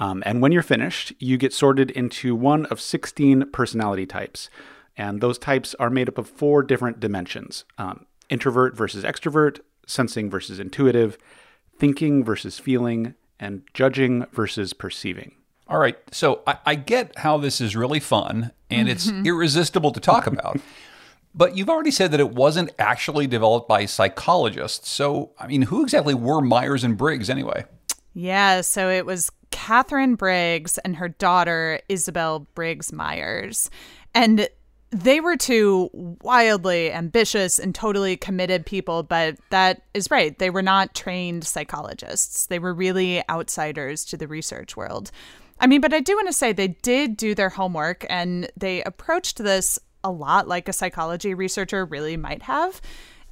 Um, 0.00 0.22
and 0.24 0.40
when 0.40 0.50
you're 0.50 0.62
finished, 0.62 1.12
you 1.18 1.36
get 1.36 1.52
sorted 1.52 1.90
into 1.90 2.34
one 2.34 2.64
of 2.66 2.80
16 2.80 3.50
personality 3.52 4.06
types. 4.06 4.48
And 4.96 5.20
those 5.20 5.38
types 5.38 5.74
are 5.78 5.90
made 5.90 6.08
up 6.08 6.18
of 6.18 6.28
four 6.28 6.62
different 6.62 7.00
dimensions 7.00 7.64
um, 7.78 8.06
introvert 8.30 8.76
versus 8.76 9.04
extrovert, 9.04 9.60
sensing 9.86 10.30
versus 10.30 10.58
intuitive, 10.58 11.18
thinking 11.78 12.24
versus 12.24 12.58
feeling, 12.58 13.14
and 13.38 13.62
judging 13.74 14.26
versus 14.32 14.72
perceiving. 14.72 15.32
All 15.68 15.78
right. 15.78 15.96
So 16.10 16.42
I, 16.46 16.58
I 16.66 16.74
get 16.74 17.18
how 17.18 17.38
this 17.38 17.60
is 17.60 17.76
really 17.76 18.00
fun 18.00 18.52
and 18.70 18.88
it's 18.88 19.08
mm-hmm. 19.08 19.26
irresistible 19.26 19.92
to 19.92 20.00
talk 20.00 20.26
about. 20.26 20.58
but 21.34 21.56
you've 21.56 21.70
already 21.70 21.90
said 21.90 22.10
that 22.10 22.20
it 22.20 22.30
wasn't 22.30 22.70
actually 22.78 23.26
developed 23.26 23.68
by 23.68 23.86
psychologists. 23.86 24.88
So, 24.88 25.30
I 25.38 25.46
mean, 25.46 25.62
who 25.62 25.82
exactly 25.82 26.14
were 26.14 26.40
Myers 26.40 26.82
and 26.82 26.96
Briggs 26.96 27.30
anyway? 27.30 27.64
Yeah. 28.14 28.62
So 28.62 28.90
it 28.90 29.06
was 29.06 29.30
Catherine 29.52 30.16
Briggs 30.16 30.78
and 30.78 30.96
her 30.96 31.08
daughter, 31.08 31.80
Isabel 31.88 32.40
Briggs 32.54 32.92
Myers. 32.92 33.70
And 34.12 34.48
they 34.90 35.20
were 35.20 35.36
two 35.36 35.88
wildly 36.22 36.92
ambitious 36.92 37.58
and 37.58 37.74
totally 37.74 38.16
committed 38.16 38.66
people, 38.66 39.02
but 39.02 39.36
that 39.50 39.82
is 39.94 40.10
right. 40.10 40.36
They 40.38 40.50
were 40.50 40.62
not 40.62 40.94
trained 40.94 41.44
psychologists. 41.44 42.46
They 42.46 42.58
were 42.58 42.74
really 42.74 43.22
outsiders 43.28 44.04
to 44.06 44.16
the 44.16 44.26
research 44.26 44.76
world. 44.76 45.12
I 45.60 45.66
mean, 45.66 45.80
but 45.80 45.94
I 45.94 46.00
do 46.00 46.16
want 46.16 46.26
to 46.26 46.32
say 46.32 46.52
they 46.52 46.68
did 46.68 47.16
do 47.16 47.34
their 47.34 47.50
homework 47.50 48.04
and 48.08 48.50
they 48.56 48.82
approached 48.82 49.38
this 49.38 49.78
a 50.02 50.10
lot 50.10 50.48
like 50.48 50.68
a 50.68 50.72
psychology 50.72 51.34
researcher 51.34 51.84
really 51.84 52.16
might 52.16 52.42
have. 52.42 52.80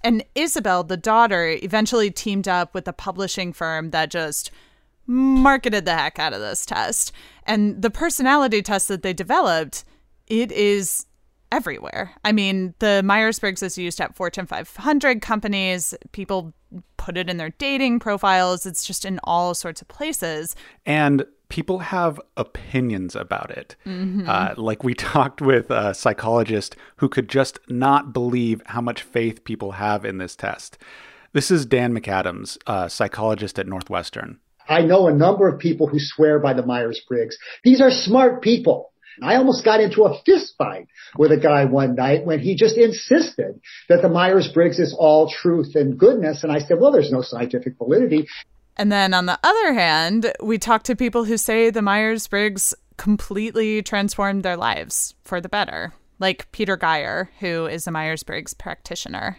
And 0.04 0.24
Isabel, 0.34 0.84
the 0.84 0.96
daughter, 0.96 1.58
eventually 1.62 2.10
teamed 2.10 2.46
up 2.46 2.72
with 2.72 2.86
a 2.86 2.92
publishing 2.92 3.52
firm 3.52 3.90
that 3.90 4.10
just 4.10 4.52
marketed 5.06 5.86
the 5.86 5.96
heck 5.96 6.18
out 6.18 6.34
of 6.34 6.40
this 6.40 6.64
test. 6.66 7.10
And 7.44 7.82
the 7.82 7.90
personality 7.90 8.62
test 8.62 8.86
that 8.88 9.02
they 9.02 9.14
developed, 9.14 9.84
it 10.28 10.52
is 10.52 11.06
everywhere. 11.50 12.12
I 12.24 12.32
mean, 12.32 12.74
the 12.78 13.02
Myers 13.02 13.38
Briggs 13.38 13.62
is 13.62 13.78
used 13.78 14.00
at 14.00 14.14
Fortune 14.14 14.46
500 14.46 15.22
companies. 15.22 15.94
People 16.12 16.52
put 16.96 17.16
it 17.16 17.28
in 17.28 17.36
their 17.36 17.50
dating 17.50 18.00
profiles. 18.00 18.66
It's 18.66 18.84
just 18.84 19.04
in 19.04 19.18
all 19.24 19.54
sorts 19.54 19.80
of 19.80 19.88
places. 19.88 20.54
And 20.84 21.24
people 21.48 21.78
have 21.78 22.20
opinions 22.36 23.16
about 23.16 23.50
it. 23.50 23.76
Mm-hmm. 23.86 24.28
Uh, 24.28 24.54
like 24.56 24.84
we 24.84 24.94
talked 25.12 25.40
with 25.40 25.70
a 25.70 25.94
psychologist 25.94 26.76
who 26.96 27.08
could 27.08 27.28
just 27.28 27.58
not 27.68 28.12
believe 28.12 28.62
how 28.66 28.80
much 28.80 29.02
faith 29.02 29.44
people 29.44 29.72
have 29.72 30.04
in 30.04 30.18
this 30.18 30.36
test. 30.36 30.78
This 31.32 31.50
is 31.50 31.66
Dan 31.66 31.94
McAdams, 31.94 32.56
a 32.66 32.88
psychologist 32.88 33.58
at 33.58 33.66
Northwestern. 33.66 34.38
I 34.68 34.82
know 34.82 35.08
a 35.08 35.14
number 35.14 35.48
of 35.48 35.58
people 35.58 35.86
who 35.86 35.98
swear 35.98 36.38
by 36.38 36.52
the 36.52 36.64
Myers 36.64 37.00
Briggs. 37.08 37.36
These 37.64 37.80
are 37.80 37.90
smart 37.90 38.42
people. 38.42 38.92
I 39.22 39.36
almost 39.36 39.64
got 39.64 39.80
into 39.80 40.04
a 40.04 40.20
fist 40.24 40.54
fight 40.58 40.88
with 41.16 41.32
a 41.32 41.36
guy 41.36 41.64
one 41.64 41.94
night 41.94 42.24
when 42.24 42.40
he 42.40 42.54
just 42.54 42.76
insisted 42.76 43.60
that 43.88 44.02
the 44.02 44.08
Myers-Briggs 44.08 44.78
is 44.78 44.94
all 44.98 45.30
truth 45.30 45.74
and 45.74 45.98
goodness. 45.98 46.42
And 46.42 46.52
I 46.52 46.58
said, 46.58 46.78
well, 46.80 46.92
there's 46.92 47.12
no 47.12 47.22
scientific 47.22 47.76
validity. 47.78 48.26
And 48.76 48.92
then 48.92 49.12
on 49.14 49.26
the 49.26 49.38
other 49.42 49.72
hand, 49.72 50.32
we 50.40 50.58
talk 50.58 50.84
to 50.84 50.94
people 50.94 51.24
who 51.24 51.36
say 51.36 51.70
the 51.70 51.82
Myers 51.82 52.28
Briggs 52.28 52.74
completely 52.96 53.82
transformed 53.82 54.42
their 54.42 54.56
lives 54.56 55.14
for 55.24 55.40
the 55.40 55.48
better, 55.48 55.92
like 56.18 56.50
Peter 56.52 56.76
Geyer, 56.76 57.30
who 57.40 57.66
is 57.66 57.86
a 57.86 57.90
Myers 57.90 58.22
Briggs 58.22 58.54
practitioner. 58.54 59.38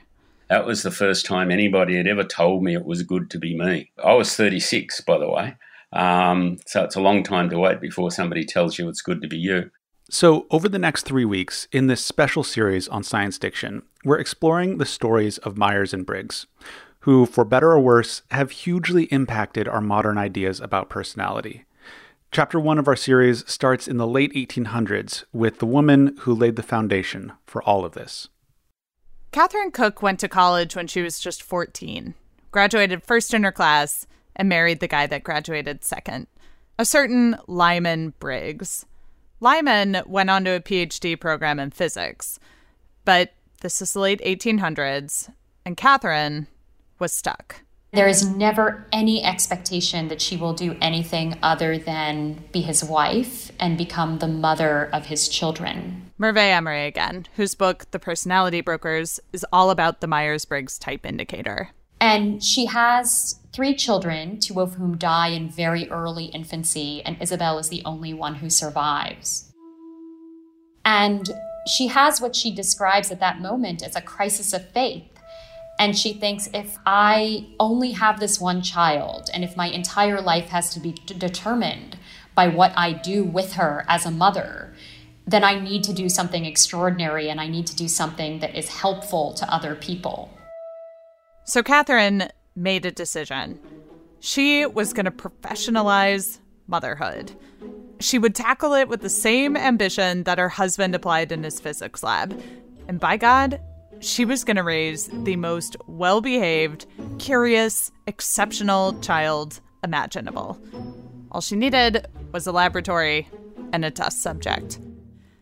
That 0.50 0.66
was 0.66 0.82
the 0.82 0.92
first 0.92 1.26
time 1.26 1.52
anybody 1.52 1.96
had 1.96 2.08
ever 2.08 2.24
told 2.24 2.64
me 2.64 2.74
it 2.74 2.86
was 2.86 3.04
good 3.04 3.30
to 3.32 3.38
be 3.38 3.56
me. 3.58 3.92
I 4.04 4.14
was 4.14 4.36
36, 4.36 5.02
by 5.02 5.20
the 5.20 5.30
way. 5.30 5.56
Um, 5.92 6.58
so 6.66 6.84
it's 6.84 6.96
a 6.96 7.02
long 7.02 7.24
time 7.24 7.50
to 7.50 7.60
wait 7.60 7.82
before 7.82 8.12
somebody 8.12 8.46
tells 8.46 8.78
you 8.78 8.88
it's 8.90 9.02
good 9.02 9.22
to 9.22 9.28
be 9.28 9.38
you. 9.38 9.72
So, 10.12 10.48
over 10.50 10.68
the 10.68 10.80
next 10.80 11.04
three 11.04 11.26
weeks, 11.26 11.68
in 11.72 11.86
this 11.86 12.04
special 12.04 12.44
series 12.44 12.88
on 12.88 13.04
science 13.04 13.38
diction, 13.38 13.84
we're 14.04 14.18
exploring 14.18 14.80
the 14.80 14.86
stories 14.86 15.38
of 15.38 15.56
Myers 15.56 15.94
and 15.94 16.04
Briggs, 16.04 16.48
who, 17.02 17.28
for 17.28 17.46
better 17.46 17.72
or 17.72 17.80
worse, 17.80 18.24
have 18.32 18.50
hugely 18.50 19.04
impacted 19.06 19.68
our 19.68 19.82
modern 19.82 20.18
ideas 20.18 20.60
about 20.60 20.90
personality. 20.90 21.66
Chapter 22.32 22.60
one 22.60 22.80
of 22.80 22.88
our 22.88 22.96
series 22.96 23.48
starts 23.48 23.88
in 23.88 23.98
the 23.98 24.08
late 24.08 24.34
1800s 24.34 25.26
with 25.32 25.60
the 25.60 25.68
woman 25.68 26.16
who 26.22 26.34
laid 26.34 26.56
the 26.56 26.64
foundation 26.64 27.34
for 27.46 27.62
all 27.64 27.86
of 27.86 27.94
this. 27.94 28.30
Catherine 29.32 29.72
Cook 29.72 30.02
went 30.02 30.20
to 30.22 30.28
college 30.28 30.76
when 30.76 30.88
she 30.88 31.04
was 31.04 31.20
just 31.20 31.44
14, 31.44 32.16
graduated 32.52 33.04
first 33.04 33.34
in 33.34 33.44
her 33.44 33.52
class, 33.52 34.08
and 34.40 34.48
married 34.48 34.80
the 34.80 34.88
guy 34.88 35.06
that 35.06 35.24
graduated 35.24 35.84
second, 35.84 36.26
a 36.80 36.86
certain 36.86 37.36
Lyman 37.46 38.14
Briggs. 38.20 38.86
Lyman 39.42 40.02
went 40.08 40.30
on 40.30 40.46
to 40.46 40.52
a 40.52 40.62
PhD 40.62 41.20
program 41.20 41.60
in 41.60 41.72
physics, 41.72 42.40
but 43.04 43.34
this 43.62 43.82
is 43.82 43.94
the 43.94 44.00
late 44.00 44.22
1800s, 44.22 45.30
and 45.66 45.76
Catherine 45.76 46.48
was 47.00 47.12
stuck. 47.12 47.62
There 47.92 48.08
is 48.08 48.26
never 48.26 48.88
any 48.94 49.24
expectation 49.24 50.08
that 50.08 50.22
she 50.22 50.38
will 50.38 50.54
do 50.54 50.78
anything 50.80 51.38
other 51.42 51.78
than 51.78 52.44
be 52.54 52.62
his 52.62 52.84
wife 52.84 53.52
and 53.60 53.78
become 53.78 54.20
the 54.20 54.28
mother 54.28 54.90
of 54.94 55.08
his 55.08 55.28
children. 55.28 56.12
Merve 56.18 56.36
Emre 56.36 56.88
again, 56.88 57.26
whose 57.36 57.56
book, 57.56 57.90
The 57.92 58.00
Personality 58.00 58.62
Brokers, 58.62 59.20
is 59.34 59.46
all 59.52 59.70
about 59.70 60.02
the 60.02 60.08
Myers 60.08 60.46
Briggs 60.46 60.78
type 60.78 61.06
indicator. 61.06 61.72
And 62.00 62.44
she 62.44 62.68
has 62.68 63.39
three 63.52 63.76
children, 63.76 64.40
two 64.40 64.60
of 64.62 64.76
whom 64.76 64.98
die 64.98 65.30
in 65.30 65.50
very 65.50 65.90
early 65.90 66.26
infancy, 66.26 67.02
and 67.04 67.22
Isabel 67.22 67.58
is 67.60 67.70
the 67.70 67.84
only 67.86 68.14
one 68.14 68.36
who 68.36 68.50
survives. 68.50 69.52
And 70.86 71.30
she 71.68 71.88
has 71.88 72.22
what 72.22 72.36
she 72.36 72.54
describes 72.54 73.12
at 73.12 73.20
that 73.20 73.42
moment 73.42 73.84
as 73.84 73.96
a 73.96 74.02
crisis 74.02 74.54
of 74.54 74.70
faith. 74.70 75.04
And 75.80 75.98
she 75.98 76.14
thinks 76.14 76.50
if 76.54 76.78
I 76.86 77.48
only 77.60 77.92
have 77.92 78.20
this 78.20 78.40
one 78.40 78.62
child, 78.62 79.30
and 79.34 79.44
if 79.44 79.56
my 79.56 79.68
entire 79.68 80.20
life 80.20 80.50
has 80.50 80.74
to 80.74 80.80
be 80.80 80.92
d- 80.92 81.14
determined 81.14 81.98
by 82.36 82.48
what 82.48 82.74
I 82.76 82.94
do 82.94 83.24
with 83.24 83.54
her 83.54 83.86
as 83.88 84.06
a 84.06 84.12
mother, 84.12 84.74
then 85.26 85.44
I 85.44 85.60
need 85.60 85.84
to 85.84 85.94
do 85.94 86.10
something 86.10 86.46
extraordinary 86.46 87.30
and 87.30 87.40
I 87.40 87.48
need 87.48 87.68
to 87.68 87.76
do 87.76 87.88
something 87.88 88.40
that 88.40 88.56
is 88.56 88.68
helpful 88.68 89.34
to 89.36 89.54
other 89.54 89.76
people. 89.76 90.32
So 91.44 91.64
Catherine 91.64 92.30
made 92.60 92.86
a 92.86 92.92
decision. 92.92 93.60
She 94.20 94.66
was 94.66 94.94
going 94.94 95.06
to 95.06 95.12
professionalize 95.12 96.40
motherhood. 96.68 97.32
She 98.00 98.20
would 98.20 98.36
tackle 98.36 98.74
it 98.74 98.88
with 98.88 99.02
the 99.02 99.10
same 99.10 99.58
ambition 99.58 100.24
that 100.24 100.38
her 100.38 100.50
husband 100.50 100.94
applied 100.94 101.32
in 101.32 101.44
his 101.44 101.60
physics 101.60 102.04
lab. 102.04 102.40
And 102.88 103.00
by 103.00 103.18
God, 103.18 103.62
she 104.02 104.26
was 104.26 104.44
going 104.44 104.58
to 104.58 104.64
raise 104.64 105.08
the 105.08 105.36
most 105.36 105.76
well 105.88 106.22
behaved, 106.22 106.86
curious, 107.18 107.92
exceptional 108.08 109.00
child 109.02 109.60
imaginable. 109.84 110.60
All 111.32 111.42
she 111.42 111.56
needed 111.56 112.08
was 112.32 112.48
a 112.48 112.52
laboratory 112.52 113.28
and 113.74 113.84
a 113.86 113.92
test 113.92 114.22
subject. 114.22 114.80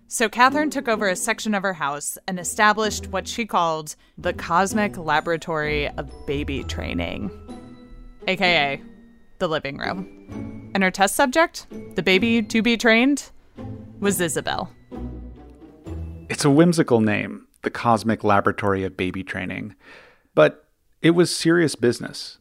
So 0.09 0.29
Catherine 0.29 0.69
took 0.69 0.87
over 0.87 1.09
a 1.09 1.17
section 1.17 1.53
of 1.53 1.63
her 1.63 1.73
house 1.73 2.17
and 2.27 2.39
established 2.39 3.07
what 3.07 3.27
she 3.27 3.45
called 3.45 3.97
the 4.17 4.31
Cosmic 4.31 4.97
Laboratory 4.97 5.89
of 5.89 6.09
Baby 6.25 6.63
Training, 6.63 7.29
aka 8.25 8.81
the 9.39 9.49
living 9.49 9.77
room. 9.77 10.71
And 10.73 10.81
her 10.81 10.91
test 10.91 11.17
subject, 11.17 11.67
the 11.95 12.03
baby 12.03 12.41
to 12.41 12.61
be 12.61 12.77
trained, 12.77 13.31
was 13.99 14.21
Isabel. 14.21 14.73
It's 16.29 16.45
a 16.45 16.49
whimsical 16.49 17.01
name, 17.01 17.45
the 17.63 17.69
Cosmic 17.69 18.23
Laboratory 18.23 18.85
of 18.85 18.95
Baby 18.95 19.25
Training, 19.25 19.75
but 20.33 20.69
it 21.01 21.11
was 21.11 21.35
serious 21.35 21.75
business. 21.75 22.37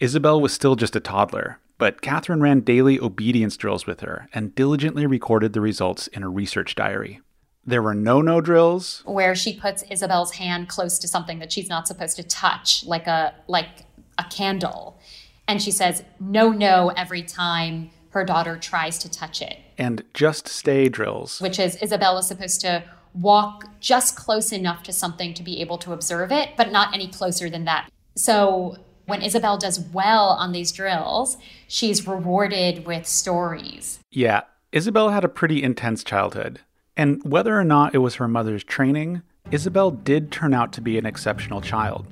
Isabel 0.00 0.40
was 0.40 0.52
still 0.52 0.74
just 0.74 0.96
a 0.96 1.00
toddler, 1.00 1.60
but 1.78 2.02
Catherine 2.02 2.40
ran 2.40 2.60
daily 2.60 3.00
obedience 3.00 3.56
drills 3.56 3.86
with 3.86 4.00
her 4.00 4.28
and 4.34 4.54
diligently 4.54 5.06
recorded 5.06 5.52
the 5.52 5.60
results 5.60 6.08
in 6.08 6.22
a 6.22 6.28
research 6.28 6.74
diary. 6.74 7.20
There 7.64 7.82
were 7.82 7.94
no 7.94 8.20
no 8.20 8.40
drills. 8.40 9.02
Where 9.04 9.34
she 9.34 9.58
puts 9.58 9.84
Isabel's 9.90 10.32
hand 10.32 10.68
close 10.68 10.98
to 10.98 11.08
something 11.08 11.38
that 11.38 11.52
she's 11.52 11.68
not 11.68 11.86
supposed 11.86 12.16
to 12.16 12.22
touch, 12.22 12.84
like 12.84 13.06
a 13.06 13.34
like 13.46 13.84
a 14.18 14.24
candle. 14.24 14.98
And 15.46 15.62
she 15.62 15.70
says 15.70 16.02
no 16.18 16.50
no 16.50 16.88
every 16.96 17.22
time 17.22 17.90
her 18.10 18.24
daughter 18.24 18.56
tries 18.56 18.98
to 18.98 19.10
touch 19.10 19.42
it. 19.42 19.58
And 19.76 20.02
just 20.14 20.48
stay 20.48 20.88
drills. 20.88 21.40
Which 21.40 21.58
is 21.58 21.76
Isabel 21.76 22.18
is 22.18 22.26
supposed 22.26 22.60
to 22.62 22.84
walk 23.14 23.66
just 23.80 24.16
close 24.16 24.50
enough 24.50 24.82
to 24.84 24.92
something 24.92 25.34
to 25.34 25.42
be 25.42 25.60
able 25.60 25.78
to 25.78 25.92
observe 25.92 26.32
it, 26.32 26.50
but 26.56 26.72
not 26.72 26.94
any 26.94 27.08
closer 27.08 27.50
than 27.50 27.64
that. 27.64 27.90
So 28.16 28.78
when 29.08 29.22
Isabel 29.22 29.56
does 29.56 29.80
well 29.80 30.28
on 30.28 30.52
these 30.52 30.70
drills, 30.70 31.38
she's 31.66 32.06
rewarded 32.06 32.84
with 32.84 33.06
stories. 33.06 34.00
Yeah, 34.10 34.42
Isabel 34.70 35.08
had 35.08 35.24
a 35.24 35.28
pretty 35.28 35.62
intense 35.62 36.04
childhood. 36.04 36.60
And 36.94 37.22
whether 37.24 37.58
or 37.58 37.64
not 37.64 37.94
it 37.94 37.98
was 37.98 38.16
her 38.16 38.28
mother's 38.28 38.62
training, 38.62 39.22
Isabel 39.50 39.90
did 39.90 40.30
turn 40.30 40.52
out 40.52 40.74
to 40.74 40.82
be 40.82 40.98
an 40.98 41.06
exceptional 41.06 41.62
child. 41.62 42.06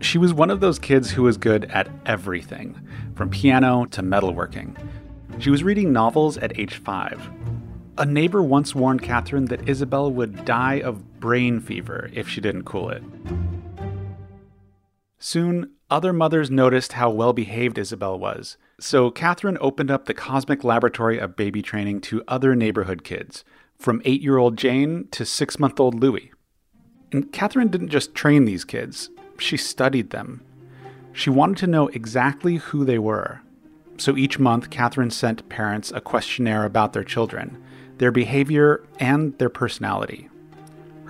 She 0.00 0.18
was 0.18 0.34
one 0.34 0.50
of 0.50 0.58
those 0.58 0.80
kids 0.80 1.12
who 1.12 1.22
was 1.22 1.36
good 1.36 1.66
at 1.66 1.88
everything, 2.06 2.76
from 3.14 3.30
piano 3.30 3.84
to 3.92 4.02
metalworking. 4.02 4.76
She 5.38 5.50
was 5.50 5.62
reading 5.62 5.92
novels 5.92 6.38
at 6.38 6.58
age 6.58 6.74
five. 6.74 7.30
A 7.98 8.04
neighbor 8.04 8.42
once 8.42 8.74
warned 8.74 9.02
Catherine 9.02 9.44
that 9.44 9.68
Isabel 9.68 10.10
would 10.10 10.44
die 10.44 10.80
of 10.80 11.20
brain 11.20 11.60
fever 11.60 12.10
if 12.12 12.28
she 12.28 12.40
didn't 12.40 12.64
cool 12.64 12.90
it. 12.90 13.04
Soon, 15.24 15.70
other 15.88 16.12
mothers 16.12 16.50
noticed 16.50 16.94
how 16.94 17.08
well 17.08 17.32
behaved 17.32 17.78
Isabel 17.78 18.18
was, 18.18 18.56
so 18.80 19.08
Catherine 19.08 19.56
opened 19.60 19.88
up 19.88 20.06
the 20.06 20.14
Cosmic 20.14 20.64
Laboratory 20.64 21.16
of 21.16 21.36
Baby 21.36 21.62
Training 21.62 22.00
to 22.00 22.24
other 22.26 22.56
neighborhood 22.56 23.04
kids, 23.04 23.44
from 23.78 24.02
eight 24.04 24.20
year 24.20 24.36
old 24.36 24.58
Jane 24.58 25.06
to 25.12 25.24
six 25.24 25.60
month 25.60 25.78
old 25.78 26.00
Louis. 26.00 26.32
And 27.12 27.32
Catherine 27.32 27.68
didn't 27.68 27.90
just 27.90 28.16
train 28.16 28.46
these 28.46 28.64
kids, 28.64 29.10
she 29.38 29.56
studied 29.56 30.10
them. 30.10 30.42
She 31.12 31.30
wanted 31.30 31.58
to 31.58 31.66
know 31.68 31.86
exactly 31.86 32.56
who 32.56 32.84
they 32.84 32.98
were. 32.98 33.42
So 33.98 34.16
each 34.16 34.40
month, 34.40 34.70
Catherine 34.70 35.12
sent 35.12 35.48
parents 35.48 35.92
a 35.92 36.00
questionnaire 36.00 36.64
about 36.64 36.94
their 36.94 37.04
children, 37.04 37.62
their 37.98 38.10
behavior, 38.10 38.82
and 38.98 39.38
their 39.38 39.50
personality. 39.50 40.28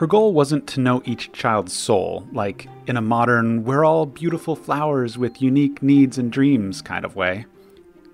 Her 0.02 0.08
goal 0.08 0.32
wasn't 0.32 0.66
to 0.66 0.80
know 0.80 1.00
each 1.04 1.30
child's 1.30 1.72
soul, 1.72 2.26
like 2.32 2.66
in 2.88 2.96
a 2.96 3.00
modern, 3.00 3.62
we're 3.62 3.84
all 3.84 4.04
beautiful 4.04 4.56
flowers 4.56 5.16
with 5.16 5.40
unique 5.40 5.80
needs 5.80 6.18
and 6.18 6.32
dreams 6.32 6.82
kind 6.82 7.04
of 7.04 7.14
way. 7.14 7.46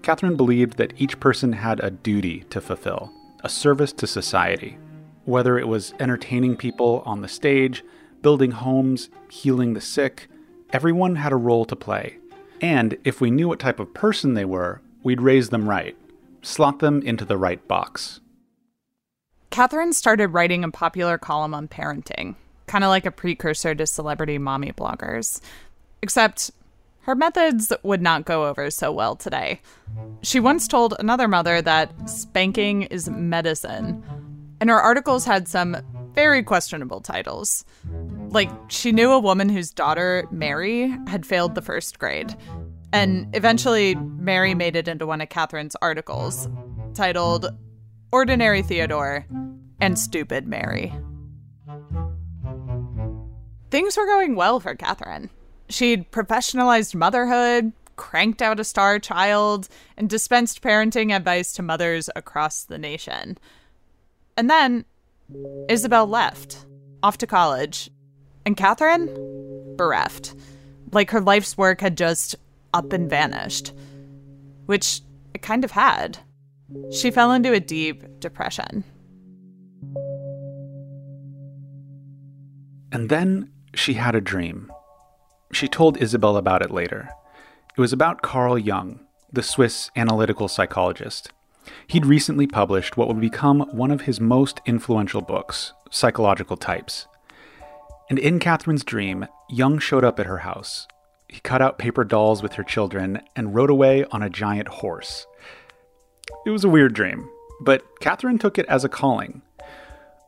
Catherine 0.02 0.36
believed 0.36 0.76
that 0.76 0.92
each 0.98 1.18
person 1.18 1.54
had 1.54 1.80
a 1.80 1.90
duty 1.90 2.40
to 2.50 2.60
fulfill, 2.60 3.10
a 3.42 3.48
service 3.48 3.94
to 3.94 4.06
society. 4.06 4.76
Whether 5.24 5.58
it 5.58 5.66
was 5.66 5.94
entertaining 5.98 6.58
people 6.58 7.02
on 7.06 7.22
the 7.22 7.26
stage, 7.26 7.82
building 8.20 8.50
homes, 8.50 9.08
healing 9.30 9.72
the 9.72 9.80
sick, 9.80 10.28
everyone 10.74 11.16
had 11.16 11.32
a 11.32 11.36
role 11.36 11.64
to 11.64 11.74
play. 11.74 12.18
And 12.60 12.98
if 13.02 13.22
we 13.22 13.30
knew 13.30 13.48
what 13.48 13.60
type 13.60 13.80
of 13.80 13.94
person 13.94 14.34
they 14.34 14.44
were, 14.44 14.82
we'd 15.02 15.22
raise 15.22 15.48
them 15.48 15.66
right, 15.66 15.96
slot 16.42 16.80
them 16.80 17.00
into 17.00 17.24
the 17.24 17.38
right 17.38 17.66
box. 17.66 18.20
Catherine 19.50 19.92
started 19.92 20.28
writing 20.28 20.64
a 20.64 20.70
popular 20.70 21.18
column 21.18 21.54
on 21.54 21.68
parenting, 21.68 22.34
kind 22.66 22.84
of 22.84 22.88
like 22.88 23.06
a 23.06 23.10
precursor 23.10 23.74
to 23.74 23.86
celebrity 23.86 24.38
mommy 24.38 24.72
bloggers. 24.72 25.40
Except 26.02 26.50
her 27.02 27.14
methods 27.14 27.72
would 27.82 28.02
not 28.02 28.26
go 28.26 28.46
over 28.46 28.70
so 28.70 28.92
well 28.92 29.16
today. 29.16 29.60
She 30.22 30.40
once 30.40 30.68
told 30.68 30.94
another 30.98 31.26
mother 31.26 31.62
that 31.62 32.08
spanking 32.08 32.82
is 32.82 33.08
medicine, 33.08 34.02
and 34.60 34.68
her 34.68 34.80
articles 34.80 35.24
had 35.24 35.48
some 35.48 35.76
very 36.14 36.42
questionable 36.42 37.00
titles. 37.00 37.64
Like, 38.28 38.50
she 38.68 38.92
knew 38.92 39.10
a 39.12 39.18
woman 39.18 39.48
whose 39.48 39.70
daughter, 39.70 40.26
Mary, 40.30 40.88
had 41.06 41.24
failed 41.24 41.54
the 41.54 41.62
first 41.62 41.98
grade. 41.98 42.36
And 42.92 43.34
eventually, 43.34 43.94
Mary 43.94 44.54
made 44.54 44.76
it 44.76 44.88
into 44.88 45.06
one 45.06 45.20
of 45.20 45.30
Catherine's 45.30 45.76
articles 45.80 46.48
titled 46.94 47.46
Ordinary 48.10 48.62
Theodore, 48.62 49.26
and 49.80 49.98
Stupid 49.98 50.46
Mary. 50.46 50.92
Things 53.70 53.96
were 53.96 54.06
going 54.06 54.34
well 54.34 54.60
for 54.60 54.74
Catherine. 54.74 55.28
She'd 55.68 56.10
professionalized 56.10 56.94
motherhood, 56.94 57.72
cranked 57.96 58.40
out 58.40 58.60
a 58.60 58.64
star 58.64 58.98
child, 58.98 59.68
and 59.96 60.08
dispensed 60.08 60.62
parenting 60.62 61.14
advice 61.14 61.52
to 61.52 61.62
mothers 61.62 62.08
across 62.16 62.64
the 62.64 62.78
nation. 62.78 63.36
And 64.38 64.48
then 64.48 64.86
Isabel 65.68 66.06
left, 66.06 66.64
off 67.02 67.18
to 67.18 67.26
college, 67.26 67.90
and 68.46 68.56
Catherine 68.56 69.08
bereft. 69.76 70.34
Like 70.92 71.10
her 71.10 71.20
life's 71.20 71.58
work 71.58 71.82
had 71.82 71.98
just 71.98 72.36
up 72.72 72.94
and 72.94 73.10
vanished, 73.10 73.74
which 74.64 75.02
it 75.34 75.42
kind 75.42 75.62
of 75.62 75.72
had. 75.72 76.18
She 76.92 77.10
fell 77.10 77.32
into 77.32 77.52
a 77.52 77.60
deep 77.60 78.04
depression. 78.20 78.84
And 82.92 83.08
then 83.08 83.50
she 83.74 83.94
had 83.94 84.14
a 84.14 84.20
dream. 84.20 84.72
She 85.52 85.68
told 85.68 85.96
Isabel 85.98 86.36
about 86.36 86.62
it 86.62 86.70
later. 86.70 87.08
It 87.76 87.80
was 87.80 87.92
about 87.92 88.22
Carl 88.22 88.58
Jung, 88.58 89.00
the 89.32 89.42
Swiss 89.42 89.90
analytical 89.96 90.48
psychologist. 90.48 91.30
He'd 91.86 92.06
recently 92.06 92.46
published 92.46 92.96
what 92.96 93.08
would 93.08 93.20
become 93.20 93.60
one 93.72 93.90
of 93.90 94.02
his 94.02 94.20
most 94.20 94.60
influential 94.66 95.20
books, 95.20 95.72
Psychological 95.90 96.56
Types. 96.56 97.06
And 98.10 98.18
in 98.18 98.38
Catherine's 98.38 98.84
dream, 98.84 99.26
Jung 99.50 99.78
showed 99.78 100.04
up 100.04 100.18
at 100.18 100.26
her 100.26 100.38
house. 100.38 100.86
He 101.28 101.40
cut 101.40 101.60
out 101.60 101.78
paper 101.78 102.04
dolls 102.04 102.42
with 102.42 102.54
her 102.54 102.64
children 102.64 103.20
and 103.36 103.54
rode 103.54 103.70
away 103.70 104.04
on 104.10 104.22
a 104.22 104.30
giant 104.30 104.68
horse. 104.68 105.26
It 106.48 106.52
was 106.52 106.64
a 106.64 106.68
weird 106.70 106.94
dream, 106.94 107.28
but 107.60 108.00
Catherine 108.00 108.38
took 108.38 108.56
it 108.56 108.64
as 108.70 108.82
a 108.82 108.88
calling. 108.88 109.42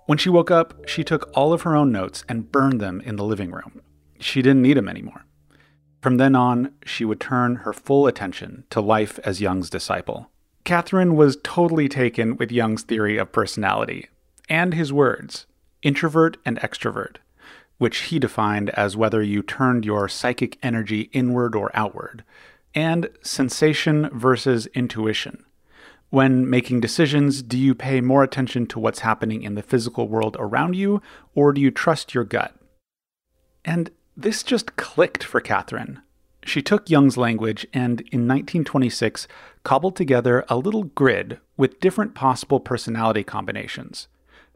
When 0.05 0.19
she 0.19 0.29
woke 0.29 0.51
up, 0.51 0.87
she 0.87 1.03
took 1.03 1.31
all 1.33 1.55
of 1.55 1.63
her 1.63 1.75
own 1.75 1.91
notes 1.91 2.25
and 2.29 2.53
burned 2.53 2.79
them 2.79 3.01
in 3.01 3.17
the 3.17 3.25
living 3.25 3.51
room. 3.51 3.81
She 4.19 4.43
didn't 4.43 4.61
need 4.61 4.77
them 4.77 4.87
anymore. 4.87 5.25
From 6.03 6.19
then 6.19 6.37
on, 6.37 6.75
she 6.85 7.07
would 7.07 7.21
turn 7.21 7.57
her 7.65 7.73
full 7.73 8.07
attention 8.07 8.65
to 8.69 8.83
life 8.83 9.19
as 9.25 9.41
Jung's 9.41 9.71
disciple. 9.71 10.31
Catherine 10.65 11.17
was 11.17 11.39
totally 11.43 11.89
taken 11.89 12.37
with 12.37 12.53
Jung's 12.53 12.83
theory 12.83 13.17
of 13.17 13.33
personality 13.33 14.07
and 14.47 14.75
his 14.75 14.93
words, 14.93 15.47
introvert 15.81 16.37
and 16.45 16.61
extrovert, 16.61 17.17
which 17.79 17.97
he 17.97 18.19
defined 18.19 18.69
as 18.77 18.95
whether 18.95 19.23
you 19.23 19.43
turned 19.43 19.87
your 19.87 20.07
psychic 20.07 20.59
energy 20.63 21.09
inward 21.15 21.55
or 21.55 21.71
outward, 21.73 22.25
and 22.75 23.09
sensation 23.23 24.11
versus 24.13 24.67
intuition, 24.75 25.47
when 26.11 26.49
making 26.49 26.81
decisions, 26.81 27.43
do 27.43 27.57
you 27.57 27.75
pay 27.75 28.01
more 28.01 28.23
attention 28.23 28.67
to 28.67 28.79
what's 28.79 29.01
happening 29.01 29.43
in 29.43 29.55
the 29.55 29.63
physical 29.63 30.09
world 30.09 30.37
around 30.39 30.75
you, 30.75 31.01
or 31.35 31.53
do 31.53 31.61
you 31.61 31.71
trust 31.71 32.15
your 32.15 32.25
gut? 32.25 32.55
And 33.65 33.91
this 34.17 34.43
just 34.43 34.77
clicked 34.77 35.23
for 35.23 35.41
Catherine. 35.41 36.03
She 36.45 36.63
took 36.63 36.91
Jung's 36.91 37.17
language 37.17 37.67
and, 37.73 38.01
in 38.01 38.27
1926, 38.27 39.29
cobbled 39.63 39.95
together 39.95 40.45
a 40.49 40.57
little 40.57 40.85
grid 40.85 41.39
with 41.57 41.81
different 41.81 42.15
possible 42.15 42.61
personality 42.61 43.23
combinations. 43.23 44.09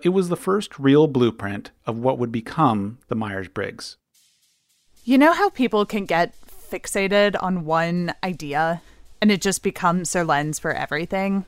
It 0.02 0.08
was 0.08 0.28
the 0.28 0.36
first 0.36 0.78
real 0.78 1.06
blueprint 1.06 1.70
of 1.86 1.98
what 1.98 2.18
would 2.18 2.32
become 2.32 2.98
the 3.08 3.14
Myers 3.14 3.48
Briggs. 3.48 3.96
You 5.04 5.18
know 5.18 5.32
how 5.32 5.50
people 5.50 5.86
can 5.86 6.04
get 6.04 6.34
fixated 6.70 7.36
on 7.40 7.64
one 7.64 8.14
idea 8.24 8.82
and 9.24 9.32
it 9.32 9.40
just 9.40 9.62
becomes 9.62 10.12
their 10.12 10.22
lens 10.22 10.58
for 10.58 10.70
everything. 10.70 11.46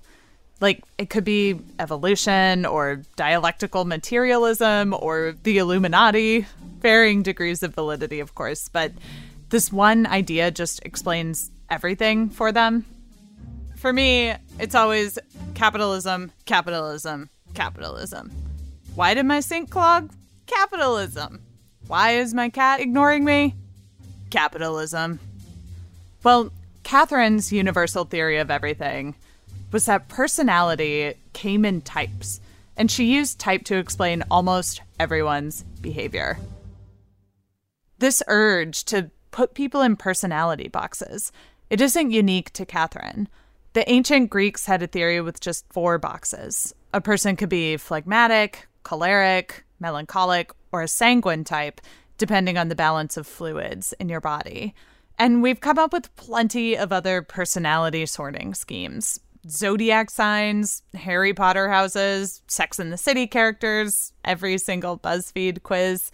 Like 0.62 0.82
it 0.96 1.10
could 1.10 1.24
be 1.24 1.60
evolution 1.78 2.64
or 2.64 3.02
dialectical 3.16 3.84
materialism 3.84 4.96
or 4.98 5.34
the 5.42 5.58
Illuminati, 5.58 6.46
varying 6.80 7.22
degrees 7.22 7.62
of 7.62 7.74
validity, 7.74 8.18
of 8.20 8.34
course, 8.34 8.70
but 8.70 8.92
this 9.50 9.70
one 9.70 10.06
idea 10.06 10.50
just 10.50 10.82
explains 10.86 11.50
everything 11.68 12.30
for 12.30 12.50
them. 12.50 12.86
For 13.76 13.92
me, 13.92 14.32
it's 14.58 14.74
always 14.74 15.18
capitalism, 15.52 16.32
capitalism, 16.46 17.28
capitalism. 17.52 18.32
Why 18.94 19.12
did 19.12 19.26
my 19.26 19.40
sink 19.40 19.68
clog? 19.68 20.14
Capitalism. 20.46 21.42
Why 21.88 22.12
is 22.12 22.32
my 22.32 22.48
cat 22.48 22.80
ignoring 22.80 23.22
me? 23.22 23.54
Capitalism. 24.30 25.20
Well, 26.22 26.50
Catherine's 26.86 27.52
universal 27.52 28.04
theory 28.04 28.38
of 28.38 28.48
everything 28.48 29.16
was 29.72 29.86
that 29.86 30.06
personality 30.06 31.14
came 31.32 31.64
in 31.64 31.80
types, 31.80 32.40
and 32.76 32.88
she 32.88 33.12
used 33.12 33.40
type 33.40 33.64
to 33.64 33.76
explain 33.76 34.22
almost 34.30 34.82
everyone's 35.00 35.64
behavior. 35.80 36.38
This 37.98 38.22
urge 38.28 38.84
to 38.84 39.10
put 39.32 39.54
people 39.54 39.82
in 39.82 39.96
personality 39.96 40.68
boxes, 40.68 41.32
it 41.70 41.80
isn't 41.80 42.12
unique 42.12 42.52
to 42.52 42.64
Catherine. 42.64 43.28
The 43.72 43.90
ancient 43.90 44.30
Greeks 44.30 44.66
had 44.66 44.80
a 44.80 44.86
theory 44.86 45.20
with 45.20 45.40
just 45.40 45.64
four 45.72 45.98
boxes. 45.98 46.72
A 46.94 47.00
person 47.00 47.34
could 47.34 47.48
be 47.48 47.76
phlegmatic, 47.78 48.68
choleric, 48.84 49.64
melancholic, 49.80 50.52
or 50.70 50.82
a 50.82 50.88
sanguine 50.88 51.42
type, 51.42 51.80
depending 52.16 52.56
on 52.56 52.68
the 52.68 52.76
balance 52.76 53.16
of 53.16 53.26
fluids 53.26 53.92
in 53.98 54.08
your 54.08 54.20
body. 54.20 54.72
And 55.18 55.42
we've 55.42 55.60
come 55.60 55.78
up 55.78 55.92
with 55.92 56.14
plenty 56.16 56.76
of 56.76 56.92
other 56.92 57.22
personality 57.22 58.06
sorting 58.06 58.54
schemes 58.54 59.20
zodiac 59.48 60.10
signs, 60.10 60.82
Harry 60.94 61.32
Potter 61.32 61.68
houses, 61.68 62.42
Sex 62.48 62.78
in 62.78 62.90
the 62.90 62.96
City 62.96 63.26
characters, 63.26 64.12
every 64.24 64.58
single 64.58 64.98
BuzzFeed 64.98 65.62
quiz. 65.62 66.10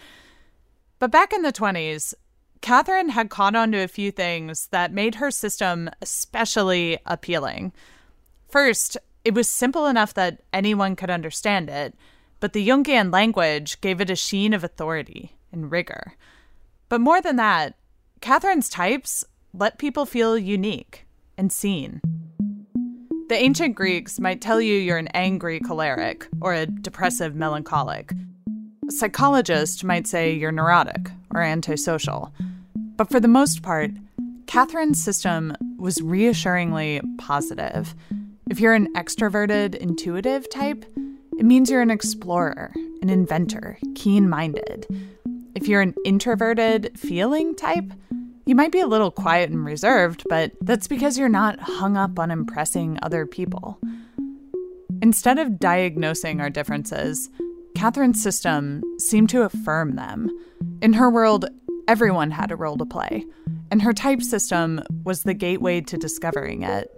But 0.98 1.10
back 1.10 1.32
in 1.32 1.42
the 1.42 1.52
20s, 1.52 2.14
Catherine 2.60 3.08
had 3.08 3.30
caught 3.30 3.56
on 3.56 3.72
to 3.72 3.78
a 3.78 3.88
few 3.88 4.10
things 4.10 4.68
that 4.68 4.92
made 4.92 5.16
her 5.16 5.30
system 5.30 5.90
especially 6.00 6.98
appealing. 7.06 7.72
First, 8.48 8.96
it 9.24 9.34
was 9.34 9.48
simple 9.48 9.86
enough 9.86 10.14
that 10.14 10.42
anyone 10.52 10.94
could 10.94 11.10
understand 11.10 11.68
it, 11.68 11.94
but 12.38 12.52
the 12.52 12.68
Jungian 12.68 13.12
language 13.12 13.80
gave 13.80 14.00
it 14.00 14.10
a 14.10 14.16
sheen 14.16 14.52
of 14.52 14.62
authority 14.62 15.36
and 15.50 15.72
rigor. 15.72 16.14
But 16.88 17.00
more 17.00 17.20
than 17.20 17.36
that, 17.36 17.74
Catherine's 18.22 18.68
types 18.68 19.24
let 19.52 19.78
people 19.78 20.06
feel 20.06 20.38
unique 20.38 21.06
and 21.36 21.52
seen. 21.52 22.00
The 23.28 23.34
ancient 23.34 23.74
Greeks 23.74 24.20
might 24.20 24.40
tell 24.40 24.60
you 24.60 24.76
you're 24.76 24.96
an 24.96 25.08
angry 25.08 25.58
choleric 25.58 26.28
or 26.40 26.54
a 26.54 26.66
depressive 26.66 27.34
melancholic. 27.34 28.12
A 28.88 28.92
psychologist 28.92 29.82
might 29.82 30.06
say 30.06 30.32
you're 30.32 30.52
neurotic 30.52 31.10
or 31.34 31.42
antisocial. 31.42 32.32
But 32.96 33.10
for 33.10 33.18
the 33.18 33.26
most 33.26 33.60
part, 33.62 33.90
Catherine's 34.46 35.02
system 35.02 35.56
was 35.76 36.00
reassuringly 36.00 37.00
positive. 37.18 37.92
If 38.48 38.60
you're 38.60 38.74
an 38.74 38.92
extroverted, 38.94 39.74
intuitive 39.74 40.48
type, 40.48 40.84
it 41.38 41.44
means 41.44 41.70
you're 41.70 41.82
an 41.82 41.90
explorer, 41.90 42.72
an 43.02 43.10
inventor, 43.10 43.78
keen 43.96 44.28
minded. 44.28 44.86
If 45.56 45.66
you're 45.66 45.80
an 45.80 45.94
introverted, 46.04 46.96
feeling 46.96 47.56
type, 47.56 47.92
you 48.44 48.54
might 48.54 48.72
be 48.72 48.80
a 48.80 48.86
little 48.86 49.10
quiet 49.10 49.50
and 49.50 49.64
reserved, 49.64 50.24
but 50.28 50.52
that's 50.60 50.88
because 50.88 51.18
you're 51.18 51.28
not 51.28 51.60
hung 51.60 51.96
up 51.96 52.18
on 52.18 52.30
impressing 52.30 52.98
other 53.02 53.26
people. 53.26 53.78
Instead 55.00 55.38
of 55.38 55.58
diagnosing 55.58 56.40
our 56.40 56.50
differences, 56.50 57.28
Catherine's 57.76 58.22
system 58.22 58.82
seemed 58.98 59.28
to 59.30 59.42
affirm 59.42 59.96
them. 59.96 60.28
In 60.80 60.92
her 60.94 61.10
world, 61.10 61.46
everyone 61.88 62.30
had 62.30 62.50
a 62.50 62.56
role 62.56 62.76
to 62.76 62.84
play, 62.84 63.24
and 63.70 63.82
her 63.82 63.92
type 63.92 64.22
system 64.22 64.82
was 65.04 65.22
the 65.22 65.34
gateway 65.34 65.80
to 65.82 65.96
discovering 65.96 66.62
it. 66.62 66.90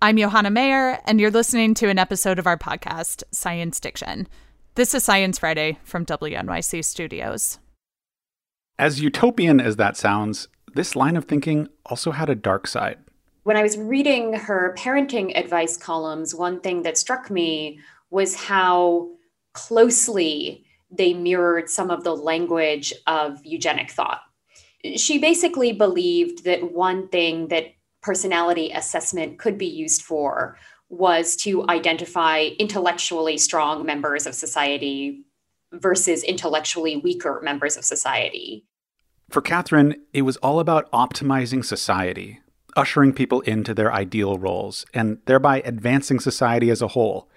I'm 0.00 0.16
Johanna 0.16 0.50
Mayer, 0.50 1.00
and 1.04 1.20
you're 1.20 1.32
listening 1.32 1.74
to 1.74 1.88
an 1.88 1.98
episode 1.98 2.38
of 2.38 2.46
our 2.46 2.56
podcast, 2.56 3.24
Science 3.32 3.80
Diction. 3.80 4.28
This 4.76 4.94
is 4.94 5.02
Science 5.02 5.38
Friday 5.40 5.78
from 5.82 6.06
WNYC 6.06 6.84
Studios. 6.84 7.58
As 8.78 9.00
utopian 9.00 9.60
as 9.60 9.74
that 9.76 9.96
sounds, 9.96 10.46
this 10.74 10.94
line 10.94 11.16
of 11.16 11.24
thinking 11.24 11.68
also 11.86 12.12
had 12.12 12.30
a 12.30 12.36
dark 12.36 12.68
side. 12.68 12.98
When 13.42 13.56
I 13.56 13.62
was 13.62 13.76
reading 13.76 14.34
her 14.34 14.74
parenting 14.78 15.36
advice 15.36 15.76
columns, 15.76 16.34
one 16.34 16.60
thing 16.60 16.82
that 16.82 16.96
struck 16.96 17.28
me 17.30 17.80
was 18.10 18.36
how 18.36 19.08
closely 19.52 20.64
they 20.90 21.12
mirrored 21.12 21.68
some 21.68 21.90
of 21.90 22.04
the 22.04 22.14
language 22.14 22.92
of 23.06 23.44
eugenic 23.44 23.90
thought. 23.90 24.20
She 24.96 25.18
basically 25.18 25.72
believed 25.72 26.44
that 26.44 26.72
one 26.72 27.08
thing 27.08 27.48
that 27.48 27.74
personality 28.00 28.70
assessment 28.70 29.38
could 29.38 29.58
be 29.58 29.66
used 29.66 30.02
for 30.02 30.56
was 30.88 31.34
to 31.36 31.68
identify 31.68 32.50
intellectually 32.58 33.38
strong 33.38 33.84
members 33.84 34.26
of 34.26 34.34
society 34.34 35.24
versus 35.72 36.22
intellectually 36.24 36.96
weaker 36.96 37.40
members 37.42 37.76
of 37.76 37.84
society. 37.84 38.64
For 39.30 39.42
Catherine, 39.42 39.96
it 40.12 40.22
was 40.22 40.38
all 40.38 40.58
about 40.58 40.90
optimizing 40.90 41.64
society, 41.64 42.40
ushering 42.76 43.12
people 43.12 43.42
into 43.42 43.74
their 43.74 43.92
ideal 43.92 44.38
roles, 44.38 44.86
and 44.94 45.18
thereby 45.26 45.60
advancing 45.60 46.18
society 46.18 46.70
as 46.70 46.80
a 46.80 46.88
whole. 46.88 47.28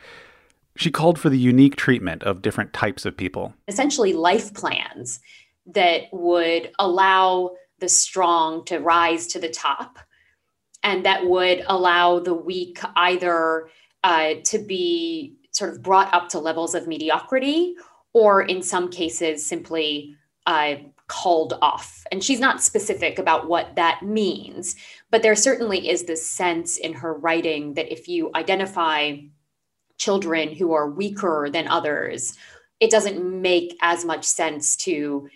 She 0.77 0.89
called 0.89 1.19
for 1.19 1.29
the 1.29 1.37
unique 1.37 1.75
treatment 1.75 2.23
of 2.23 2.41
different 2.41 2.71
types 2.71 3.05
of 3.05 3.17
people. 3.17 3.53
Essentially, 3.67 4.13
life 4.13 4.53
plans 4.53 5.19
that 5.65 6.03
would 6.13 6.71
allow 6.79 7.51
the 7.79 7.89
strong 7.89 8.63
to 8.65 8.79
rise 8.79 9.27
to 9.27 9.39
the 9.39 9.49
top 9.49 9.99
and 10.83 11.05
that 11.05 11.25
would 11.25 11.63
allow 11.67 12.19
the 12.19 12.33
weak 12.33 12.79
either 12.95 13.69
uh, 14.03 14.35
to 14.45 14.59
be 14.59 15.35
sort 15.51 15.71
of 15.71 15.83
brought 15.83 16.13
up 16.13 16.29
to 16.29 16.39
levels 16.39 16.73
of 16.73 16.87
mediocrity 16.87 17.75
or 18.13 18.41
in 18.41 18.61
some 18.61 18.89
cases 18.89 19.45
simply 19.45 20.15
uh, 20.45 20.75
called 21.07 21.57
off. 21.61 22.03
And 22.11 22.23
she's 22.23 22.39
not 22.39 22.63
specific 22.63 23.19
about 23.19 23.47
what 23.47 23.75
that 23.75 24.01
means, 24.01 24.75
but 25.09 25.21
there 25.21 25.35
certainly 25.35 25.89
is 25.89 26.03
this 26.03 26.25
sense 26.25 26.77
in 26.77 26.93
her 26.93 27.13
writing 27.13 27.73
that 27.75 27.91
if 27.91 28.07
you 28.07 28.31
identify 28.35 29.17
children 29.97 30.55
who 30.55 30.73
are 30.73 30.89
weaker 30.89 31.49
than 31.51 31.67
others, 31.67 32.35
it 32.79 32.89
doesn't 32.89 33.41
make 33.41 33.77
as 33.81 34.03
much 34.03 34.25
sense 34.25 34.75
to 34.75 35.29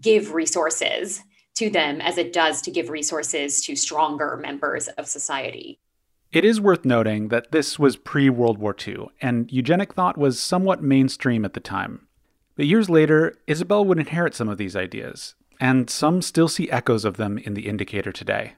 give 0.00 0.34
resources 0.34 1.22
to 1.54 1.70
them 1.70 2.00
as 2.00 2.18
it 2.18 2.32
does 2.32 2.62
to 2.62 2.70
give 2.70 2.88
resources 2.88 3.64
to 3.64 3.76
stronger 3.76 4.36
members 4.36 4.88
of 4.88 5.06
society. 5.06 5.78
It 6.32 6.46
is 6.46 6.62
worth 6.62 6.86
noting 6.86 7.28
that 7.28 7.52
this 7.52 7.78
was 7.78 7.98
pre 7.98 8.30
World 8.30 8.56
War 8.56 8.74
II, 8.86 9.08
and 9.20 9.52
eugenic 9.52 9.92
thought 9.92 10.16
was 10.16 10.40
somewhat 10.40 10.82
mainstream 10.82 11.44
at 11.44 11.52
the 11.52 11.60
time. 11.60 12.06
But 12.56 12.64
years 12.64 12.88
later, 12.88 13.34
Isabel 13.46 13.84
would 13.84 13.98
inherit 13.98 14.34
some 14.34 14.48
of 14.48 14.56
these 14.56 14.74
ideas, 14.74 15.34
and 15.60 15.90
some 15.90 16.22
still 16.22 16.48
see 16.48 16.70
echoes 16.70 17.04
of 17.04 17.18
them 17.18 17.36
in 17.36 17.52
the 17.52 17.68
Indicator 17.68 18.12
today. 18.12 18.54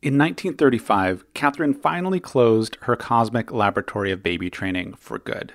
In 0.00 0.16
1935, 0.16 1.34
Catherine 1.34 1.74
finally 1.74 2.18
closed 2.18 2.78
her 2.82 2.96
cosmic 2.96 3.52
laboratory 3.52 4.10
of 4.10 4.22
baby 4.22 4.48
training 4.48 4.94
for 4.94 5.18
good. 5.18 5.52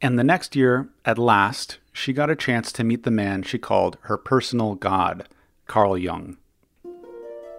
And 0.00 0.16
the 0.16 0.22
next 0.22 0.54
year, 0.54 0.90
at 1.04 1.18
last, 1.18 1.78
she 1.92 2.12
got 2.12 2.30
a 2.30 2.36
chance 2.36 2.70
to 2.70 2.84
meet 2.84 3.02
the 3.02 3.10
man 3.10 3.42
she 3.42 3.58
called 3.58 3.98
her 4.02 4.16
personal 4.16 4.76
god, 4.76 5.28
Carl 5.66 5.98
Jung. 5.98 6.36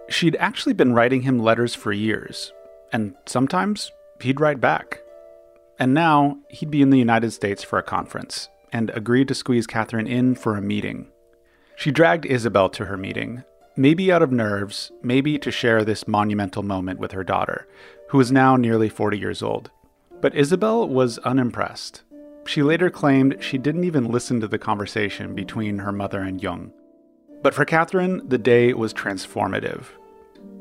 She'd 0.08 0.36
actually 0.36 0.72
been 0.72 0.94
writing 0.94 1.22
him 1.22 1.38
letters 1.38 1.74
for 1.74 1.92
years, 1.92 2.54
and 2.92 3.14
sometimes 3.26 3.90
he'd 4.20 4.40
write 4.40 4.60
back. 4.60 5.00
And 5.78 5.94
now 5.94 6.38
he'd 6.50 6.70
be 6.70 6.82
in 6.82 6.90
the 6.90 6.98
United 6.98 7.30
States 7.30 7.62
for 7.62 7.78
a 7.78 7.82
conference 7.82 8.48
and 8.72 8.90
agreed 8.90 9.28
to 9.28 9.34
squeeze 9.34 9.66
Catherine 9.66 10.06
in 10.06 10.34
for 10.34 10.56
a 10.56 10.62
meeting. 10.62 11.08
She 11.76 11.90
dragged 11.90 12.26
Isabel 12.26 12.68
to 12.70 12.84
her 12.84 12.96
meeting, 12.96 13.42
maybe 13.76 14.12
out 14.12 14.22
of 14.22 14.30
nerves, 14.30 14.92
maybe 15.02 15.38
to 15.38 15.50
share 15.50 15.84
this 15.84 16.06
monumental 16.06 16.62
moment 16.62 17.00
with 17.00 17.12
her 17.12 17.24
daughter, 17.24 17.66
who 18.10 18.20
is 18.20 18.30
now 18.30 18.56
nearly 18.56 18.88
40 18.88 19.18
years 19.18 19.42
old. 19.42 19.70
But 20.20 20.34
Isabel 20.34 20.86
was 20.86 21.18
unimpressed. 21.18 22.02
She 22.46 22.62
later 22.62 22.90
claimed 22.90 23.38
she 23.40 23.58
didn't 23.58 23.84
even 23.84 24.10
listen 24.10 24.40
to 24.40 24.48
the 24.48 24.58
conversation 24.58 25.34
between 25.34 25.78
her 25.78 25.92
mother 25.92 26.20
and 26.20 26.42
Jung. 26.42 26.72
But 27.42 27.54
for 27.54 27.64
Catherine, 27.64 28.28
the 28.28 28.38
day 28.38 28.74
was 28.74 28.92
transformative. 28.92 29.84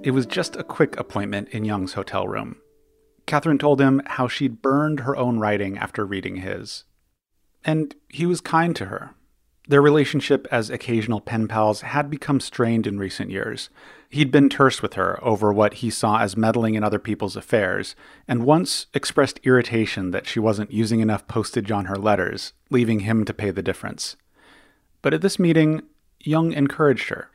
It 0.02 0.12
was 0.12 0.26
just 0.26 0.56
a 0.56 0.64
quick 0.64 0.98
appointment 0.98 1.50
in 1.50 1.66
Jung's 1.66 1.94
hotel 1.94 2.26
room. 2.26 2.56
Catherine 3.26 3.58
told 3.58 3.82
him 3.82 4.02
how 4.06 4.30
she'd 4.30 4.62
burned 4.62 5.02
her 5.02 5.16
own 5.18 5.40
writing 5.40 5.78
after 5.78 6.06
reading 6.06 6.38
his. 6.38 6.86
And 7.66 7.94
he 8.08 8.26
was 8.26 8.40
kind 8.40 8.74
to 8.78 8.86
her. 8.86 9.12
Their 9.68 9.82
relationship 9.82 10.48
as 10.50 10.70
occasional 10.70 11.20
pen 11.20 11.50
pals 11.50 11.82
had 11.82 12.10
become 12.10 12.40
strained 12.40 12.88
in 12.88 12.98
recent 12.98 13.30
years. 13.30 13.70
He'd 14.10 14.32
been 14.32 14.50
terse 14.50 14.82
with 14.82 14.94
her 14.94 15.24
over 15.24 15.52
what 15.52 15.76
he 15.76 15.90
saw 15.90 16.20
as 16.20 16.38
meddling 16.38 16.76
in 16.76 16.84
other 16.84 16.98
people's 16.98 17.36
affairs, 17.36 17.94
and 18.26 18.46
once 18.46 18.88
expressed 18.94 19.42
irritation 19.44 20.12
that 20.12 20.26
she 20.26 20.40
wasn't 20.40 20.72
using 20.72 21.02
enough 21.02 21.28
postage 21.28 21.72
on 21.72 21.86
her 21.86 21.98
letters, 21.98 22.54
leaving 22.72 23.02
him 23.02 23.26
to 23.26 23.34
pay 23.34 23.52
the 23.52 23.62
difference. 23.62 24.16
But 25.02 25.14
at 25.14 25.22
this 25.22 25.38
meeting, 25.38 25.84
Jung 26.20 26.54
encouraged 26.54 27.10
her. 27.10 27.30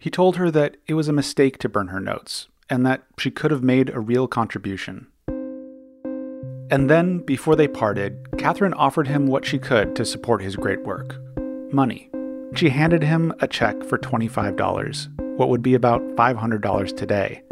He 0.00 0.08
told 0.08 0.36
her 0.36 0.50
that 0.50 0.78
it 0.86 0.94
was 0.94 1.08
a 1.08 1.12
mistake 1.12 1.58
to 1.58 1.68
burn 1.68 1.88
her 1.88 2.00
notes, 2.00 2.48
and 2.70 2.86
that 2.86 3.02
she 3.18 3.30
could 3.30 3.50
have 3.50 3.62
made 3.62 3.90
a 3.90 4.00
real 4.00 4.26
contribution. 4.26 5.08
And 6.70 6.88
then, 6.88 7.18
before 7.18 7.54
they 7.54 7.68
parted, 7.68 8.26
Catherine 8.38 8.72
offered 8.72 9.08
him 9.08 9.26
what 9.26 9.44
she 9.44 9.58
could 9.58 9.94
to 9.96 10.06
support 10.06 10.40
his 10.40 10.56
great 10.56 10.82
work 10.84 11.16
money. 11.70 12.10
She 12.54 12.70
handed 12.70 13.02
him 13.02 13.34
a 13.40 13.46
check 13.46 13.84
for 13.84 13.98
$25, 13.98 15.36
what 15.36 15.50
would 15.50 15.62
be 15.62 15.74
about 15.74 16.00
$500 16.16 16.96
today. 16.96 17.42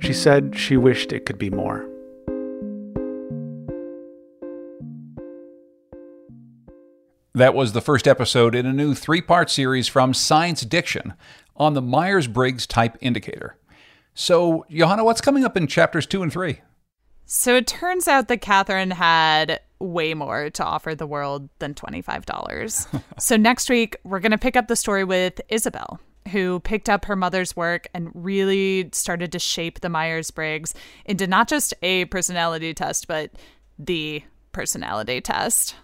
She 0.00 0.12
said 0.12 0.56
she 0.56 0.76
wished 0.76 1.12
it 1.12 1.24
could 1.24 1.38
be 1.38 1.48
more. 1.48 1.88
That 7.32 7.54
was 7.54 7.72
the 7.72 7.80
first 7.80 8.06
episode 8.06 8.54
in 8.54 8.66
a 8.66 8.72
new 8.72 8.94
three 8.94 9.22
part 9.22 9.50
series 9.50 9.88
from 9.88 10.12
Science 10.12 10.62
Diction 10.62 11.14
on 11.56 11.74
the 11.74 11.82
Myers 11.82 12.26
Briggs 12.26 12.66
Type 12.66 12.96
Indicator. 13.00 13.56
So, 14.14 14.66
Johanna, 14.70 15.04
what's 15.04 15.20
coming 15.20 15.44
up 15.44 15.56
in 15.56 15.66
chapters 15.66 16.06
two 16.06 16.22
and 16.22 16.32
three? 16.32 16.60
So 17.32 17.54
it 17.54 17.68
turns 17.68 18.08
out 18.08 18.26
that 18.26 18.40
Catherine 18.40 18.90
had 18.90 19.60
way 19.78 20.14
more 20.14 20.50
to 20.50 20.64
offer 20.64 20.96
the 20.96 21.06
world 21.06 21.48
than 21.60 21.74
$25. 21.74 23.02
so 23.20 23.36
next 23.36 23.70
week, 23.70 23.96
we're 24.02 24.18
going 24.18 24.32
to 24.32 24.38
pick 24.38 24.56
up 24.56 24.66
the 24.66 24.74
story 24.74 25.04
with 25.04 25.40
Isabel, 25.48 26.00
who 26.32 26.58
picked 26.58 26.88
up 26.88 27.04
her 27.04 27.14
mother's 27.14 27.54
work 27.54 27.86
and 27.94 28.10
really 28.14 28.90
started 28.92 29.30
to 29.30 29.38
shape 29.38 29.80
the 29.80 29.88
Myers 29.88 30.32
Briggs 30.32 30.74
into 31.04 31.28
not 31.28 31.48
just 31.48 31.72
a 31.82 32.06
personality 32.06 32.74
test, 32.74 33.06
but 33.06 33.30
the 33.78 34.24
personality 34.50 35.20
test. 35.20 35.76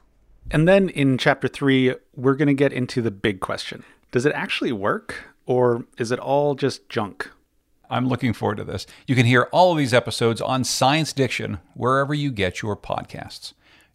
And 0.51 0.67
then 0.67 0.89
in 0.89 1.17
chapter 1.17 1.47
three, 1.47 1.95
we're 2.17 2.35
going 2.35 2.49
to 2.49 2.55
get 2.55 2.73
into 2.73 3.01
the 3.01 3.12
big 3.12 3.39
question 3.39 3.85
Does 4.11 4.27
it 4.27 4.33
actually 4.33 4.73
work, 4.73 5.27
or 5.47 5.87
is 5.99 6.11
it 6.11 6.19
all 6.19 6.55
just 6.55 6.89
junk? 6.89 7.31
I'm 7.89 8.09
looking 8.09 8.33
forward 8.33 8.59
to 8.59 8.65
this. 8.65 8.87
You 9.07 9.15
can 9.15 9.27
hear 9.27 9.49
all 9.53 9.73
of 9.73 9.79
these 9.79 9.95
episodes 9.95 10.41
on 10.41 10.65
Science 10.65 11.13
Diction 11.13 11.59
wherever 11.75 12.13
you 12.13 12.31
get 12.33 12.63
your 12.63 12.77
podcasts. 12.77 13.53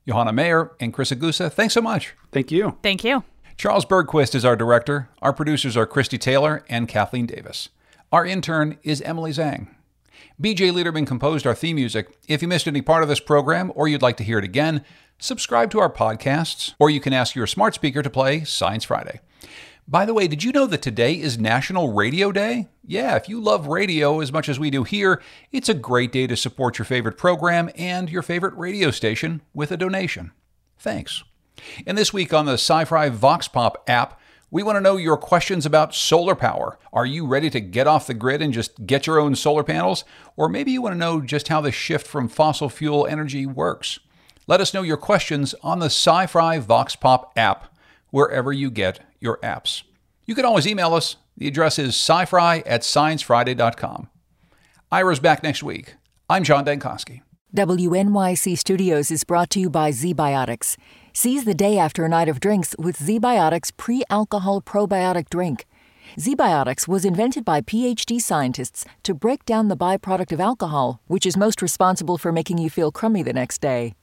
Johanna 0.08 0.34
Mayer 0.34 0.72
and 0.80 0.93
Chris 0.93 1.12
Egusa, 1.12 1.52
thanks 1.52 1.74
so 1.74 1.82
much. 1.82 2.14
Thank 2.32 2.52
you. 2.52 2.78
Thank 2.82 3.04
you. 3.04 3.24
Charles 3.58 3.86
Bergquist 3.86 4.34
is 4.34 4.45
our 4.45 4.56
director. 4.56 5.10
Our 5.22 5.34
producers 5.34 5.78
are 5.78 5.86
Christie 5.86 6.18
Taylor 6.18 6.64
and 6.68 6.88
Kathleen 6.88 7.28
Davis. 7.28 7.70
Our 8.12 8.26
intern 8.26 8.78
is 8.82 9.02
Emily 9.02 9.32
Zhang. 9.32 9.68
BJ 10.41 10.74
Liederman 10.74 11.06
composed 11.06 11.45
our 11.45 11.54
theme 11.54 11.76
music. 11.76 12.18
If 12.28 12.41
you 12.41 12.47
missed 12.47 12.68
any 12.68 12.82
part 12.82 13.04
of 13.04 13.10
this 13.10 13.20
program 13.20 13.72
or 13.76 13.88
you'd 13.88 14.02
like 14.02 14.18
to 14.18 14.24
hear 14.24 14.39
it 14.39 14.43
again, 14.43 14.84
subscribe 15.20 15.70
to 15.72 15.80
our 15.80 15.91
podcasts, 15.91 16.74
or 16.80 16.89
you 16.89 16.99
can 16.99 17.14
ask 17.14 17.36
your 17.36 17.45
smart 17.45 17.76
speaker 17.76 18.02
to 18.02 18.10
play 18.10 18.43
Science 18.43 18.86
Friday. 18.86 19.22
By 19.91 20.05
the 20.05 20.13
way, 20.13 20.29
did 20.29 20.41
you 20.41 20.53
know 20.53 20.67
that 20.67 20.81
today 20.81 21.15
is 21.15 21.37
National 21.37 21.91
Radio 21.91 22.31
Day? 22.31 22.69
Yeah, 22.87 23.17
if 23.17 23.27
you 23.27 23.41
love 23.41 23.67
radio 23.67 24.21
as 24.21 24.31
much 24.31 24.47
as 24.47 24.57
we 24.57 24.69
do 24.69 24.85
here, 24.85 25.21
it's 25.51 25.67
a 25.67 25.73
great 25.73 26.13
day 26.13 26.27
to 26.27 26.37
support 26.37 26.79
your 26.79 26.85
favorite 26.85 27.17
program 27.17 27.69
and 27.75 28.09
your 28.09 28.21
favorite 28.21 28.53
radio 28.55 28.89
station 28.89 29.41
with 29.53 29.69
a 29.69 29.75
donation. 29.75 30.31
Thanks. 30.79 31.25
And 31.85 31.97
this 31.97 32.13
week 32.13 32.33
on 32.33 32.45
the 32.45 32.53
SciFri 32.53 33.11
Vox 33.11 33.49
Pop 33.49 33.83
app, 33.85 34.17
we 34.49 34.63
want 34.63 34.77
to 34.77 34.81
know 34.81 34.95
your 34.95 35.17
questions 35.17 35.65
about 35.65 35.93
solar 35.93 36.35
power. 36.35 36.79
Are 36.93 37.05
you 37.05 37.27
ready 37.27 37.49
to 37.49 37.59
get 37.59 37.85
off 37.85 38.07
the 38.07 38.13
grid 38.13 38.41
and 38.41 38.53
just 38.53 38.85
get 38.85 39.05
your 39.05 39.19
own 39.19 39.35
solar 39.35 39.65
panels? 39.65 40.05
Or 40.37 40.47
maybe 40.47 40.71
you 40.71 40.81
want 40.81 40.93
to 40.93 40.99
know 40.99 41.19
just 41.19 41.49
how 41.49 41.59
the 41.59 41.69
shift 41.69 42.07
from 42.07 42.29
fossil 42.29 42.69
fuel 42.69 43.05
energy 43.07 43.45
works. 43.45 43.99
Let 44.47 44.61
us 44.61 44.73
know 44.73 44.83
your 44.83 44.95
questions 44.95 45.53
on 45.61 45.79
the 45.79 45.87
SciFri 45.87 46.61
Vox 46.61 46.95
Pop 46.95 47.33
app 47.35 47.75
wherever 48.09 48.53
you 48.53 48.71
get 48.71 49.01
your 49.22 49.38
apps. 49.38 49.84
You 50.26 50.36
can 50.36 50.43
always 50.43 50.67
email 50.67 50.93
us. 50.93 51.15
The 51.38 51.47
address 51.47 51.80
is 51.80 51.93
scifri 51.93 52.63
at 52.65 52.82
sciencefriday.com. 52.82 54.09
Ira's 54.91 55.19
back 55.19 55.43
next 55.43 55.63
week. 55.63 55.95
I'm 56.30 56.43
John 56.43 56.65
Dankosky. 56.65 57.22
WNYC 57.55 58.57
Studios 58.57 59.11
is 59.11 59.24
brought 59.24 59.49
to 59.51 59.59
you 59.59 59.69
by 59.69 59.91
ZBiotics. 59.91 60.78
Seize 61.13 61.43
the 61.43 61.53
day 61.53 61.78
after 61.78 62.05
a 62.05 62.09
night 62.09 62.30
of 62.30 62.39
drinks 62.39 62.76
with 62.80 62.97
ZBiotics 62.97 63.76
pre-alcohol 63.76 64.61
probiotic 64.61 65.30
drink. 65.30 65.65
ZBiotics 66.17 66.88
was 66.88 67.05
invented 67.05 67.43
by 67.43 67.61
PhD 67.61 68.19
scientists 68.22 68.86
to 69.03 69.13
break 69.13 69.45
down 69.45 69.67
the 69.67 69.78
byproduct 69.78 70.32
of 70.32 70.39
alcohol, 70.39 71.01
which 71.07 71.26
is 71.26 71.36
most 71.38 71.61
responsible 71.61 72.17
for 72.17 72.32
making 72.32 72.57
you 72.57 72.69
feel 72.69 72.91
crummy 72.91 73.24
the 73.24 73.34
next 73.34 73.59
day. 73.61 73.93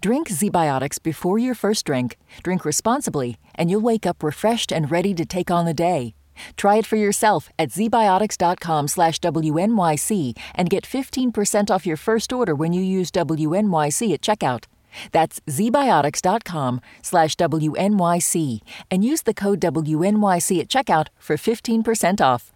Drink 0.00 0.28
ZBiotics 0.28 1.02
before 1.02 1.38
your 1.38 1.54
first 1.54 1.86
drink, 1.86 2.16
drink 2.42 2.64
responsibly, 2.64 3.36
and 3.54 3.70
you'll 3.70 3.80
wake 3.80 4.06
up 4.06 4.22
refreshed 4.22 4.72
and 4.72 4.90
ready 4.90 5.14
to 5.14 5.24
take 5.24 5.50
on 5.50 5.64
the 5.64 5.74
day. 5.74 6.14
Try 6.56 6.76
it 6.76 6.86
for 6.86 6.96
yourself 6.96 7.48
at 7.58 7.70
zbiotics.com 7.70 8.88
slash 8.88 9.20
WNYC 9.20 10.36
and 10.54 10.70
get 10.70 10.84
15% 10.84 11.70
off 11.70 11.86
your 11.86 11.96
first 11.96 12.32
order 12.32 12.54
when 12.54 12.72
you 12.72 12.82
use 12.82 13.10
WNYC 13.10 14.12
at 14.12 14.20
checkout. 14.20 14.64
That's 15.12 15.40
zbiotics.com 15.40 16.80
slash 17.02 17.36
WNYC 17.36 18.60
and 18.90 19.04
use 19.04 19.22
the 19.22 19.34
code 19.34 19.60
WNYC 19.60 20.60
at 20.60 20.68
checkout 20.68 21.08
for 21.18 21.36
15% 21.36 22.20
off. 22.20 22.52